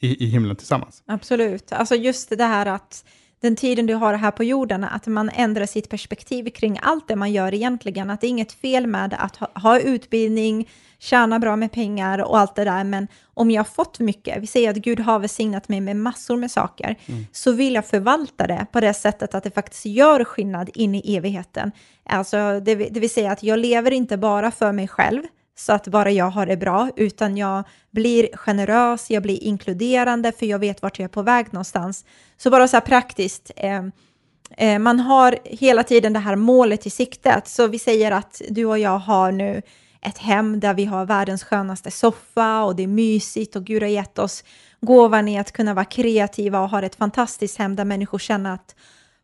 i, 0.00 0.24
i 0.24 0.26
himlen 0.26 0.56
tillsammans. 0.56 1.02
Absolut. 1.06 1.72
Alltså 1.72 1.94
just 1.94 2.38
det 2.38 2.44
här 2.44 2.66
att 2.66 3.04
den 3.42 3.56
tiden 3.56 3.86
du 3.86 3.94
har 3.94 4.14
här 4.14 4.30
på 4.30 4.44
jorden, 4.44 4.84
att 4.84 5.06
man 5.06 5.30
ändrar 5.30 5.66
sitt 5.66 5.88
perspektiv 5.88 6.50
kring 6.50 6.78
allt 6.82 7.08
det 7.08 7.16
man 7.16 7.32
gör 7.32 7.54
egentligen. 7.54 8.10
Att 8.10 8.20
det 8.20 8.26
är 8.26 8.28
inget 8.28 8.52
fel 8.52 8.86
med 8.86 9.14
att 9.18 9.36
ha, 9.36 9.48
ha 9.54 9.78
utbildning, 9.80 10.68
tjäna 10.98 11.38
bra 11.38 11.56
med 11.56 11.72
pengar 11.72 12.18
och 12.18 12.38
allt 12.38 12.54
det 12.54 12.64
där. 12.64 12.84
Men 12.84 13.08
om 13.34 13.50
jag 13.50 13.60
har 13.60 13.64
fått 13.64 13.98
mycket, 13.98 14.42
vi 14.42 14.46
säger 14.46 14.70
att 14.70 14.76
Gud 14.76 15.00
har 15.00 15.18
välsignat 15.18 15.68
mig 15.68 15.80
med 15.80 15.96
massor 15.96 16.36
med 16.36 16.50
saker, 16.50 16.96
så 17.32 17.52
vill 17.52 17.74
jag 17.74 17.86
förvalta 17.86 18.46
det 18.46 18.66
på 18.72 18.80
det 18.80 18.94
sättet 18.94 19.34
att 19.34 19.44
det 19.44 19.50
faktiskt 19.50 19.86
gör 19.86 20.24
skillnad 20.24 20.70
in 20.74 20.94
i 20.94 21.16
evigheten. 21.16 21.72
Alltså 22.04 22.60
det, 22.60 22.74
det 22.74 23.00
vill 23.00 23.10
säga 23.10 23.32
att 23.32 23.42
jag 23.42 23.58
lever 23.58 23.90
inte 23.90 24.16
bara 24.16 24.50
för 24.50 24.72
mig 24.72 24.88
själv, 24.88 25.22
så 25.54 25.72
att 25.72 25.88
bara 25.88 26.10
jag 26.10 26.30
har 26.30 26.46
det 26.46 26.56
bra, 26.56 26.90
utan 26.96 27.36
jag 27.36 27.64
blir 27.90 28.36
generös, 28.36 29.10
jag 29.10 29.22
blir 29.22 29.42
inkluderande, 29.42 30.32
för 30.32 30.46
jag 30.46 30.58
vet 30.58 30.82
vart 30.82 30.98
jag 30.98 31.04
är 31.04 31.08
på 31.08 31.22
väg 31.22 31.52
någonstans. 31.52 32.04
Så 32.36 32.50
bara 32.50 32.68
så 32.68 32.76
här 32.76 32.80
praktiskt, 32.80 33.50
eh, 33.56 33.82
eh, 34.56 34.78
man 34.78 35.00
har 35.00 35.38
hela 35.44 35.82
tiden 35.82 36.12
det 36.12 36.18
här 36.18 36.36
målet 36.36 36.86
i 36.86 36.90
siktet. 36.90 37.48
Så 37.48 37.66
vi 37.66 37.78
säger 37.78 38.10
att 38.10 38.42
du 38.48 38.64
och 38.64 38.78
jag 38.78 38.98
har 38.98 39.32
nu 39.32 39.62
ett 40.00 40.18
hem 40.18 40.60
där 40.60 40.74
vi 40.74 40.84
har 40.84 41.06
världens 41.06 41.44
skönaste 41.44 41.90
soffa 41.90 42.64
och 42.64 42.76
det 42.76 42.82
är 42.82 42.86
mysigt 42.86 43.56
och 43.56 43.64
Gud 43.64 43.82
har 43.82 43.88
gett 43.88 44.18
oss 44.18 44.44
gåvan 44.80 45.28
i 45.28 45.38
att 45.38 45.52
kunna 45.52 45.74
vara 45.74 45.84
kreativa 45.84 46.60
och 46.60 46.68
ha 46.68 46.82
ett 46.82 46.94
fantastiskt 46.94 47.58
hem 47.58 47.76
där 47.76 47.84
människor 47.84 48.18
känner 48.18 48.54
att 48.54 48.74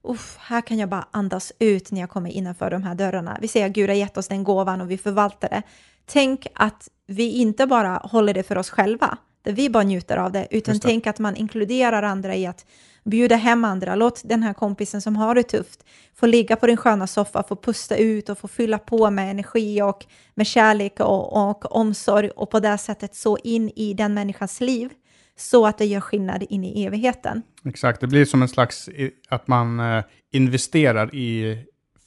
Uff, 0.02 0.36
här 0.40 0.60
kan 0.60 0.78
jag 0.78 0.88
bara 0.88 1.06
andas 1.10 1.52
ut 1.58 1.90
när 1.90 2.00
jag 2.00 2.10
kommer 2.10 2.30
innanför 2.30 2.70
de 2.70 2.82
här 2.82 2.94
dörrarna. 2.94 3.38
Vi 3.40 3.48
säger 3.48 3.66
att 3.66 3.72
Gud 3.72 3.90
har 3.90 3.96
gett 3.96 4.16
oss 4.16 4.28
den 4.28 4.44
gåvan 4.44 4.80
och 4.80 4.90
vi 4.90 4.98
förvaltar 4.98 5.48
det. 5.48 5.62
Tänk 6.08 6.46
att 6.54 6.88
vi 7.06 7.32
inte 7.32 7.66
bara 7.66 7.96
håller 8.04 8.34
det 8.34 8.42
för 8.42 8.58
oss 8.58 8.70
själva, 8.70 9.18
där 9.42 9.52
vi 9.52 9.70
bara 9.70 9.82
njuter 9.82 10.16
av 10.16 10.32
det, 10.32 10.48
utan 10.50 10.74
det. 10.74 10.80
tänk 10.80 11.06
att 11.06 11.18
man 11.18 11.36
inkluderar 11.36 12.02
andra 12.02 12.36
i 12.36 12.46
att 12.46 12.66
bjuda 13.04 13.36
hem 13.36 13.64
andra. 13.64 13.94
Låt 13.94 14.22
den 14.24 14.42
här 14.42 14.54
kompisen 14.54 15.00
som 15.00 15.16
har 15.16 15.34
det 15.34 15.42
tufft 15.42 15.84
få 16.14 16.26
ligga 16.26 16.56
på 16.56 16.66
din 16.66 16.76
sköna 16.76 17.06
soffa, 17.06 17.42
få 17.42 17.56
pusta 17.56 17.96
ut 17.96 18.28
och 18.28 18.38
få 18.38 18.48
fylla 18.48 18.78
på 18.78 19.10
med 19.10 19.30
energi 19.30 19.82
och 19.82 20.06
med 20.34 20.46
kärlek 20.46 21.00
och, 21.00 21.48
och 21.50 21.76
omsorg 21.76 22.30
och 22.30 22.50
på 22.50 22.60
det 22.60 22.78
sättet 22.78 23.14
så 23.14 23.38
in 23.38 23.70
i 23.76 23.94
den 23.94 24.14
människans 24.14 24.60
liv 24.60 24.90
så 25.36 25.66
att 25.66 25.78
det 25.78 25.84
gör 25.84 26.00
skillnad 26.00 26.44
in 26.48 26.64
i 26.64 26.84
evigheten. 26.84 27.42
Exakt, 27.64 28.00
det 28.00 28.06
blir 28.06 28.24
som 28.24 28.42
en 28.42 28.48
slags 28.48 28.88
att 29.28 29.48
man 29.48 29.80
eh, 29.80 30.04
investerar 30.32 31.14
i 31.14 31.58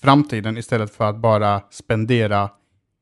framtiden 0.01 0.57
istället 0.57 0.95
för 0.95 1.09
att 1.09 1.17
bara 1.17 1.61
spendera 1.69 2.49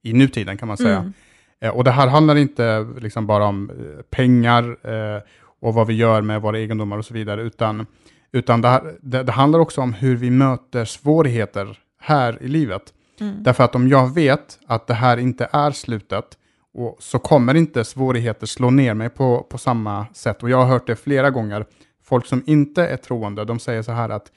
i 0.03 0.13
nutiden 0.13 0.57
kan 0.57 0.67
man 0.67 0.77
säga. 0.77 0.97
Mm. 0.97 1.13
Eh, 1.61 1.69
och 1.69 1.83
det 1.83 1.91
här 1.91 2.07
handlar 2.07 2.35
inte 2.35 2.87
liksom 2.99 3.27
bara 3.27 3.45
om 3.45 3.69
eh, 3.69 4.01
pengar 4.01 4.63
eh, 4.83 5.21
och 5.61 5.73
vad 5.73 5.87
vi 5.87 5.93
gör 5.93 6.21
med 6.21 6.41
våra 6.41 6.59
egendomar 6.59 6.97
och 6.97 7.05
så 7.05 7.13
vidare, 7.13 7.41
utan, 7.41 7.85
utan 8.31 8.61
det, 8.61 8.67
här, 8.67 8.95
det, 9.01 9.23
det 9.23 9.31
handlar 9.31 9.59
också 9.59 9.81
om 9.81 9.93
hur 9.93 10.15
vi 10.15 10.29
möter 10.29 10.85
svårigheter 10.85 11.79
här 12.01 12.43
i 12.43 12.47
livet. 12.47 12.93
Mm. 13.19 13.43
Därför 13.43 13.63
att 13.63 13.75
om 13.75 13.87
jag 13.87 14.13
vet 14.13 14.59
att 14.67 14.87
det 14.87 14.93
här 14.93 15.17
inte 15.17 15.49
är 15.51 15.71
slutet, 15.71 16.25
och 16.73 16.97
så 16.99 17.19
kommer 17.19 17.55
inte 17.55 17.83
svårigheter 17.83 18.47
slå 18.47 18.69
ner 18.69 18.93
mig 18.93 19.09
på, 19.09 19.43
på 19.49 19.57
samma 19.57 20.05
sätt. 20.13 20.43
Och 20.43 20.49
jag 20.49 20.57
har 20.57 20.65
hört 20.65 20.87
det 20.87 20.95
flera 20.95 21.29
gånger. 21.29 21.65
Folk 22.03 22.25
som 22.25 22.43
inte 22.45 22.87
är 22.87 22.97
troende, 22.97 23.45
de 23.45 23.59
säger 23.59 23.81
så 23.81 23.91
här 23.91 24.09
att 24.09 24.31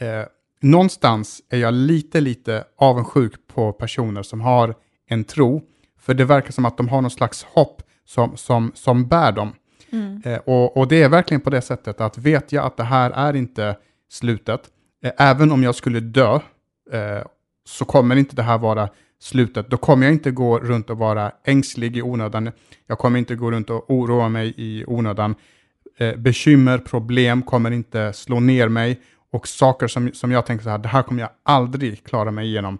eh, 0.00 0.26
någonstans 0.60 1.42
är 1.50 1.58
jag 1.58 1.74
lite, 1.74 2.20
lite 2.20 2.64
avundsjuk 2.76 3.32
på 3.54 3.72
personer 3.72 4.22
som 4.22 4.40
har 4.40 4.74
en 5.08 5.24
tro. 5.24 5.62
För 6.00 6.14
det 6.14 6.24
verkar 6.24 6.52
som 6.52 6.64
att 6.64 6.76
de 6.76 6.88
har 6.88 7.02
någon 7.02 7.10
slags 7.10 7.42
hopp 7.44 7.82
som, 8.04 8.36
som, 8.36 8.72
som 8.74 9.08
bär 9.08 9.32
dem. 9.32 9.52
Mm. 9.92 10.22
Eh, 10.24 10.38
och, 10.38 10.76
och 10.76 10.88
det 10.88 11.02
är 11.02 11.08
verkligen 11.08 11.40
på 11.40 11.50
det 11.50 11.60
sättet 11.60 12.00
att 12.00 12.18
vet 12.18 12.52
jag 12.52 12.64
att 12.64 12.76
det 12.76 12.84
här 12.84 13.10
är 13.10 13.36
inte 13.36 13.76
slutet, 14.10 14.60
eh, 15.04 15.12
även 15.18 15.52
om 15.52 15.62
jag 15.62 15.74
skulle 15.74 16.00
dö, 16.00 16.34
eh, 16.92 17.22
så 17.64 17.84
kommer 17.84 18.16
inte 18.16 18.36
det 18.36 18.42
här 18.42 18.58
vara 18.58 18.88
slutet. 19.20 19.70
Då 19.70 19.76
kommer 19.76 20.06
jag 20.06 20.12
inte 20.12 20.30
gå 20.30 20.58
runt 20.58 20.90
och 20.90 20.98
vara 20.98 21.32
ängslig 21.44 21.96
i 21.96 22.02
onödan. 22.02 22.50
Jag 22.86 22.98
kommer 22.98 23.18
inte 23.18 23.34
gå 23.34 23.50
runt 23.50 23.70
och 23.70 23.90
oroa 23.90 24.28
mig 24.28 24.54
i 24.56 24.84
onödan. 24.86 25.34
Eh, 25.98 26.16
bekymmer, 26.16 26.78
problem 26.78 27.42
kommer 27.42 27.70
inte 27.70 28.12
slå 28.12 28.40
ner 28.40 28.68
mig. 28.68 29.00
Och 29.32 29.48
saker 29.48 29.88
som, 29.88 30.12
som 30.12 30.32
jag 30.32 30.46
tänker 30.46 30.64
så 30.64 30.70
här, 30.70 30.78
det 30.78 30.88
här 30.88 31.02
kommer 31.02 31.20
jag 31.20 31.30
aldrig 31.42 32.04
klara 32.04 32.30
mig 32.30 32.46
igenom. 32.46 32.78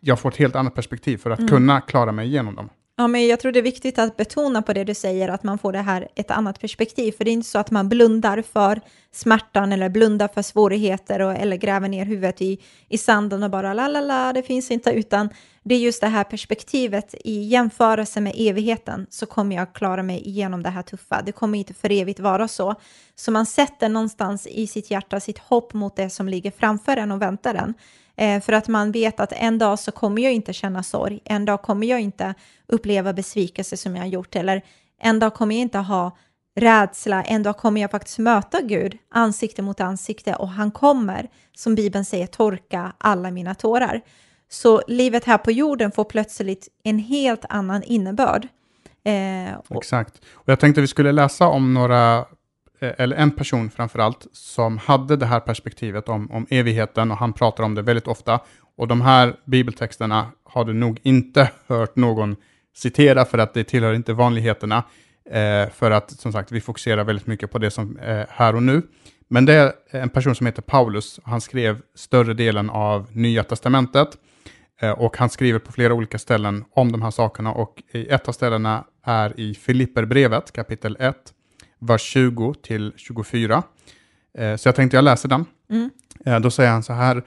Jag 0.00 0.20
får 0.20 0.28
ett 0.28 0.36
helt 0.36 0.56
annat 0.56 0.74
perspektiv 0.74 1.16
för 1.16 1.30
att 1.30 1.48
kunna 1.48 1.80
klara 1.80 2.12
mig 2.12 2.26
igenom 2.26 2.54
dem. 2.54 2.70
Ja, 2.96 3.08
men 3.08 3.26
jag 3.26 3.40
tror 3.40 3.52
det 3.52 3.58
är 3.58 3.62
viktigt 3.62 3.98
att 3.98 4.16
betona 4.16 4.62
på 4.62 4.72
det 4.72 4.84
du 4.84 4.94
säger, 4.94 5.28
att 5.28 5.42
man 5.42 5.58
får 5.58 5.72
det 5.72 5.78
här 5.78 6.08
ett 6.14 6.30
annat 6.30 6.60
perspektiv. 6.60 7.12
För 7.12 7.24
det 7.24 7.30
är 7.30 7.32
inte 7.32 7.48
så 7.48 7.58
att 7.58 7.70
man 7.70 7.88
blundar 7.88 8.42
för 8.42 8.80
smärtan 9.12 9.72
eller 9.72 9.88
blundar 9.88 10.28
för 10.28 10.42
svårigheter 10.42 11.20
och, 11.20 11.32
eller 11.32 11.56
gräver 11.56 11.88
ner 11.88 12.04
huvudet 12.04 12.42
i, 12.42 12.58
i 12.88 12.98
sanden 12.98 13.42
och 13.42 13.50
bara 13.50 13.74
la 13.74 13.88
la 13.88 14.00
la, 14.00 14.32
det 14.32 14.42
finns 14.42 14.70
inte, 14.70 14.90
utan 14.90 15.28
det 15.62 15.74
är 15.74 15.78
just 15.78 16.00
det 16.00 16.06
här 16.06 16.24
perspektivet 16.24 17.14
i 17.24 17.42
jämförelse 17.42 18.20
med 18.20 18.32
evigheten 18.36 19.06
så 19.10 19.26
kommer 19.26 19.56
jag 19.56 19.72
klara 19.72 20.02
mig 20.02 20.28
igenom 20.28 20.62
det 20.62 20.70
här 20.70 20.82
tuffa. 20.82 21.22
Det 21.22 21.32
kommer 21.32 21.58
inte 21.58 21.74
för 21.74 21.92
evigt 21.92 22.20
vara 22.20 22.48
så. 22.48 22.74
Så 23.14 23.30
man 23.30 23.46
sätter 23.46 23.88
någonstans 23.88 24.46
i 24.46 24.66
sitt 24.66 24.90
hjärta 24.90 25.20
sitt 25.20 25.38
hopp 25.38 25.74
mot 25.74 25.96
det 25.96 26.10
som 26.10 26.28
ligger 26.28 26.50
framför 26.50 26.96
en 26.96 27.12
och 27.12 27.22
väntar 27.22 27.54
en. 27.54 27.74
Eh, 28.16 28.42
för 28.42 28.52
att 28.52 28.68
man 28.68 28.92
vet 28.92 29.20
att 29.20 29.32
en 29.32 29.58
dag 29.58 29.78
så 29.78 29.92
kommer 29.92 30.22
jag 30.22 30.32
inte 30.32 30.52
känna 30.52 30.82
sorg, 30.82 31.20
en 31.24 31.44
dag 31.44 31.62
kommer 31.62 31.86
jag 31.86 32.00
inte 32.00 32.34
uppleva 32.66 33.12
besvikelse 33.12 33.76
som 33.76 33.96
jag 33.96 34.02
har 34.02 34.08
gjort, 34.08 34.36
eller 34.36 34.62
en 35.00 35.18
dag 35.18 35.34
kommer 35.34 35.54
jag 35.54 35.62
inte 35.62 35.78
ha 35.78 36.16
rädsla, 36.60 37.22
en 37.22 37.42
dag 37.42 37.56
kommer 37.56 37.80
jag 37.80 37.90
faktiskt 37.90 38.18
möta 38.18 38.60
Gud 38.60 38.98
ansikte 39.10 39.62
mot 39.62 39.80
ansikte 39.80 40.34
och 40.34 40.48
han 40.48 40.70
kommer, 40.70 41.28
som 41.56 41.74
Bibeln 41.74 42.04
säger, 42.04 42.26
torka 42.26 42.92
alla 42.98 43.30
mina 43.30 43.54
tårar. 43.54 44.00
Så 44.48 44.82
livet 44.88 45.24
här 45.24 45.38
på 45.38 45.50
jorden 45.50 45.92
får 45.92 46.04
plötsligt 46.04 46.68
en 46.84 46.98
helt 46.98 47.44
annan 47.48 47.82
innebörd. 47.82 48.48
Eh, 49.04 49.58
och, 49.68 49.76
Exakt. 49.76 50.14
Och 50.34 50.48
jag 50.48 50.60
tänkte 50.60 50.80
vi 50.80 50.86
skulle 50.86 51.12
läsa 51.12 51.46
om 51.46 51.74
några, 51.74 52.18
eh, 52.80 52.92
eller 52.98 53.16
en 53.16 53.30
person 53.30 53.70
framförallt, 53.70 54.26
som 54.32 54.78
hade 54.78 55.16
det 55.16 55.26
här 55.26 55.40
perspektivet 55.40 56.08
om, 56.08 56.30
om 56.30 56.46
evigheten 56.50 57.10
och 57.10 57.16
han 57.16 57.32
pratar 57.32 57.64
om 57.64 57.74
det 57.74 57.82
väldigt 57.82 58.08
ofta. 58.08 58.40
Och 58.76 58.88
de 58.88 59.00
här 59.00 59.36
bibeltexterna 59.44 60.26
har 60.44 60.64
du 60.64 60.74
nog 60.74 61.00
inte 61.02 61.50
hört 61.66 61.96
någon 61.96 62.36
citera 62.76 63.24
för 63.24 63.38
att 63.38 63.54
det 63.54 63.64
tillhör 63.64 63.94
inte 63.94 64.12
vanligheterna. 64.12 64.84
Eh, 65.30 65.70
för 65.70 65.90
att 65.90 66.10
som 66.10 66.32
sagt 66.32 66.52
vi 66.52 66.60
fokuserar 66.60 67.04
väldigt 67.04 67.26
mycket 67.26 67.50
på 67.50 67.58
det 67.58 67.70
som 67.70 67.98
är 68.02 68.26
här 68.30 68.54
och 68.54 68.62
nu. 68.62 68.82
Men 69.28 69.44
det 69.44 69.54
är 69.54 69.72
en 69.90 70.08
person 70.08 70.34
som 70.34 70.46
heter 70.46 70.62
Paulus. 70.62 71.20
Han 71.24 71.40
skrev 71.40 71.80
större 71.94 72.34
delen 72.34 72.70
av 72.70 73.06
Nya 73.12 73.44
Testamentet. 73.44 74.08
Eh, 74.80 74.90
Och 74.90 75.16
han 75.16 75.28
skriver 75.30 75.58
på 75.58 75.72
flera 75.72 75.94
olika 75.94 76.18
ställen 76.18 76.64
om 76.70 76.92
de 76.92 77.02
här 77.02 77.10
sakerna 77.10 77.52
och 77.52 77.82
i 77.92 78.08
ett 78.08 78.28
av 78.28 78.32
ställena 78.32 78.84
är 79.04 79.40
i 79.40 79.54
Filipperbrevet 79.54 80.52
kapitel 80.52 80.96
1, 81.00 81.14
vers 81.78 82.02
20 82.02 82.54
till 82.54 82.92
24. 82.96 83.62
Eh, 84.38 84.56
Så 84.56 84.68
jag 84.68 84.74
tänkte 84.74 84.96
jag 84.96 85.04
läser 85.04 85.28
den. 85.28 85.44
Mm. 85.70 85.90
Eh, 86.26 86.40
Då 86.40 86.50
säger 86.50 86.70
han 86.70 86.82
så 86.82 86.92
här, 86.92 87.22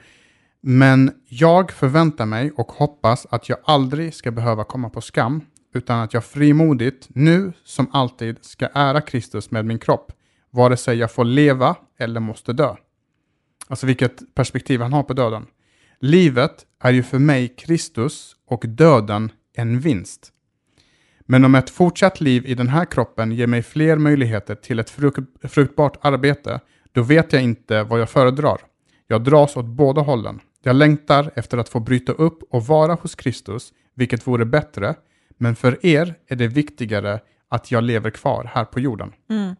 men 0.60 1.12
jag 1.28 1.70
förväntar 1.72 2.26
mig 2.26 2.52
och 2.56 2.72
hoppas 2.72 3.26
att 3.30 3.48
jag 3.48 3.58
aldrig 3.64 4.14
ska 4.14 4.30
behöva 4.30 4.64
komma 4.64 4.90
på 4.90 5.00
skam, 5.00 5.40
utan 5.74 6.00
att 6.00 6.14
jag 6.14 6.24
frimodigt, 6.24 7.08
nu 7.08 7.52
som 7.64 7.86
alltid, 7.92 8.36
ska 8.40 8.68
ära 8.74 9.00
Kristus 9.00 9.50
med 9.50 9.64
min 9.64 9.78
kropp, 9.78 10.12
vare 10.50 10.76
sig 10.76 10.98
jag 10.98 11.12
får 11.12 11.24
leva 11.24 11.76
eller 11.98 12.20
måste 12.20 12.52
dö. 12.52 12.76
Alltså 13.68 13.86
vilket 13.86 14.34
perspektiv 14.34 14.80
han 14.80 14.92
har 14.92 15.02
på 15.02 15.12
döden. 15.12 15.46
Livet 16.00 16.66
är 16.82 16.92
ju 16.92 17.02
för 17.02 17.18
mig 17.18 17.48
Kristus 17.48 18.36
och 18.46 18.64
döden 18.68 19.32
en 19.54 19.80
vinst. 19.80 20.32
Men 21.20 21.44
om 21.44 21.54
ett 21.54 21.70
fortsatt 21.70 22.20
liv 22.20 22.46
i 22.46 22.54
den 22.54 22.68
här 22.68 22.84
kroppen 22.84 23.32
ger 23.32 23.46
mig 23.46 23.62
fler 23.62 23.96
möjligheter 23.96 24.54
till 24.54 24.78
ett 24.78 24.90
fruktbart 25.42 25.98
arbete, 26.00 26.60
då 26.92 27.02
vet 27.02 27.32
jag 27.32 27.42
inte 27.42 27.82
vad 27.82 28.00
jag 28.00 28.10
föredrar. 28.10 28.58
Jag 29.06 29.24
dras 29.24 29.56
åt 29.56 29.66
båda 29.66 30.00
hållen. 30.00 30.40
Jag 30.62 30.76
längtar 30.76 31.30
efter 31.34 31.58
att 31.58 31.68
få 31.68 31.80
bryta 31.80 32.12
upp 32.12 32.42
och 32.50 32.66
vara 32.66 32.94
hos 32.94 33.14
Kristus, 33.14 33.72
vilket 33.94 34.26
vore 34.26 34.44
bättre, 34.44 34.94
men 35.42 35.56
för 35.56 35.86
er 35.86 36.14
är 36.28 36.36
det 36.36 36.48
viktigare 36.48 37.20
att 37.48 37.70
jag 37.70 37.84
lever 37.84 38.10
kvar 38.10 38.50
här 38.54 38.64
på 38.64 38.80
jorden. 38.80 39.12
Mm. 39.30 39.56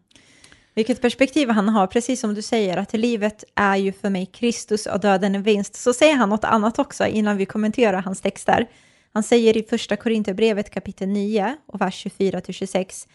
Vilket 0.74 1.02
perspektiv 1.02 1.48
han 1.48 1.68
har, 1.68 1.86
precis 1.86 2.20
som 2.20 2.34
du 2.34 2.42
säger, 2.42 2.76
att 2.76 2.92
livet 2.92 3.44
är 3.54 3.76
ju 3.76 3.92
för 3.92 4.10
mig 4.10 4.26
Kristus 4.26 4.86
och 4.86 5.00
döden 5.00 5.34
en 5.34 5.42
vinst. 5.42 5.74
Så 5.74 5.92
säger 5.92 6.14
han 6.14 6.28
något 6.28 6.44
annat 6.44 6.78
också 6.78 7.06
innan 7.06 7.36
vi 7.36 7.46
kommenterar 7.46 8.02
hans 8.02 8.20
texter. 8.20 8.68
Han 9.12 9.22
säger 9.22 9.56
i 9.56 9.62
första 9.62 9.96
Korinthierbrevet 9.96 10.70
kapitel 10.70 11.08
9 11.08 11.56
och 11.66 11.80
vers 11.80 12.06
24-26. 12.06 13.08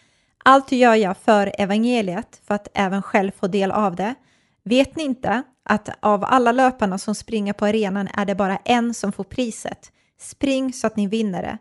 Allt 0.45 0.71
gör 0.71 0.95
jag 0.95 1.17
för 1.17 1.53
evangeliet, 1.58 2.41
för 2.47 2.56
att 2.56 2.67
även 2.73 3.01
själv 3.01 3.32
få 3.39 3.47
del 3.47 3.71
av 3.71 3.95
det. 3.95 4.15
Vet 4.63 4.95
ni 4.95 5.03
inte 5.03 5.43
att 5.65 5.89
av 5.99 6.23
alla 6.23 6.51
löparna 6.51 6.97
som 6.97 7.15
springer 7.15 7.53
på 7.53 7.65
arenan 7.65 8.08
är 8.13 8.25
det 8.25 8.36
bara 8.36 8.58
en 8.58 8.93
som 8.93 9.12
får 9.12 9.23
priset? 9.23 9.91
Spring 10.19 10.73
så 10.73 10.88
att 10.88 10.95
ni 10.95 11.08
vinner 11.08 11.41
det. 11.41 11.58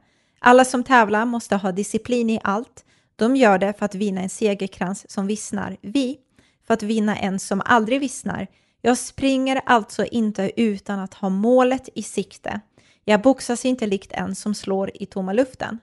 Alla 0.46 0.64
som 0.64 0.84
tävlar 0.84 1.24
måste 1.24 1.56
ha 1.56 1.72
disciplin 1.72 2.30
i 2.30 2.40
allt. 2.44 2.84
De 3.16 3.36
gör 3.36 3.58
det 3.58 3.72
för 3.78 3.84
att 3.84 3.94
vinna 3.94 4.20
en 4.20 4.28
segerkrans 4.28 5.10
som 5.10 5.26
vissnar. 5.26 5.76
Vi, 5.80 6.18
för 6.66 6.74
att 6.74 6.82
vinna 6.82 7.16
en 7.16 7.38
som 7.38 7.62
aldrig 7.64 8.00
vissnar. 8.00 8.46
Jag 8.82 8.98
springer 8.98 9.60
alltså 9.66 10.04
inte 10.04 10.60
utan 10.60 10.98
att 10.98 11.14
ha 11.14 11.28
målet 11.28 11.88
i 11.94 12.02
sikte. 12.02 12.60
Jag 13.04 13.22
boxas 13.22 13.64
inte 13.64 13.86
likt 13.86 14.12
en 14.12 14.34
som 14.34 14.54
slår 14.54 14.90
i 14.94 15.06
tomma 15.06 15.32
luften. 15.32 15.78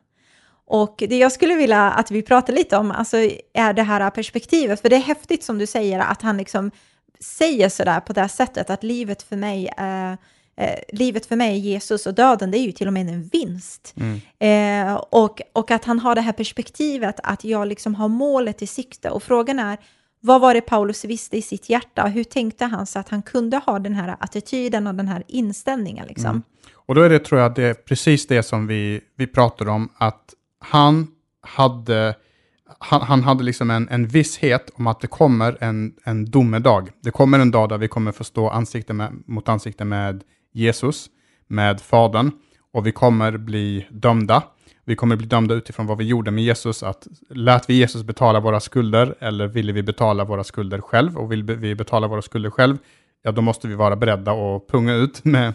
Och 0.65 0.95
det 0.97 1.17
jag 1.17 1.31
skulle 1.31 1.55
vilja 1.55 1.91
att 1.91 2.11
vi 2.11 2.21
pratar 2.21 2.53
lite 2.53 2.77
om 2.77 2.91
alltså, 2.91 3.17
är 3.53 3.73
det 3.73 3.83
här 3.83 4.09
perspektivet, 4.09 4.81
för 4.81 4.89
det 4.89 4.95
är 4.95 4.99
häftigt 4.99 5.43
som 5.43 5.57
du 5.57 5.67
säger 5.67 5.99
att 5.99 6.21
han 6.21 6.37
liksom 6.37 6.71
säger 7.19 7.69
sådär 7.69 7.99
på 7.99 8.13
det 8.13 8.21
här 8.21 8.27
sättet 8.27 8.69
att 8.69 8.83
livet 8.83 9.23
för 9.23 9.35
mig 9.35 9.73
är 9.77 10.17
Eh, 10.55 10.79
livet 10.93 11.25
för 11.25 11.35
mig 11.35 11.57
Jesus 11.59 12.05
och 12.05 12.13
döden, 12.13 12.51
det 12.51 12.57
är 12.57 12.63
ju 12.63 12.71
till 12.71 12.87
och 12.87 12.93
med 12.93 13.09
en 13.09 13.23
vinst. 13.23 13.95
Mm. 13.97 14.21
Eh, 14.39 14.95
och, 14.95 15.41
och 15.53 15.71
att 15.71 15.85
han 15.85 15.99
har 15.99 16.15
det 16.15 16.21
här 16.21 16.31
perspektivet 16.31 17.19
att 17.23 17.43
jag 17.43 17.67
liksom 17.67 17.95
har 17.95 18.07
målet 18.07 18.61
i 18.61 18.67
sikte. 18.67 19.09
Och 19.09 19.23
frågan 19.23 19.59
är, 19.59 19.77
vad 20.19 20.41
var 20.41 20.53
det 20.53 20.61
Paulus 20.61 21.05
visste 21.05 21.37
i 21.37 21.41
sitt 21.41 21.69
hjärta? 21.69 22.05
Hur 22.07 22.23
tänkte 22.23 22.65
han 22.65 22.85
så 22.85 22.99
att 22.99 23.09
han 23.09 23.21
kunde 23.21 23.57
ha 23.57 23.79
den 23.79 23.93
här 23.93 24.15
attityden 24.19 24.87
och 24.87 24.95
den 24.95 25.07
här 25.07 25.23
inställningen? 25.27 26.07
Liksom? 26.07 26.29
Mm. 26.29 26.43
Och 26.75 26.95
då 26.95 27.01
är 27.01 27.09
det, 27.09 27.19
tror 27.19 27.41
jag, 27.41 27.55
det 27.55 27.63
är 27.63 27.73
precis 27.73 28.27
det 28.27 28.43
som 28.43 28.67
vi, 28.67 29.01
vi 29.17 29.27
pratar 29.27 29.69
om, 29.69 29.89
att 29.97 30.33
han 30.59 31.07
hade, 31.41 32.15
han, 32.79 33.01
han 33.01 33.23
hade 33.23 33.43
liksom 33.43 33.71
en, 33.71 33.89
en 33.89 34.07
visshet 34.07 34.69
om 34.75 34.87
att 34.87 34.99
det 34.99 35.07
kommer 35.07 35.57
en, 35.59 35.93
en 36.03 36.25
domedag. 36.31 36.89
Det 37.01 37.11
kommer 37.11 37.39
en 37.39 37.51
dag 37.51 37.69
där 37.69 37.77
vi 37.77 37.87
kommer 37.87 38.11
få 38.11 38.23
stå 38.23 38.49
ansikte 38.49 38.93
med, 38.93 39.23
mot 39.25 39.49
ansikte 39.49 39.85
med 39.85 40.23
Jesus, 40.53 41.09
med 41.47 41.81
Fadern, 41.81 42.31
och 42.73 42.87
vi 42.87 42.91
kommer 42.91 43.37
bli 43.37 43.87
dömda. 43.89 44.43
Vi 44.85 44.95
kommer 44.95 45.15
bli 45.15 45.27
dömda 45.27 45.55
utifrån 45.55 45.87
vad 45.87 45.97
vi 45.97 46.03
gjorde 46.03 46.31
med 46.31 46.43
Jesus, 46.43 46.83
att 46.83 47.07
lät 47.29 47.69
vi 47.69 47.73
Jesus 47.73 48.03
betala 48.03 48.39
våra 48.39 48.59
skulder 48.59 49.15
eller 49.19 49.47
ville 49.47 49.73
vi 49.73 49.83
betala 49.83 50.23
våra 50.23 50.43
skulder 50.43 50.81
själv? 50.81 51.17
Och 51.17 51.31
vill 51.31 51.43
vi 51.43 51.75
betala 51.75 52.07
våra 52.07 52.21
skulder 52.21 52.49
själv, 52.49 52.77
ja 53.23 53.31
då 53.31 53.41
måste 53.41 53.67
vi 53.67 53.75
vara 53.75 53.95
beredda 53.95 54.31
att 54.31 54.67
punga 54.67 54.93
ut 54.93 55.25
med, 55.25 55.53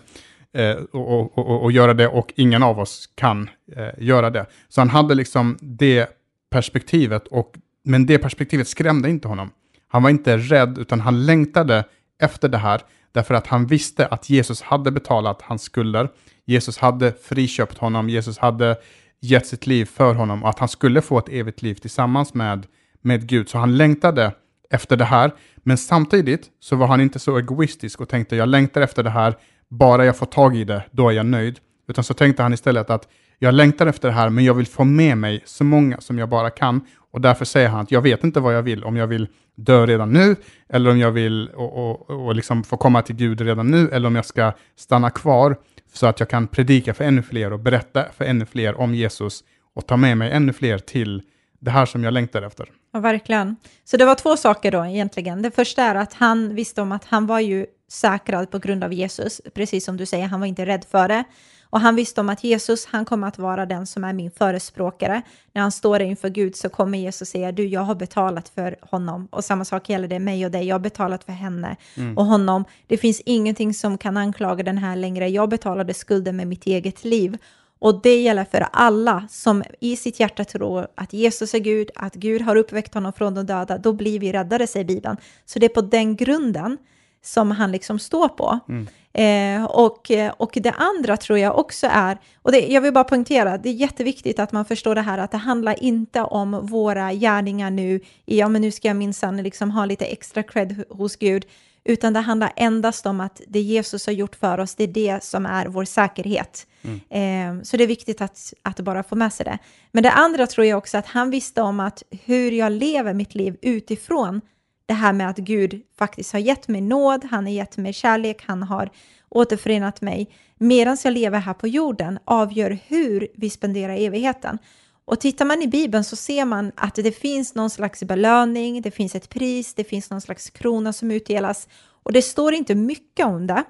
eh, 0.53 0.77
och, 0.93 1.13
och, 1.13 1.39
och, 1.39 1.63
och, 1.63 1.73
göra 1.73 1.95
det 1.95 2.09
och 2.09 2.33
ingen 2.37 2.63
av 2.63 2.79
oss 2.79 3.09
kan 3.15 3.51
eh, 3.77 3.89
göra 3.99 4.31
det. 4.31 4.47
Så 4.69 4.81
han 4.81 4.91
hade 4.91 5.15
liksom 5.15 5.59
det 5.61 6.09
perspektivet, 6.51 7.29
och, 7.29 7.55
men 7.85 8.07
det 8.07 8.19
perspektivet 8.19 8.69
skrämde 8.69 9.11
inte 9.11 9.29
honom. 9.29 9.51
Han 9.89 10.03
var 10.03 10.11
inte 10.11 10.37
rädd, 10.37 10.79
utan 10.79 11.01
han 11.01 11.27
längtade 11.27 11.85
efter 12.19 12.49
det 12.49 12.59
här, 12.59 12.81
därför 13.13 13.35
att 13.35 13.47
han 13.47 13.67
visste 13.67 14.07
att 14.07 14.31
Jesus 14.31 14.63
hade 14.63 14.91
betalat 14.91 15.43
hans 15.43 15.63
skulder. 15.63 16.09
Jesus 16.45 16.79
hade 16.79 17.13
friköpt 17.13 17.79
honom, 17.79 18.09
Jesus 18.09 18.39
hade 18.39 18.77
gett 19.21 19.47
sitt 19.47 19.67
liv 19.67 19.85
för 19.85 20.15
honom 20.15 20.43
och 20.43 20.49
att 20.49 20.59
han 20.59 20.69
skulle 20.69 21.03
få 21.03 21.19
ett 21.19 21.29
evigt 21.29 21.63
liv 21.63 21.75
tillsammans 21.75 22.35
med, 22.35 22.67
med 23.03 23.29
Gud. 23.29 23.49
Så 23.49 23.59
han 23.59 23.77
längtade 23.77 24.33
efter 24.71 24.97
det 24.97 25.05
här, 25.05 25.33
men 25.57 25.79
samtidigt 25.79 26.47
så 26.61 26.77
var 26.77 26.87
han 26.87 27.01
inte 27.01 27.19
så 27.19 27.39
egoistisk 27.39 28.01
och 28.01 28.09
tänkte 28.09 28.37
jag 28.37 28.49
längtar 28.49 28.81
efter 28.81 29.03
det 29.03 29.11
här, 29.11 29.35
bara 29.69 30.05
jag 30.05 30.17
får 30.17 30.27
tag 30.27 30.57
i 30.57 30.65
det, 30.65 30.85
då 30.91 31.09
är 31.09 31.13
jag 31.13 31.27
nöjd. 31.27 31.59
Utan 31.89 32.05
så 32.05 32.15
tänkte 32.15 32.43
han 32.43 32.53
istället 32.53 32.91
att 32.91 33.09
jag 33.39 33.55
längtar 33.55 33.87
efter 33.87 34.09
det 34.09 34.15
här, 34.15 34.31
men 34.31 34.45
jag 34.45 34.55
vill 34.55 34.67
få 34.67 34.85
med 34.85 35.19
mig 35.19 35.43
så 35.45 35.65
många 35.65 36.01
som 36.01 36.19
jag 36.19 36.29
bara 36.29 36.51
kan. 36.51 36.81
Och 37.19 37.23
därför 37.23 37.45
säger 37.45 37.69
han 37.69 37.81
att 37.81 37.91
jag 37.91 38.03
vet 38.03 38.25
inte 38.25 38.41
vad 38.41 38.55
jag 38.55 38.63
vill, 38.63 38.85
om 38.85 38.97
jag 38.97 39.07
vill 39.07 39.29
dö 39.55 39.87
redan 39.87 40.13
nu, 40.13 40.37
eller 40.69 40.91
om 40.91 40.99
jag 40.99 41.11
vill 41.11 41.49
och, 41.49 41.91
och, 41.91 42.11
och 42.11 42.35
liksom 42.35 42.65
få 42.65 42.77
komma 42.77 43.03
till 43.03 43.15
Gud 43.17 43.41
redan 43.41 43.71
nu, 43.71 43.89
eller 43.89 44.07
om 44.07 44.17
jag 44.17 44.25
ska 44.25 44.53
stanna 44.77 45.11
kvar 45.11 45.57
så 45.93 46.07
att 46.07 46.21
jag 46.21 46.29
kan 46.29 46.47
predika 46.47 46.95
för 46.95 47.05
ännu 47.05 47.23
fler 47.23 47.53
och 47.53 47.59
berätta 47.61 48.05
för 48.17 48.25
ännu 48.25 48.47
fler 48.47 48.81
om 48.81 48.95
Jesus 48.95 49.45
och 49.75 49.87
ta 49.87 49.97
med 49.97 50.19
mig 50.19 50.31
ännu 50.33 50.53
fler 50.53 50.79
till 50.79 51.23
det 51.61 51.71
här 51.71 51.87
som 51.87 52.05
jag 52.05 52.15
längtar 52.15 52.43
efter. 52.43 52.69
Ja, 52.93 53.01
verkligen. 53.01 53.57
Så 53.85 53.97
det 53.97 54.05
var 54.05 54.15
två 54.15 54.37
saker 54.37 54.73
då 54.73 54.87
egentligen. 54.87 55.43
Det 55.43 55.51
första 55.51 55.83
är 55.83 55.95
att 55.95 56.15
han 56.15 56.55
visste 56.55 56.83
om 56.83 56.93
att 56.93 57.05
han 57.05 57.27
var 57.27 57.41
ju 57.41 57.67
säkrad 57.91 58.51
på 58.51 58.59
grund 58.59 58.85
av 58.85 58.93
Jesus, 58.93 59.41
precis 59.55 59.85
som 59.85 59.97
du 59.97 60.07
säger, 60.07 60.27
han 60.27 60.41
var 60.41 60.47
inte 60.47 60.67
rädd 60.67 60.85
för 60.91 61.09
det. 61.09 61.25
Och 61.71 61.81
han 61.81 61.97
visste 61.97 62.21
om 62.21 62.29
att 62.29 62.45
Jesus, 62.45 62.87
han 62.87 63.05
kommer 63.05 63.29
att 63.29 63.39
vara 63.39 63.67
den 63.67 63.87
som 63.87 64.05
är 64.05 64.13
min 64.13 64.31
förespråkare. 64.31 65.23
När 65.53 65.63
han 65.63 65.73
står 65.73 66.03
inför 66.03 66.29
Gud 66.29 66.57
så 66.57 66.69
kommer 66.69 66.99
Jesus 66.99 67.29
säga, 67.29 67.53
du, 67.53 67.67
jag 67.67 67.81
har 67.81 67.95
betalat 67.95 68.49
för 68.49 68.77
honom. 68.83 69.29
Och 69.31 69.45
samma 69.45 69.65
sak 69.65 69.89
gäller 69.89 70.09
det 70.09 70.19
mig 70.19 70.45
och 70.45 70.51
dig, 70.51 70.67
jag 70.67 70.75
har 70.75 70.81
betalat 70.81 71.25
för 71.25 71.33
henne 71.33 71.77
mm. 71.97 72.19
och 72.19 72.25
honom. 72.25 72.65
Det 72.87 72.97
finns 72.97 73.21
ingenting 73.25 73.75
som 73.75 73.99
kan 73.99 74.17
anklaga 74.17 74.63
den 74.63 74.79
här 74.79 74.97
längre. 74.97 75.29
Jag 75.29 75.49
betalade 75.49 75.95
skulden 75.95 76.37
med 76.37 76.47
mitt 76.47 76.67
eget 76.67 77.05
liv. 77.05 77.39
Och 77.81 78.03
det 78.03 78.21
gäller 78.21 78.45
för 78.45 78.67
alla 78.73 79.29
som 79.31 79.65
i 79.81 79.97
sitt 79.97 80.21
hjärta 80.21 80.45
tror 80.45 80.89
att 80.95 81.13
Jesus 81.13 81.55
är 81.55 81.59
Gud, 81.59 81.91
att 81.95 82.15
Gud 82.15 82.43
har 82.43 82.57
uppväckt 82.57 82.95
honom 82.95 83.13
från 83.13 83.35
de 83.35 83.47
döda, 83.47 83.79
då 83.79 83.93
blir 83.93 84.21
vi 84.21 84.33
räddade, 84.33 84.67
säger 84.67 84.87
Bibeln. 84.87 85.17
Så 85.45 85.59
det 85.59 85.67
är 85.67 85.75
på 85.75 85.81
den 85.81 86.17
grunden 86.17 86.79
som 87.23 87.51
han 87.51 87.73
liksom 87.73 87.99
står 87.99 88.29
på. 88.29 88.59
Mm. 88.69 88.89
Eh, 89.13 89.65
och, 89.65 90.11
och 90.37 90.51
det 90.55 90.71
andra 90.71 91.17
tror 91.17 91.39
jag 91.39 91.59
också 91.59 91.87
är, 91.91 92.19
och 92.43 92.53
det, 92.53 92.61
jag 92.61 92.81
vill 92.81 92.93
bara 92.93 93.05
poängtera, 93.05 93.59
det 93.59 93.69
är 93.69 93.73
jätteviktigt 93.73 94.39
att 94.39 94.53
man 94.53 94.65
förstår 94.65 94.95
det 94.95 95.01
här 95.01 95.19
att 95.19 95.31
det 95.31 95.37
handlar 95.37 95.83
inte 95.83 96.23
om 96.23 96.67
våra 96.67 97.13
gärningar 97.13 97.71
nu, 97.71 98.01
ja 98.25 98.49
men 98.49 98.63
nu 98.63 98.71
ska 98.71 98.89
jag 98.89 98.97
minsann 98.97 99.37
liksom 99.37 99.71
ha 99.71 99.85
lite 99.85 100.05
extra 100.05 100.43
cred 100.43 100.85
hos 100.91 101.17
Gud, 101.17 101.45
utan 101.85 102.13
det 102.13 102.21
handlar 102.21 102.53
endast 102.57 103.07
om 103.07 103.21
att 103.21 103.41
det 103.49 103.61
Jesus 103.61 104.07
har 104.07 104.13
gjort 104.13 104.37
för 104.37 104.61
oss, 104.61 104.75
det 104.75 104.85
är 104.85 104.89
det 104.89 105.25
som 105.25 105.47
är 105.47 105.67
vår 105.67 105.85
säkerhet. 105.85 106.67
Mm. 106.83 107.59
Eh, 107.59 107.63
så 107.63 107.77
det 107.77 107.85
är 107.85 107.89
viktigt 107.89 108.21
att, 108.21 108.53
att 108.63 108.81
bara 108.81 109.03
få 109.03 109.17
med 109.17 109.33
sig 109.33 109.45
det. 109.45 109.59
Men 109.93 110.03
det 110.03 110.11
andra 110.11 110.47
tror 110.47 110.67
jag 110.67 110.79
också 110.79 110.99
att 110.99 111.07
han 111.07 111.31
visste 111.31 111.63
om 111.63 111.81
att 111.81 112.03
hur 112.25 112.53
jag 112.53 112.73
lever 112.73 113.15
mitt 113.15 113.35
liv 113.35 113.57
utifrån 113.63 114.41
det 114.89 114.95
här 114.95 115.13
med 115.13 115.29
att 115.29 115.39
Gud 115.39 115.83
faktiskt 115.99 116.33
har 116.33 116.41
gett 116.41 116.69
mig 116.69 116.81
nåd, 116.81 117.25
han 117.25 117.45
har 117.45 117.53
gett 117.53 117.77
mig 117.77 117.93
kärlek, 117.93 118.45
han 118.47 118.63
har 118.63 118.91
återförenat 119.29 120.01
mig. 120.01 120.31
Medan 120.59 120.97
jag 121.05 121.13
lever 121.13 121.39
här 121.39 121.55
på 121.55 121.69
jorden 121.69 122.19
avgör 122.25 122.79
hur 122.87 123.29
vi 123.35 123.51
spenderar 123.51 123.97
evigheten. 123.97 124.59
Och 125.05 125.21
tittar 125.21 125.45
man 125.45 125.63
i 125.63 125.67
Bibeln 125.67 126.05
så 126.05 126.17
ser 126.17 126.45
man 126.45 126.73
att 126.75 126.95
det 126.95 127.13
finns 127.13 127.55
någon 127.55 127.71
slags 127.71 128.03
belöning, 128.03 128.83
det 128.83 128.91
finns 128.91 129.15
ett 129.15 129.29
pris, 129.29 129.75
det 129.75 129.85
finns 129.85 130.11
någon 130.11 130.21
slags 130.21 130.51
krona 130.51 130.93
som 130.93 131.11
utdelas. 131.11 131.69
Och 132.03 132.13
det 132.13 132.23
står 132.23 132.55
inte 132.55 132.75
mycket 132.75 133.27
om 133.27 133.47
det, 133.47 133.65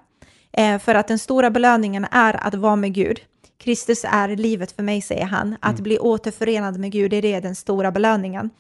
eh, 0.52 0.78
för 0.78 0.94
att 0.94 1.09
den 1.09 1.18
stora 1.18 1.50
belöningen 1.50 2.07
är 2.11 2.46
att 2.46 2.54
vara 2.54 2.76
med 2.76 2.94
Gud. 2.94 3.20
Kristus 3.59 4.04
är 4.04 4.37
livet 4.37 4.72
för 4.72 4.83
mig, 4.83 5.02
säger 5.02 5.24
han. 5.24 5.57
Att 5.61 5.70
mm. 5.70 5.83
bli 5.83 5.98
återförenad 5.98 6.78
med 6.78 6.92
Gud, 6.92 7.12
är 7.12 7.22
det 7.22 7.40
den 7.40 7.54
stora 7.54 7.92
belöningen. 7.92 8.50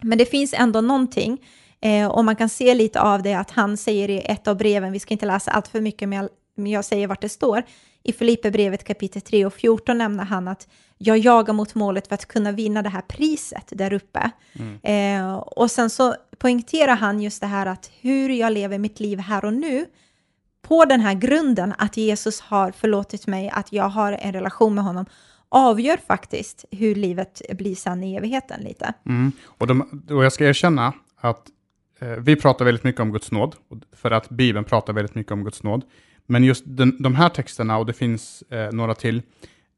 Men 0.00 0.18
det 0.18 0.26
finns 0.26 0.54
ändå 0.54 0.80
någonting 0.80 1.38
Eh, 1.84 2.06
och 2.06 2.24
man 2.24 2.36
kan 2.36 2.48
se 2.48 2.74
lite 2.74 3.00
av 3.00 3.22
det 3.22 3.34
att 3.34 3.50
han 3.50 3.76
säger 3.76 4.10
i 4.10 4.20
ett 4.24 4.48
av 4.48 4.56
breven, 4.56 4.92
vi 4.92 5.00
ska 5.00 5.14
inte 5.14 5.26
läsa 5.26 5.50
allt 5.50 5.68
för 5.68 5.80
mycket, 5.80 6.08
men 6.08 6.18
jag, 6.18 6.28
men 6.56 6.72
jag 6.72 6.84
säger 6.84 7.06
vart 7.06 7.20
det 7.20 7.28
står. 7.28 7.62
I 8.02 8.12
Filipperbrevet 8.12 8.84
kapitel 8.84 9.22
3 9.22 9.46
och 9.46 9.54
14 9.54 9.98
nämner 9.98 10.24
han 10.24 10.48
att 10.48 10.68
jag 10.98 11.18
jagar 11.18 11.54
mot 11.54 11.74
målet 11.74 12.08
för 12.08 12.14
att 12.14 12.26
kunna 12.26 12.52
vinna 12.52 12.82
det 12.82 12.88
här 12.88 13.00
priset 13.00 13.68
där 13.70 13.92
uppe. 13.92 14.30
Mm. 14.52 14.78
Eh, 14.82 15.36
och 15.36 15.70
sen 15.70 15.90
så 15.90 16.14
poängterar 16.38 16.96
han 16.96 17.20
just 17.20 17.40
det 17.40 17.46
här 17.46 17.66
att 17.66 17.90
hur 18.00 18.28
jag 18.28 18.52
lever 18.52 18.78
mitt 18.78 19.00
liv 19.00 19.18
här 19.18 19.44
och 19.44 19.54
nu, 19.54 19.86
på 20.62 20.84
den 20.84 21.00
här 21.00 21.14
grunden 21.14 21.74
att 21.78 21.96
Jesus 21.96 22.40
har 22.40 22.72
förlåtit 22.72 23.26
mig, 23.26 23.50
att 23.50 23.72
jag 23.72 23.88
har 23.88 24.12
en 24.12 24.32
relation 24.32 24.74
med 24.74 24.84
honom, 24.84 25.06
avgör 25.48 25.98
faktiskt 26.06 26.64
hur 26.70 26.94
livet 26.94 27.42
blir 27.52 27.74
sen 27.74 28.04
i 28.04 28.16
evigheten 28.16 28.60
lite. 28.60 28.92
Mm. 29.06 29.32
Och, 29.44 29.66
de, 29.66 30.02
och 30.10 30.24
jag 30.24 30.32
ska 30.32 30.44
erkänna 30.44 30.92
att 31.20 31.50
Eh, 32.04 32.18
vi 32.18 32.36
pratar 32.36 32.64
väldigt 32.64 32.84
mycket 32.84 33.00
om 33.00 33.12
Guds 33.12 33.32
nåd, 33.32 33.56
för 33.92 34.10
att 34.10 34.28
Bibeln 34.28 34.64
pratar 34.64 34.92
väldigt 34.92 35.14
mycket 35.14 35.32
om 35.32 35.44
Guds 35.44 35.62
nåd. 35.62 35.84
Men 36.26 36.44
just 36.44 36.64
den, 36.66 37.02
de 37.02 37.14
här 37.14 37.28
texterna, 37.28 37.78
och 37.78 37.86
det 37.86 37.92
finns 37.92 38.42
eh, 38.42 38.72
några 38.72 38.94
till, 38.94 39.22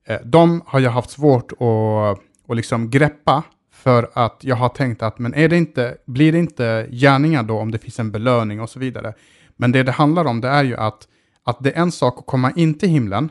eh, 0.07 0.21
de 0.25 0.63
har 0.67 0.81
jag 0.81 0.91
haft 0.91 1.11
svårt 1.11 1.53
att, 1.53 2.21
och 2.47 2.57
liksom 2.57 2.91
greppa 2.91 3.43
för 3.73 4.11
att 4.13 4.41
jag 4.41 4.57
har 4.57 4.69
tänkt 4.69 5.03
att, 5.03 5.19
men 5.19 5.35
är 5.35 5.49
det 5.49 5.57
inte, 5.57 5.97
blir 6.07 6.33
det 6.33 6.39
inte 6.39 6.89
gärningar 6.91 7.43
då 7.43 7.59
om 7.59 7.71
det 7.71 7.79
finns 7.79 8.01
en 8.01 8.11
belöning 8.11 8.61
och 8.61 8.71
så 8.71 8.79
vidare? 8.79 9.15
Men 9.57 9.73
det 9.73 9.83
det 9.83 9.93
handlar 9.93 10.25
om 10.25 10.41
det 10.41 10.49
är 10.49 10.65
ju 10.65 10.77
att, 10.77 11.09
att 11.45 11.57
det 11.61 11.73
är 11.77 11.83
en 11.83 11.93
sak 11.93 12.19
att 12.19 12.27
komma 12.27 12.53
in 12.57 12.79
till 12.79 12.89
himlen, 12.89 13.29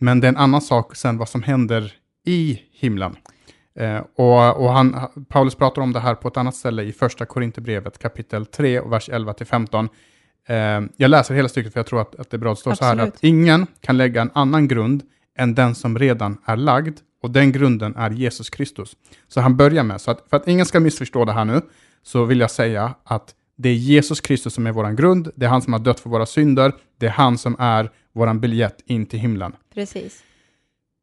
men 0.00 0.20
det 0.20 0.26
är 0.26 0.28
en 0.28 0.36
annan 0.36 0.60
sak 0.60 0.96
sen 0.96 1.18
vad 1.18 1.28
som 1.28 1.42
händer 1.42 1.92
i 2.26 2.60
himlen. 2.72 3.16
Eh, 3.76 4.00
och, 4.16 4.64
och 4.64 4.72
han, 4.72 5.08
Paulus 5.28 5.54
pratar 5.54 5.82
om 5.82 5.92
det 5.92 6.00
här 6.00 6.14
på 6.14 6.28
ett 6.28 6.36
annat 6.36 6.54
ställe 6.54 6.82
i 6.82 6.92
första 6.92 7.26
Korinthierbrevet 7.26 7.98
kapitel 7.98 8.46
3 8.46 8.80
och 8.80 8.92
vers 8.92 9.08
11 9.08 9.32
till 9.32 9.46
15. 9.46 9.88
Eh, 10.48 10.56
jag 10.96 11.10
läser 11.10 11.34
hela 11.34 11.48
stycket 11.48 11.72
för 11.72 11.80
jag 11.80 11.86
tror 11.86 12.00
att, 12.00 12.14
att 12.14 12.30
det 12.30 12.36
är 12.36 12.38
bra. 12.38 12.50
Det 12.50 12.56
står 12.56 12.74
så 12.74 12.84
här 12.84 12.98
att 12.98 13.24
ingen 13.24 13.66
kan 13.80 13.96
lägga 13.96 14.20
en 14.20 14.30
annan 14.34 14.68
grund 14.68 15.02
än 15.38 15.54
den 15.54 15.74
som 15.74 15.98
redan 15.98 16.38
är 16.44 16.56
lagd 16.56 16.98
och 17.22 17.30
den 17.30 17.52
grunden 17.52 17.96
är 17.96 18.10
Jesus 18.10 18.50
Kristus. 18.50 18.96
Så 19.28 19.40
han 19.40 19.56
börjar 19.56 19.82
med, 19.82 20.00
så 20.00 20.10
att 20.10 20.24
för 20.30 20.36
att 20.36 20.48
ingen 20.48 20.66
ska 20.66 20.80
missförstå 20.80 21.24
det 21.24 21.32
här 21.32 21.44
nu, 21.44 21.60
så 22.02 22.24
vill 22.24 22.40
jag 22.40 22.50
säga 22.50 22.94
att 23.04 23.34
det 23.56 23.68
är 23.68 23.74
Jesus 23.74 24.20
Kristus 24.20 24.54
som 24.54 24.66
är 24.66 24.72
vår 24.72 24.90
grund, 24.92 25.30
det 25.36 25.46
är 25.46 25.50
han 25.50 25.62
som 25.62 25.72
har 25.72 25.80
dött 25.80 26.00
för 26.00 26.10
våra 26.10 26.26
synder, 26.26 26.72
det 26.98 27.06
är 27.06 27.10
han 27.10 27.38
som 27.38 27.56
är 27.58 27.90
vår 28.12 28.34
biljett 28.34 28.80
in 28.86 29.06
till 29.06 29.18
himlen. 29.18 29.52
Precis. 29.74 30.22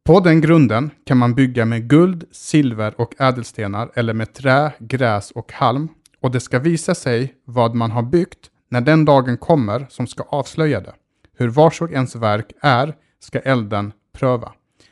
På 0.06 0.20
den 0.20 0.42
grunden 0.42 0.92
kan 1.06 1.18
man 1.18 1.36
bygga 1.36 1.66
med 1.66 1.90
guld, 1.90 2.24
silver 2.32 2.94
och 3.02 3.22
ädelstenar 3.22 3.92
eller 3.94 4.14
med 4.14 4.34
trä, 4.34 4.74
gräs 4.80 5.32
och 5.32 5.52
halm 5.52 5.88
och 6.20 6.32
det 6.32 6.40
ska 6.40 6.60
visa 6.60 6.96
sig 6.96 7.34
vad 7.46 7.76
man 7.76 7.92
har 7.92 8.04
byggt 8.04 8.50
när 8.70 8.82
den 8.82 9.06
dagen 9.06 9.38
kommer 9.38 9.86
som 9.90 10.08
ska 10.08 10.24
avslöja 10.24 10.82
det. 10.82 10.94
Hur 11.38 11.50
vars 11.50 11.82
och 11.82 11.92
ens 11.92 12.16
verk 12.16 12.52
är 12.62 12.96
ska 13.20 13.40
elden 13.40 13.94
pröva. 14.14 14.52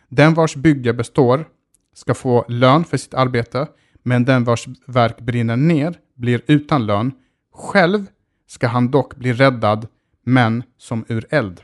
Den 0.10 0.34
vars 0.34 0.56
bygge 0.56 0.93
består 0.93 1.45
ska 1.93 2.13
få 2.13 2.45
lön 2.47 2.84
för 2.84 2.97
sitt 2.97 3.13
arbete, 3.13 3.67
men 4.04 4.26
den 4.26 4.43
vars 4.43 4.67
verk 4.88 5.19
brinner 5.19 5.58
ner 5.58 5.95
blir 6.15 6.41
utan 6.47 6.86
lön. 6.86 7.12
Själv 7.54 8.06
ska 8.47 8.67
han 8.67 8.91
dock 8.91 9.15
bli 9.15 9.34
räddad, 9.34 9.88
men 10.26 10.63
som 10.78 11.06
ur 11.08 11.26
eld. 11.30 11.62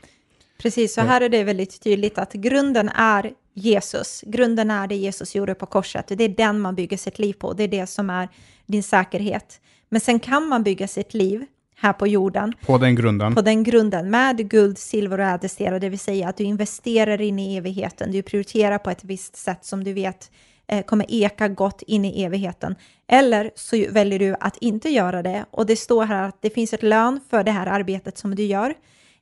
Precis, 0.58 0.94
så 0.94 1.00
här 1.00 1.20
är 1.20 1.28
det 1.28 1.44
väldigt 1.44 1.80
tydligt 1.80 2.18
att 2.18 2.32
grunden 2.32 2.88
är 2.88 3.32
Jesus. 3.54 4.24
Grunden 4.26 4.70
är 4.70 4.86
det 4.86 4.94
Jesus 4.94 5.34
gjorde 5.34 5.54
på 5.54 5.66
korset. 5.66 6.04
Det 6.08 6.24
är 6.24 6.28
den 6.28 6.60
man 6.60 6.74
bygger 6.74 6.96
sitt 6.96 7.18
liv 7.18 7.32
på. 7.32 7.52
Det 7.52 7.62
är 7.62 7.68
det 7.68 7.86
som 7.86 8.10
är 8.10 8.28
din 8.66 8.82
säkerhet. 8.82 9.60
Men 9.88 10.00
sen 10.00 10.20
kan 10.20 10.48
man 10.48 10.62
bygga 10.62 10.88
sitt 10.88 11.14
liv 11.14 11.46
här 11.76 11.92
på 11.92 12.06
jorden. 12.06 12.52
På 12.66 12.78
den 12.78 12.94
grunden. 12.94 13.34
På 13.34 13.42
den 13.42 13.62
grunden 13.62 14.10
med 14.10 14.50
guld, 14.50 14.78
silver 14.78 15.18
och 15.18 15.26
ädelstenar, 15.26 15.80
det 15.80 15.88
vill 15.88 15.98
säga 15.98 16.28
att 16.28 16.36
du 16.36 16.44
investerar 16.44 17.20
in 17.20 17.38
i 17.38 17.56
evigheten. 17.56 18.12
Du 18.12 18.22
prioriterar 18.22 18.78
på 18.78 18.90
ett 18.90 19.04
visst 19.04 19.36
sätt 19.36 19.64
som 19.64 19.84
du 19.84 19.92
vet 19.92 20.30
eh, 20.66 20.84
kommer 20.84 21.06
eka 21.08 21.48
gott 21.48 21.82
in 21.82 22.04
i 22.04 22.22
evigheten. 22.22 22.74
Eller 23.08 23.50
så 23.54 23.84
väljer 23.90 24.18
du 24.18 24.36
att 24.40 24.56
inte 24.56 24.88
göra 24.88 25.22
det 25.22 25.44
och 25.50 25.66
det 25.66 25.76
står 25.76 26.04
här 26.04 26.28
att 26.28 26.42
det 26.42 26.50
finns 26.50 26.72
ett 26.72 26.82
lön 26.82 27.20
för 27.30 27.44
det 27.44 27.50
här 27.50 27.66
arbetet 27.66 28.18
som 28.18 28.34
du 28.34 28.42
gör. 28.42 28.74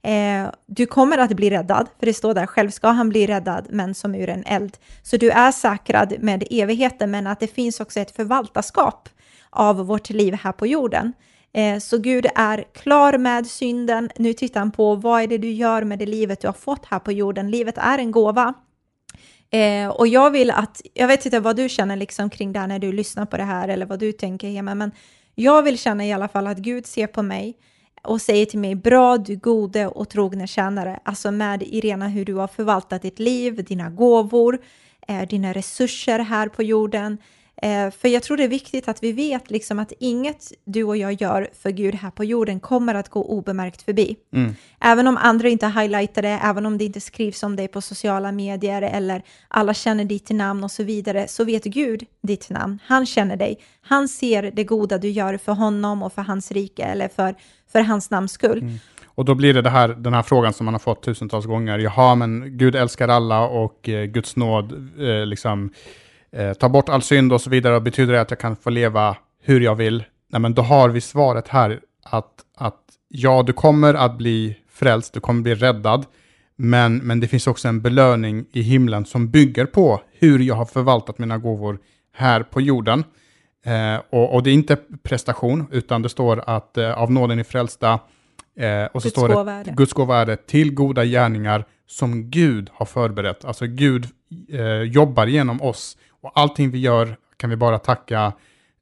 Eh, 0.07 0.51
du 0.67 0.87
kommer 0.87 1.19
att 1.19 1.33
bli 1.33 1.51
räddad, 1.51 1.89
för 1.99 2.07
det 2.07 2.15
står 2.15 2.35
där, 2.35 2.47
själv 2.47 2.71
ska 2.71 2.89
han 2.89 3.09
bli 3.09 3.27
räddad, 3.27 3.67
men 3.71 3.95
som 3.95 4.15
ur 4.15 4.29
en 4.29 4.45
eld. 4.47 4.77
Så 5.03 5.17
du 5.17 5.31
är 5.31 5.53
säkrad 5.53 6.15
med 6.21 6.45
evigheten, 6.51 7.11
men 7.11 7.27
att 7.27 7.41
det 7.41 7.47
finns 7.47 7.81
också 7.81 8.01
ett 8.01 8.17
förvaltarskap 8.17 9.09
av 9.51 9.77
vårt 9.77 10.11
liv 10.11 10.35
här 10.35 10.53
på 10.53 10.67
jorden. 10.67 11.13
Eh, 11.53 11.79
så 11.79 11.99
Gud 11.99 12.27
är 12.35 12.65
klar 12.75 13.19
med 13.19 13.47
synden. 13.47 14.11
Nu 14.17 14.33
tittar 14.33 14.61
han 14.61 14.71
på 14.71 14.95
vad 14.95 15.23
är 15.23 15.27
det 15.27 15.39
du 15.39 15.51
gör 15.51 15.85
med 15.85 15.99
det 15.99 16.07
livet 16.07 16.41
du 16.41 16.49
har 16.49 16.53
fått 16.53 16.87
här 16.87 16.99
på 16.99 17.13
jorden. 17.13 17.51
Livet 17.51 17.79
är 17.79 17.99
en 17.99 18.11
gåva. 18.11 18.55
Eh, 19.51 19.89
och 19.89 20.09
jag 20.09 20.31
vill 20.31 20.51
att, 20.51 20.83
jag 20.95 21.09
vet 21.09 21.25
inte 21.25 21.41
vad 21.41 21.57
du 21.57 21.69
känner 21.69 21.97
liksom 21.97 22.31
kring 22.31 22.53
det 22.53 22.59
här 22.59 22.67
när 22.67 22.79
du 22.79 22.93
lyssnar 22.93 23.27
på 23.27 23.37
det 23.37 23.43
här 23.43 23.69
eller 23.69 23.87
vad 23.87 23.99
du 23.99 24.13
tänker 24.13 24.63
men 24.63 24.93
jag 25.35 25.63
vill 25.63 25.79
känna 25.79 26.07
i 26.07 26.13
alla 26.13 26.29
fall 26.29 26.47
att 26.47 26.59
Gud 26.59 26.87
ser 26.87 27.07
på 27.07 27.23
mig 27.23 27.57
och 28.07 28.21
säger 28.21 28.47
till 28.47 28.59
mig, 28.59 28.75
bra 28.75 29.19
du 29.19 29.37
gode 29.37 29.87
och 29.87 30.09
trogne 30.09 30.47
tjänare, 30.47 31.01
alltså 31.03 31.31
med 31.31 31.63
Irena 31.63 32.09
hur 32.09 32.25
du 32.25 32.35
har 32.35 32.47
förvaltat 32.47 33.03
ditt 33.03 33.19
liv, 33.19 33.65
dina 33.65 33.91
gåvor, 33.91 34.59
eh, 35.09 35.29
dina 35.29 35.53
resurser 35.53 36.19
här 36.19 36.49
på 36.49 36.63
jorden, 36.63 37.19
Eh, 37.63 37.91
för 37.91 38.09
jag 38.09 38.23
tror 38.23 38.37
det 38.37 38.45
är 38.45 38.49
viktigt 38.49 38.89
att 38.89 39.03
vi 39.03 39.13
vet 39.13 39.51
liksom 39.51 39.79
att 39.79 39.93
inget 39.99 40.53
du 40.65 40.85
och 40.85 40.97
jag 40.97 41.13
gör 41.13 41.49
för 41.63 41.71
Gud 41.71 41.95
här 41.95 42.11
på 42.11 42.25
jorden 42.25 42.61
kommer 42.61 42.95
att 42.95 43.09
gå 43.09 43.25
obemärkt 43.25 43.83
förbi. 43.83 44.17
Mm. 44.33 44.55
Även 44.81 45.07
om 45.07 45.17
andra 45.17 45.49
inte 45.49 45.67
highlightar 45.67 46.23
det, 46.23 46.41
även 46.43 46.67
om 46.67 46.79
det 46.79 46.85
inte 46.85 47.01
skrivs 47.01 47.43
om 47.43 47.57
dig 47.57 47.69
på 47.69 47.81
sociala 47.81 48.33
medier 48.33 48.83
eller 48.83 49.23
alla 49.49 49.75
känner 49.75 50.05
ditt 50.05 50.31
namn 50.31 50.65
och 50.65 50.71
så 50.71 50.83
vidare, 50.83 51.29
så 51.29 51.45
vet 51.45 51.65
Gud 51.65 52.07
ditt 52.23 52.51
namn. 52.51 52.79
Han 52.85 53.07
känner 53.07 53.37
dig. 53.37 53.59
Han 53.83 54.09
ser 54.09 54.43
det 54.43 54.65
goda 54.65 54.99
du 54.99 55.09
gör 55.09 55.37
för 55.37 55.53
honom 55.53 56.03
och 56.03 56.13
för 56.13 56.23
hans 56.23 56.53
rike 56.53 56.83
eller 56.83 57.09
för, 57.09 57.35
för 57.73 57.81
hans 57.81 58.11
namns 58.11 58.33
skull. 58.33 58.59
Mm. 58.59 58.79
Och 59.05 59.25
då 59.25 59.35
blir 59.35 59.55
det, 59.55 59.63
det 59.63 59.71
här, 59.71 59.89
den 59.89 60.15
här 60.15 60.23
frågan 60.23 60.53
som 60.53 60.65
man 60.65 60.75
har 60.75 60.79
fått 60.79 61.03
tusentals 61.03 61.47
gånger. 61.47 61.79
Jaha, 61.79 62.15
men 62.15 62.59
Gud 62.59 62.77
älskar 62.77 63.09
alla 63.09 63.41
och 63.41 63.89
eh, 63.89 64.05
Guds 64.05 64.37
nåd 64.37 64.73
eh, 64.99 65.27
liksom 65.27 65.71
eh, 66.37 66.53
ta 66.53 66.69
bort 66.69 66.89
all 66.89 67.03
synd 67.03 67.33
och 67.33 67.41
så 67.41 67.51
vidare, 67.51 67.77
och 67.77 67.83
betyder 67.83 68.13
det 68.13 68.21
att 68.21 68.31
jag 68.31 68.41
kan 68.41 68.57
få 68.57 68.71
leva 68.71 69.17
hur 69.43 69.61
jag 69.61 69.75
vill? 69.75 70.05
Nej, 70.29 70.41
men 70.41 70.55
då 70.55 70.63
har 70.63 70.89
vi 70.89 71.01
svaret 71.01 71.49
här 71.49 71.81
att, 72.05 72.33
att 72.57 72.81
ja, 73.09 73.43
du 73.43 73.53
kommer 73.53 73.95
att 73.95 74.19
bli 74.19 74.57
frälst, 74.71 75.15
du 75.15 75.21
kommer 75.21 75.43
bli 75.43 75.55
räddad, 75.55 76.07
men, 76.57 76.97
men 76.97 77.21
det 77.21 77.29
finns 77.29 77.47
också 77.47 77.69
en 77.69 77.81
belöning 77.81 78.47
i 78.53 78.63
himlen 78.63 79.05
som 79.05 79.31
bygger 79.31 79.67
på 79.67 80.01
hur 80.19 80.39
jag 80.39 80.55
har 80.55 80.65
förvaltat 80.65 81.19
mina 81.19 81.39
gåvor 81.39 81.79
här 82.15 82.43
på 82.43 82.61
jorden. 82.61 83.05
Eh, 83.67 84.03
och, 84.11 84.35
och, 84.35 84.43
det 84.43 84.51
är 84.51 84.55
inte 84.55 84.77
prestation, 85.03 85.67
utan 85.71 86.03
det 86.03 86.09
står 86.09 86.43
att 86.47 86.79
eh, 86.79 86.99
av 86.99 87.13
nåden 87.13 87.39
är 87.39 87.45
frälsta, 87.45 87.99
eh, 88.59 88.85
och 88.93 89.03
så 89.03 89.07
Guds 89.07 89.17
står 89.17 89.65
det 89.65 89.71
Guds 89.71 89.93
gåva 89.93 90.17
är 90.17 90.27
det 90.27 90.47
till 90.47 90.75
goda 90.75 91.05
gärningar 91.05 91.65
som 91.87 92.31
Gud 92.31 92.71
har 92.73 92.87
förberett. 92.87 93.45
Alltså 93.45 93.67
Gud 93.67 94.07
eh, 94.53 94.83
jobbar 94.83 95.27
genom 95.27 95.63
oss 95.63 95.97
och 96.21 96.33
allting 96.35 96.71
vi 96.71 96.79
gör 96.79 97.17
kan 97.37 97.51
vi 97.51 97.57
bara 97.57 97.79
tacka 97.79 98.33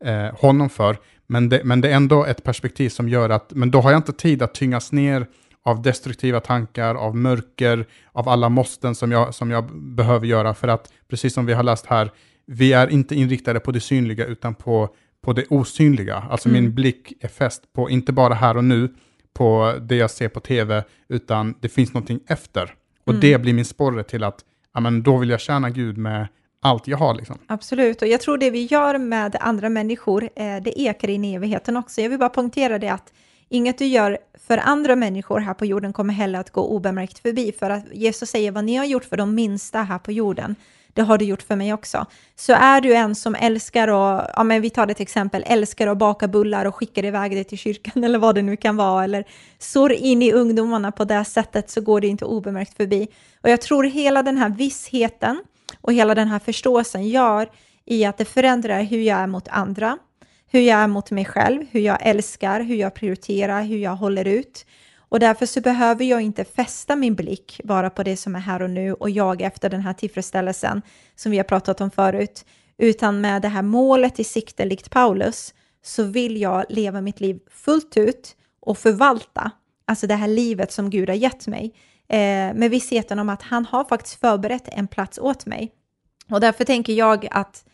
eh, 0.04 0.40
honom 0.40 0.70
för. 0.70 0.96
Men 1.26 1.48
det, 1.48 1.64
men 1.64 1.80
det 1.80 1.90
är 1.90 1.96
ändå 1.96 2.24
ett 2.24 2.44
perspektiv 2.44 2.88
som 2.88 3.08
gör 3.08 3.30
att, 3.30 3.52
men 3.54 3.70
då 3.70 3.80
har 3.80 3.90
jag 3.90 3.98
inte 3.98 4.12
tid 4.12 4.42
att 4.42 4.54
tyngas 4.54 4.92
ner 4.92 5.26
av 5.64 5.82
destruktiva 5.82 6.40
tankar, 6.40 6.94
av 6.94 7.16
mörker, 7.16 7.86
av 8.12 8.28
alla 8.28 8.48
måsten 8.48 8.94
som 8.94 9.12
jag, 9.12 9.34
som 9.34 9.50
jag 9.50 9.76
behöver 9.76 10.26
göra. 10.26 10.54
För 10.54 10.68
att, 10.68 10.92
precis 11.08 11.34
som 11.34 11.46
vi 11.46 11.52
har 11.52 11.62
läst 11.62 11.86
här, 11.86 12.10
vi 12.46 12.72
är 12.72 12.88
inte 12.88 13.14
inriktade 13.14 13.60
på 13.60 13.72
det 13.72 13.80
synliga 13.80 14.26
utan 14.26 14.54
på, 14.54 14.88
på 15.22 15.32
det 15.32 15.46
osynliga. 15.48 16.16
Alltså 16.16 16.48
mm. 16.48 16.62
min 16.62 16.74
blick 16.74 17.12
är 17.20 17.28
fäst 17.28 17.72
på, 17.72 17.90
inte 17.90 18.12
bara 18.12 18.34
här 18.34 18.56
och 18.56 18.64
nu, 18.64 18.94
på 19.34 19.74
det 19.80 19.96
jag 19.96 20.10
ser 20.10 20.28
på 20.28 20.40
tv, 20.40 20.84
utan 21.08 21.54
det 21.60 21.68
finns 21.68 21.94
någonting 21.94 22.20
efter. 22.26 22.74
Och 23.04 23.12
mm. 23.12 23.20
det 23.20 23.38
blir 23.38 23.52
min 23.52 23.64
sporre 23.64 24.02
till 24.02 24.24
att, 24.24 24.40
ja 24.74 24.80
men 24.80 25.02
då 25.02 25.16
vill 25.16 25.30
jag 25.30 25.40
tjäna 25.40 25.70
Gud 25.70 25.98
med 25.98 26.26
allt 26.64 26.88
jag 26.88 26.98
har. 26.98 27.14
Liksom. 27.14 27.38
Absolut, 27.46 28.02
och 28.02 28.08
jag 28.08 28.20
tror 28.20 28.38
det 28.38 28.50
vi 28.50 28.64
gör 28.64 28.98
med 28.98 29.36
andra 29.40 29.68
människor, 29.68 30.22
eh, 30.36 30.56
det 30.62 30.80
ekar 30.80 31.10
in 31.10 31.24
i 31.24 31.34
evigheten 31.34 31.76
också. 31.76 32.00
Jag 32.00 32.10
vill 32.10 32.18
bara 32.18 32.28
poängtera 32.28 32.78
det 32.78 32.88
att 32.88 33.12
inget 33.48 33.78
du 33.78 33.84
gör 33.84 34.18
för 34.46 34.58
andra 34.58 34.96
människor 34.96 35.40
här 35.40 35.54
på 35.54 35.66
jorden 35.66 35.92
kommer 35.92 36.14
heller 36.14 36.40
att 36.40 36.50
gå 36.50 36.68
obemärkt 36.68 37.18
förbi, 37.18 37.52
för 37.58 37.70
att 37.70 37.84
Jesus 37.92 38.30
säger 38.30 38.50
vad 38.50 38.64
ni 38.64 38.76
har 38.76 38.84
gjort 38.84 39.04
för 39.04 39.16
de 39.16 39.34
minsta 39.34 39.82
här 39.82 39.98
på 39.98 40.12
jorden, 40.12 40.56
det 40.92 41.02
har 41.02 41.18
du 41.18 41.24
gjort 41.24 41.42
för 41.42 41.56
mig 41.56 41.72
också. 41.72 42.06
Så 42.36 42.52
är 42.52 42.80
du 42.80 42.94
en 42.94 43.14
som 43.14 43.34
älskar 43.34 43.88
att, 43.88 44.30
ja 44.36 44.44
men 44.44 44.62
vi 44.62 44.70
tar 44.70 44.86
det 44.86 44.94
till 44.94 45.02
exempel, 45.02 45.44
älskar 45.46 45.86
att 45.86 45.98
baka 45.98 46.28
bullar 46.28 46.64
och 46.64 46.74
skickar 46.74 47.04
iväg 47.04 47.32
det 47.32 47.44
till 47.44 47.58
kyrkan 47.58 48.04
eller 48.04 48.18
vad 48.18 48.34
det 48.34 48.42
nu 48.42 48.56
kan 48.56 48.76
vara, 48.76 49.04
eller 49.04 49.24
sår 49.58 49.92
in 49.92 50.22
i 50.22 50.32
ungdomarna 50.32 50.92
på 50.92 51.04
det 51.04 51.24
sättet 51.24 51.70
så 51.70 51.80
går 51.80 52.00
det 52.00 52.06
inte 52.06 52.24
obemärkt 52.24 52.76
förbi. 52.76 53.08
Och 53.42 53.50
jag 53.50 53.60
tror 53.60 53.84
hela 53.84 54.22
den 54.22 54.36
här 54.36 54.48
vissheten, 54.48 55.42
och 55.80 55.92
hela 55.92 56.14
den 56.14 56.28
här 56.28 56.38
förståelsen 56.38 57.08
gör 57.08 57.48
i 57.84 58.04
att 58.04 58.18
det 58.18 58.24
förändrar 58.24 58.82
hur 58.82 59.00
jag 59.00 59.18
är 59.18 59.26
mot 59.26 59.48
andra, 59.48 59.98
hur 60.46 60.60
jag 60.60 60.78
är 60.78 60.86
mot 60.86 61.10
mig 61.10 61.24
själv, 61.24 61.66
hur 61.70 61.80
jag 61.80 61.98
älskar, 62.00 62.60
hur 62.60 62.74
jag 62.74 62.94
prioriterar, 62.94 63.62
hur 63.62 63.78
jag 63.78 63.96
håller 63.96 64.24
ut. 64.24 64.66
Och 64.96 65.20
därför 65.20 65.46
så 65.46 65.60
behöver 65.60 66.04
jag 66.04 66.20
inte 66.20 66.44
fästa 66.44 66.96
min 66.96 67.14
blick 67.14 67.60
bara 67.64 67.90
på 67.90 68.02
det 68.02 68.16
som 68.16 68.36
är 68.36 68.40
här 68.40 68.62
och 68.62 68.70
nu 68.70 68.92
och 68.92 69.10
jag 69.10 69.42
efter 69.42 69.70
den 69.70 69.80
här 69.80 69.92
tillfredsställelsen 69.92 70.82
som 71.16 71.32
vi 71.32 71.36
har 71.36 71.44
pratat 71.44 71.80
om 71.80 71.90
förut, 71.90 72.44
utan 72.78 73.20
med 73.20 73.42
det 73.42 73.48
här 73.48 73.62
målet 73.62 74.20
i 74.20 74.24
sikte, 74.24 74.64
likt 74.64 74.90
Paulus, 74.90 75.54
så 75.82 76.02
vill 76.02 76.40
jag 76.40 76.64
leva 76.68 77.00
mitt 77.00 77.20
liv 77.20 77.38
fullt 77.50 77.96
ut 77.96 78.36
och 78.60 78.78
förvalta, 78.78 79.50
alltså 79.84 80.06
det 80.06 80.14
här 80.14 80.28
livet 80.28 80.72
som 80.72 80.90
Gud 80.90 81.08
har 81.08 81.16
gett 81.16 81.46
mig 81.46 81.74
eh, 82.08 82.54
med 82.54 82.70
vissheten 82.70 83.18
om 83.18 83.28
att 83.28 83.42
han 83.42 83.66
har 83.66 83.84
faktiskt 83.84 84.20
förberett 84.20 84.68
en 84.72 84.86
plats 84.86 85.18
åt 85.18 85.46
mig. 85.46 85.72
Och 86.30 86.40
därför 86.40 86.64
tänker 86.64 86.92
jag 86.92 87.28
att, 87.30 87.64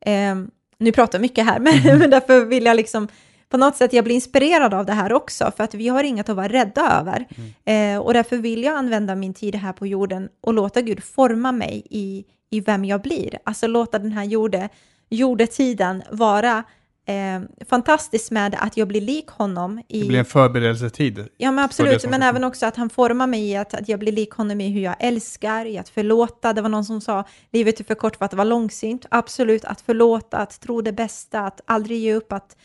eh, 0.00 0.34
nu 0.78 0.92
pratar 0.92 1.18
jag 1.18 1.22
mycket 1.22 1.46
här, 1.46 1.58
men, 1.58 1.74
mm. 1.74 1.98
men 1.98 2.10
därför 2.10 2.44
vill 2.44 2.64
jag 2.64 2.76
liksom 2.76 3.08
på 3.48 3.56
något 3.56 3.76
sätt 3.76 3.92
jag 3.92 4.04
blir 4.04 4.14
inspirerad 4.14 4.74
av 4.74 4.86
det 4.86 4.92
här 4.92 5.12
också, 5.12 5.52
för 5.56 5.64
att 5.64 5.74
vi 5.74 5.88
har 5.88 6.04
inget 6.04 6.28
att 6.28 6.36
vara 6.36 6.48
rädda 6.48 6.98
över. 7.00 7.26
Mm. 7.64 7.94
Eh, 7.94 8.02
och 8.02 8.14
därför 8.14 8.36
vill 8.36 8.62
jag 8.62 8.76
använda 8.76 9.14
min 9.14 9.34
tid 9.34 9.54
här 9.54 9.72
på 9.72 9.86
jorden 9.86 10.28
och 10.40 10.54
låta 10.54 10.80
Gud 10.80 11.04
forma 11.04 11.52
mig 11.52 11.86
i, 11.90 12.24
i 12.50 12.60
vem 12.60 12.84
jag 12.84 13.02
blir. 13.02 13.38
Alltså 13.44 13.66
låta 13.66 13.98
den 13.98 14.12
här 14.12 14.24
jorde, 14.24 14.68
jordetiden 15.08 16.02
vara 16.10 16.64
eh, 17.06 17.66
fantastisk 17.68 18.30
med 18.30 18.56
att 18.60 18.76
jag 18.76 18.88
blir 18.88 19.00
lik 19.00 19.28
honom. 19.28 19.82
I, 19.88 20.00
Det 20.00 20.08
blir 20.08 20.18
en 20.18 20.24
förberedelsetid. 20.24 21.28
ja, 21.36 21.50
men 21.52 21.64
absolut. 21.64 22.10
Men 22.10 22.22
även 22.22 22.44
också 22.44 22.66
att 22.66 22.76
han 22.76 22.90
formar 22.90 23.26
mig 23.26 23.50
i 23.50 23.56
att, 23.56 23.74
att 23.74 23.88
jag 23.88 23.98
blir 23.98 24.12
lik 24.12 24.30
honom 24.30 24.60
i 24.60 24.68
hur 24.68 24.80
jag 24.80 24.96
älskar, 24.98 25.66
i 25.66 25.78
att 25.78 25.88
förlåta. 25.88 26.52
Det 26.52 26.62
var 26.62 26.68
någon 26.68 26.84
som 26.84 27.00
sa 27.00 27.24
livet 27.52 27.80
är 27.80 27.84
för 27.84 27.94
kort 27.94 28.16
för 28.16 28.24
att 28.24 28.34
vara 28.34 28.44
långsynt. 28.44 29.06
Absolut, 29.10 29.64
att 29.64 29.80
förlåta, 29.80 30.36
att 30.36 30.60
tro 30.60 30.80
det 30.80 30.92
bästa, 30.92 31.40
att 31.40 31.60
aldrig 31.64 31.98
ge 31.98 32.14
upp, 32.14 32.32
att 32.32 32.56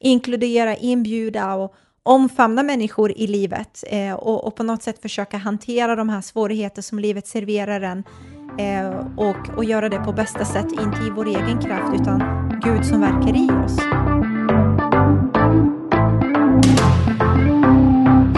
inkludera, 0.00 0.76
inbjuda 0.76 1.54
och 1.54 1.74
omfamna 2.02 2.62
människor 2.62 3.12
i 3.12 3.26
livet 3.26 3.84
eh, 3.86 4.14
och, 4.14 4.46
och 4.46 4.56
på 4.56 4.62
något 4.62 4.82
sätt 4.82 5.02
försöka 5.02 5.36
hantera 5.36 5.96
de 5.96 6.08
här 6.08 6.20
svårigheter 6.20 6.82
som 6.82 6.98
livet 6.98 7.26
serverar 7.26 7.80
en 7.80 8.04
eh, 8.58 9.06
och, 9.16 9.56
och 9.56 9.64
göra 9.64 9.88
det 9.88 9.98
på 9.98 10.12
bästa 10.12 10.44
sätt, 10.44 10.72
inte 10.72 11.02
i 11.06 11.10
vår 11.10 11.26
egen 11.26 11.62
kraft 11.62 12.00
utan 12.00 12.45
Gud 12.66 12.84
som 12.84 13.00
verkar 13.00 13.36
i 13.36 13.64
oss. 13.64 13.76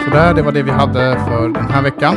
Så 0.03 0.09
där, 0.15 0.33
det 0.33 0.41
var 0.41 0.51
det 0.51 0.63
vi 0.63 0.71
hade 0.71 1.19
för 1.27 1.49
den 1.49 1.65
här 1.65 1.81
veckan. 1.81 2.15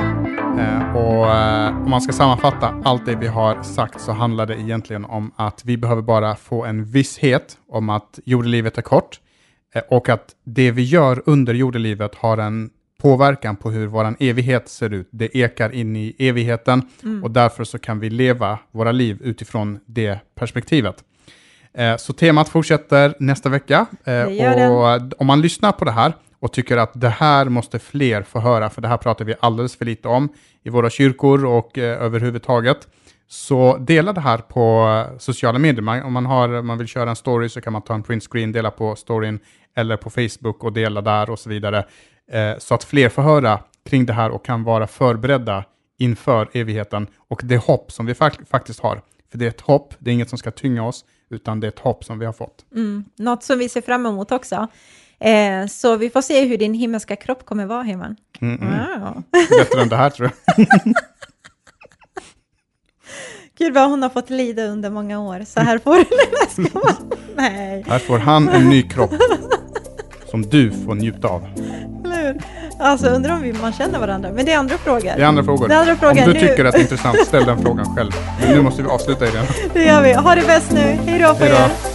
Eh, 0.59 0.97
och 0.97 1.31
eh, 1.35 1.83
om 1.85 1.91
man 1.91 2.01
ska 2.01 2.13
sammanfatta 2.13 2.75
allt 2.85 3.07
det 3.07 3.17
vi 3.17 3.27
har 3.27 3.63
sagt 3.63 4.01
så 4.01 4.13
handlar 4.13 4.47
det 4.47 4.61
egentligen 4.61 5.05
om 5.05 5.33
att 5.37 5.65
vi 5.65 5.77
behöver 5.77 6.03
bara 6.03 6.37
få 6.37 6.65
en 6.65 6.85
visshet 6.85 7.59
om 7.69 7.91
att 7.91 8.19
jordelivet 8.25 8.79
är 8.79 8.83
kort 8.83 9.21
eh, 9.75 9.83
och 9.89 10.09
att 10.09 10.27
det 10.45 10.71
vi 10.71 10.83
gör 10.83 11.23
under 11.27 11.55
jordelivet 11.55 12.15
har 12.15 12.39
en 12.39 12.71
påverkan 13.03 13.57
på 13.57 13.71
hur 13.71 13.87
vår 13.87 14.17
evighet 14.21 14.69
ser 14.69 14.93
ut. 14.93 15.09
Det 15.11 15.37
ekar 15.37 15.71
in 15.71 15.97
i 15.97 16.17
evigheten 16.19 16.83
och 17.23 17.31
därför 17.31 17.65
så 17.65 17.79
kan 17.79 18.01
vi 18.01 18.11
leva 18.11 18.59
våra 18.71 18.93
liv 18.93 19.19
utifrån 19.23 19.79
det 19.87 20.19
perspektivet. 20.35 21.05
Eh, 21.75 21.97
Så 21.97 22.13
temat 22.13 22.49
fortsätter 22.49 23.15
nästa 23.19 23.49
vecka. 23.49 23.87
Eh, 24.05 24.27
och 24.71 25.21
om 25.21 25.27
man 25.27 25.41
lyssnar 25.41 25.73
på 25.73 25.85
det 25.85 25.91
här 25.93 26.13
och 26.41 26.53
tycker 26.53 26.77
att 26.77 26.91
det 26.95 27.09
här 27.09 27.45
måste 27.45 27.79
fler 27.79 28.23
få 28.23 28.41
höra, 28.41 28.71
för 28.71 28.83
det 28.83 28.89
här 28.89 28.97
pratar 28.97 29.25
vi 29.25 29.35
alldeles 29.41 29.77
för 29.77 29.85
lite 29.85 30.09
om 30.09 30.29
i 30.65 30.71
våra 30.71 30.91
kyrkor 30.91 31.45
och 31.45 31.79
eh, 31.79 32.03
överhuvudtaget, 32.03 32.89
så 33.29 33.77
dela 33.77 34.13
det 34.13 34.21
här 34.21 34.39
på 34.39 35.05
sociala 35.19 35.59
medier. 35.59 35.83
Man, 35.83 36.03
om 36.03 36.13
man, 36.13 36.27
har, 36.27 36.63
man 36.63 36.79
vill 36.79 36.87
köra 36.87 37.11
en 37.11 37.17
story 37.17 37.49
så 37.49 37.61
kan 37.61 37.73
man 37.73 37.83
ta 37.83 37.95
en 37.95 38.03
print 38.03 38.23
screen, 38.31 38.53
dela 38.53 38.71
på 38.71 38.97
storyn 38.97 39.39
eller 39.77 39.97
på 39.97 40.11
Facebook 40.11 40.65
och 40.65 40.73
dela 40.73 41.01
där 41.01 41.31
och 41.31 41.39
så 41.39 41.49
vidare. 41.49 41.85
Eh, 42.33 42.59
så 42.59 42.75
att 42.75 42.85
fler 42.85 43.09
får 43.09 43.23
höra 43.23 43.59
kring 43.91 44.07
det 44.07 44.13
här 44.13 44.31
och 44.31 44.45
kan 44.45 44.65
vara 44.65 44.87
förberedda 44.87 45.65
inför 45.99 46.49
evigheten 46.53 47.07
och 47.31 47.41
det 47.45 47.57
hopp 47.57 47.93
som 47.93 48.07
vi 48.07 48.13
fak- 48.13 48.47
faktiskt 48.51 48.81
har. 48.81 49.01
För 49.31 49.39
det 49.39 49.45
är 49.45 49.49
ett 49.49 49.61
hopp, 49.61 49.95
det 49.99 50.11
är 50.11 50.15
inget 50.15 50.29
som 50.29 50.39
ska 50.39 50.51
tynga 50.51 50.85
oss, 50.87 51.05
utan 51.33 51.61
det 51.61 51.67
är 51.67 51.69
ett 51.69 51.79
hopp 51.79 52.05
som 52.05 52.19
vi 52.19 52.27
har 52.27 52.33
fått. 52.33 52.65
Mm, 52.75 53.05
något 53.17 53.43
som 53.43 53.59
vi 53.59 53.69
ser 53.69 53.81
fram 53.81 54.07
emot 54.07 54.33
också. 54.33 54.69
Eh, 55.21 55.67
så 55.67 55.97
vi 55.97 56.11
får 56.11 56.23
se 56.23 56.45
hur 56.45 56.59
din 56.59 56.75
himmelska 56.75 57.17
kropp 57.17 57.45
kommer 57.45 57.67
vara, 57.67 57.83
Heman. 57.83 58.17
Mm, 58.41 58.61
mm. 58.63 59.01
Wow. 59.01 59.23
Bättre 59.59 59.83
än 59.83 59.89
det 59.89 59.97
här 59.97 60.11
tror 60.11 60.31
jag. 60.47 60.67
Gud 63.59 63.75
vad 63.75 63.91
hon 63.91 64.03
har 64.03 64.11
fått 64.11 64.31
lida 64.31 64.65
under 64.65 64.91
många 64.91 65.21
år. 65.21 65.45
Så 65.47 65.61
här 65.61 65.79
får. 65.79 65.97
Nej, 67.37 67.85
Här 67.89 67.99
får 67.99 68.19
han 68.19 68.49
en 68.49 68.69
ny 68.69 68.83
kropp 68.83 69.13
som 70.31 70.43
du 70.43 70.71
får 70.71 70.95
njuta 70.95 71.29
av. 71.29 71.49
Alltså 72.83 73.07
undrar 73.07 73.33
om 73.35 73.43
vi, 73.43 73.53
man 73.53 73.73
känner 73.73 73.99
varandra. 73.99 74.29
Men 74.35 74.45
det 74.47 74.53
är 74.53 74.59
andra 74.59 74.79
frågor. 74.79 75.13
Det 75.17 75.23
är 75.23 75.27
andra 75.27 75.43
frågor. 75.45 75.69
Det 75.69 75.75
är 75.75 75.79
andra 75.79 75.97
frågor. 75.97 76.19
Om 76.23 76.27
du 76.27 76.33
Nu- 76.33 76.41
tycker 76.49 76.65
att 76.65 76.73
det 76.73 76.79
är 76.79 76.83
intressant, 76.83 77.19
ställ 77.27 77.45
den 77.45 77.63
frågan 77.63 77.97
själv. 77.97 78.11
Men 78.41 78.51
nu 78.57 78.63
måste 78.63 78.83
vi 78.83 78.89
avsluta 78.89 79.27
i 79.27 79.31
den. 79.31 79.45
Det 79.75 79.85
gör 79.85 80.03
vi. 80.03 80.13
Ha 80.13 80.35
det 80.35 80.47
bäst 80.47 80.73
nu. 80.73 80.99
Hej 81.07 81.19
då 81.23 81.35
på 81.35 81.45
er. 81.45 81.92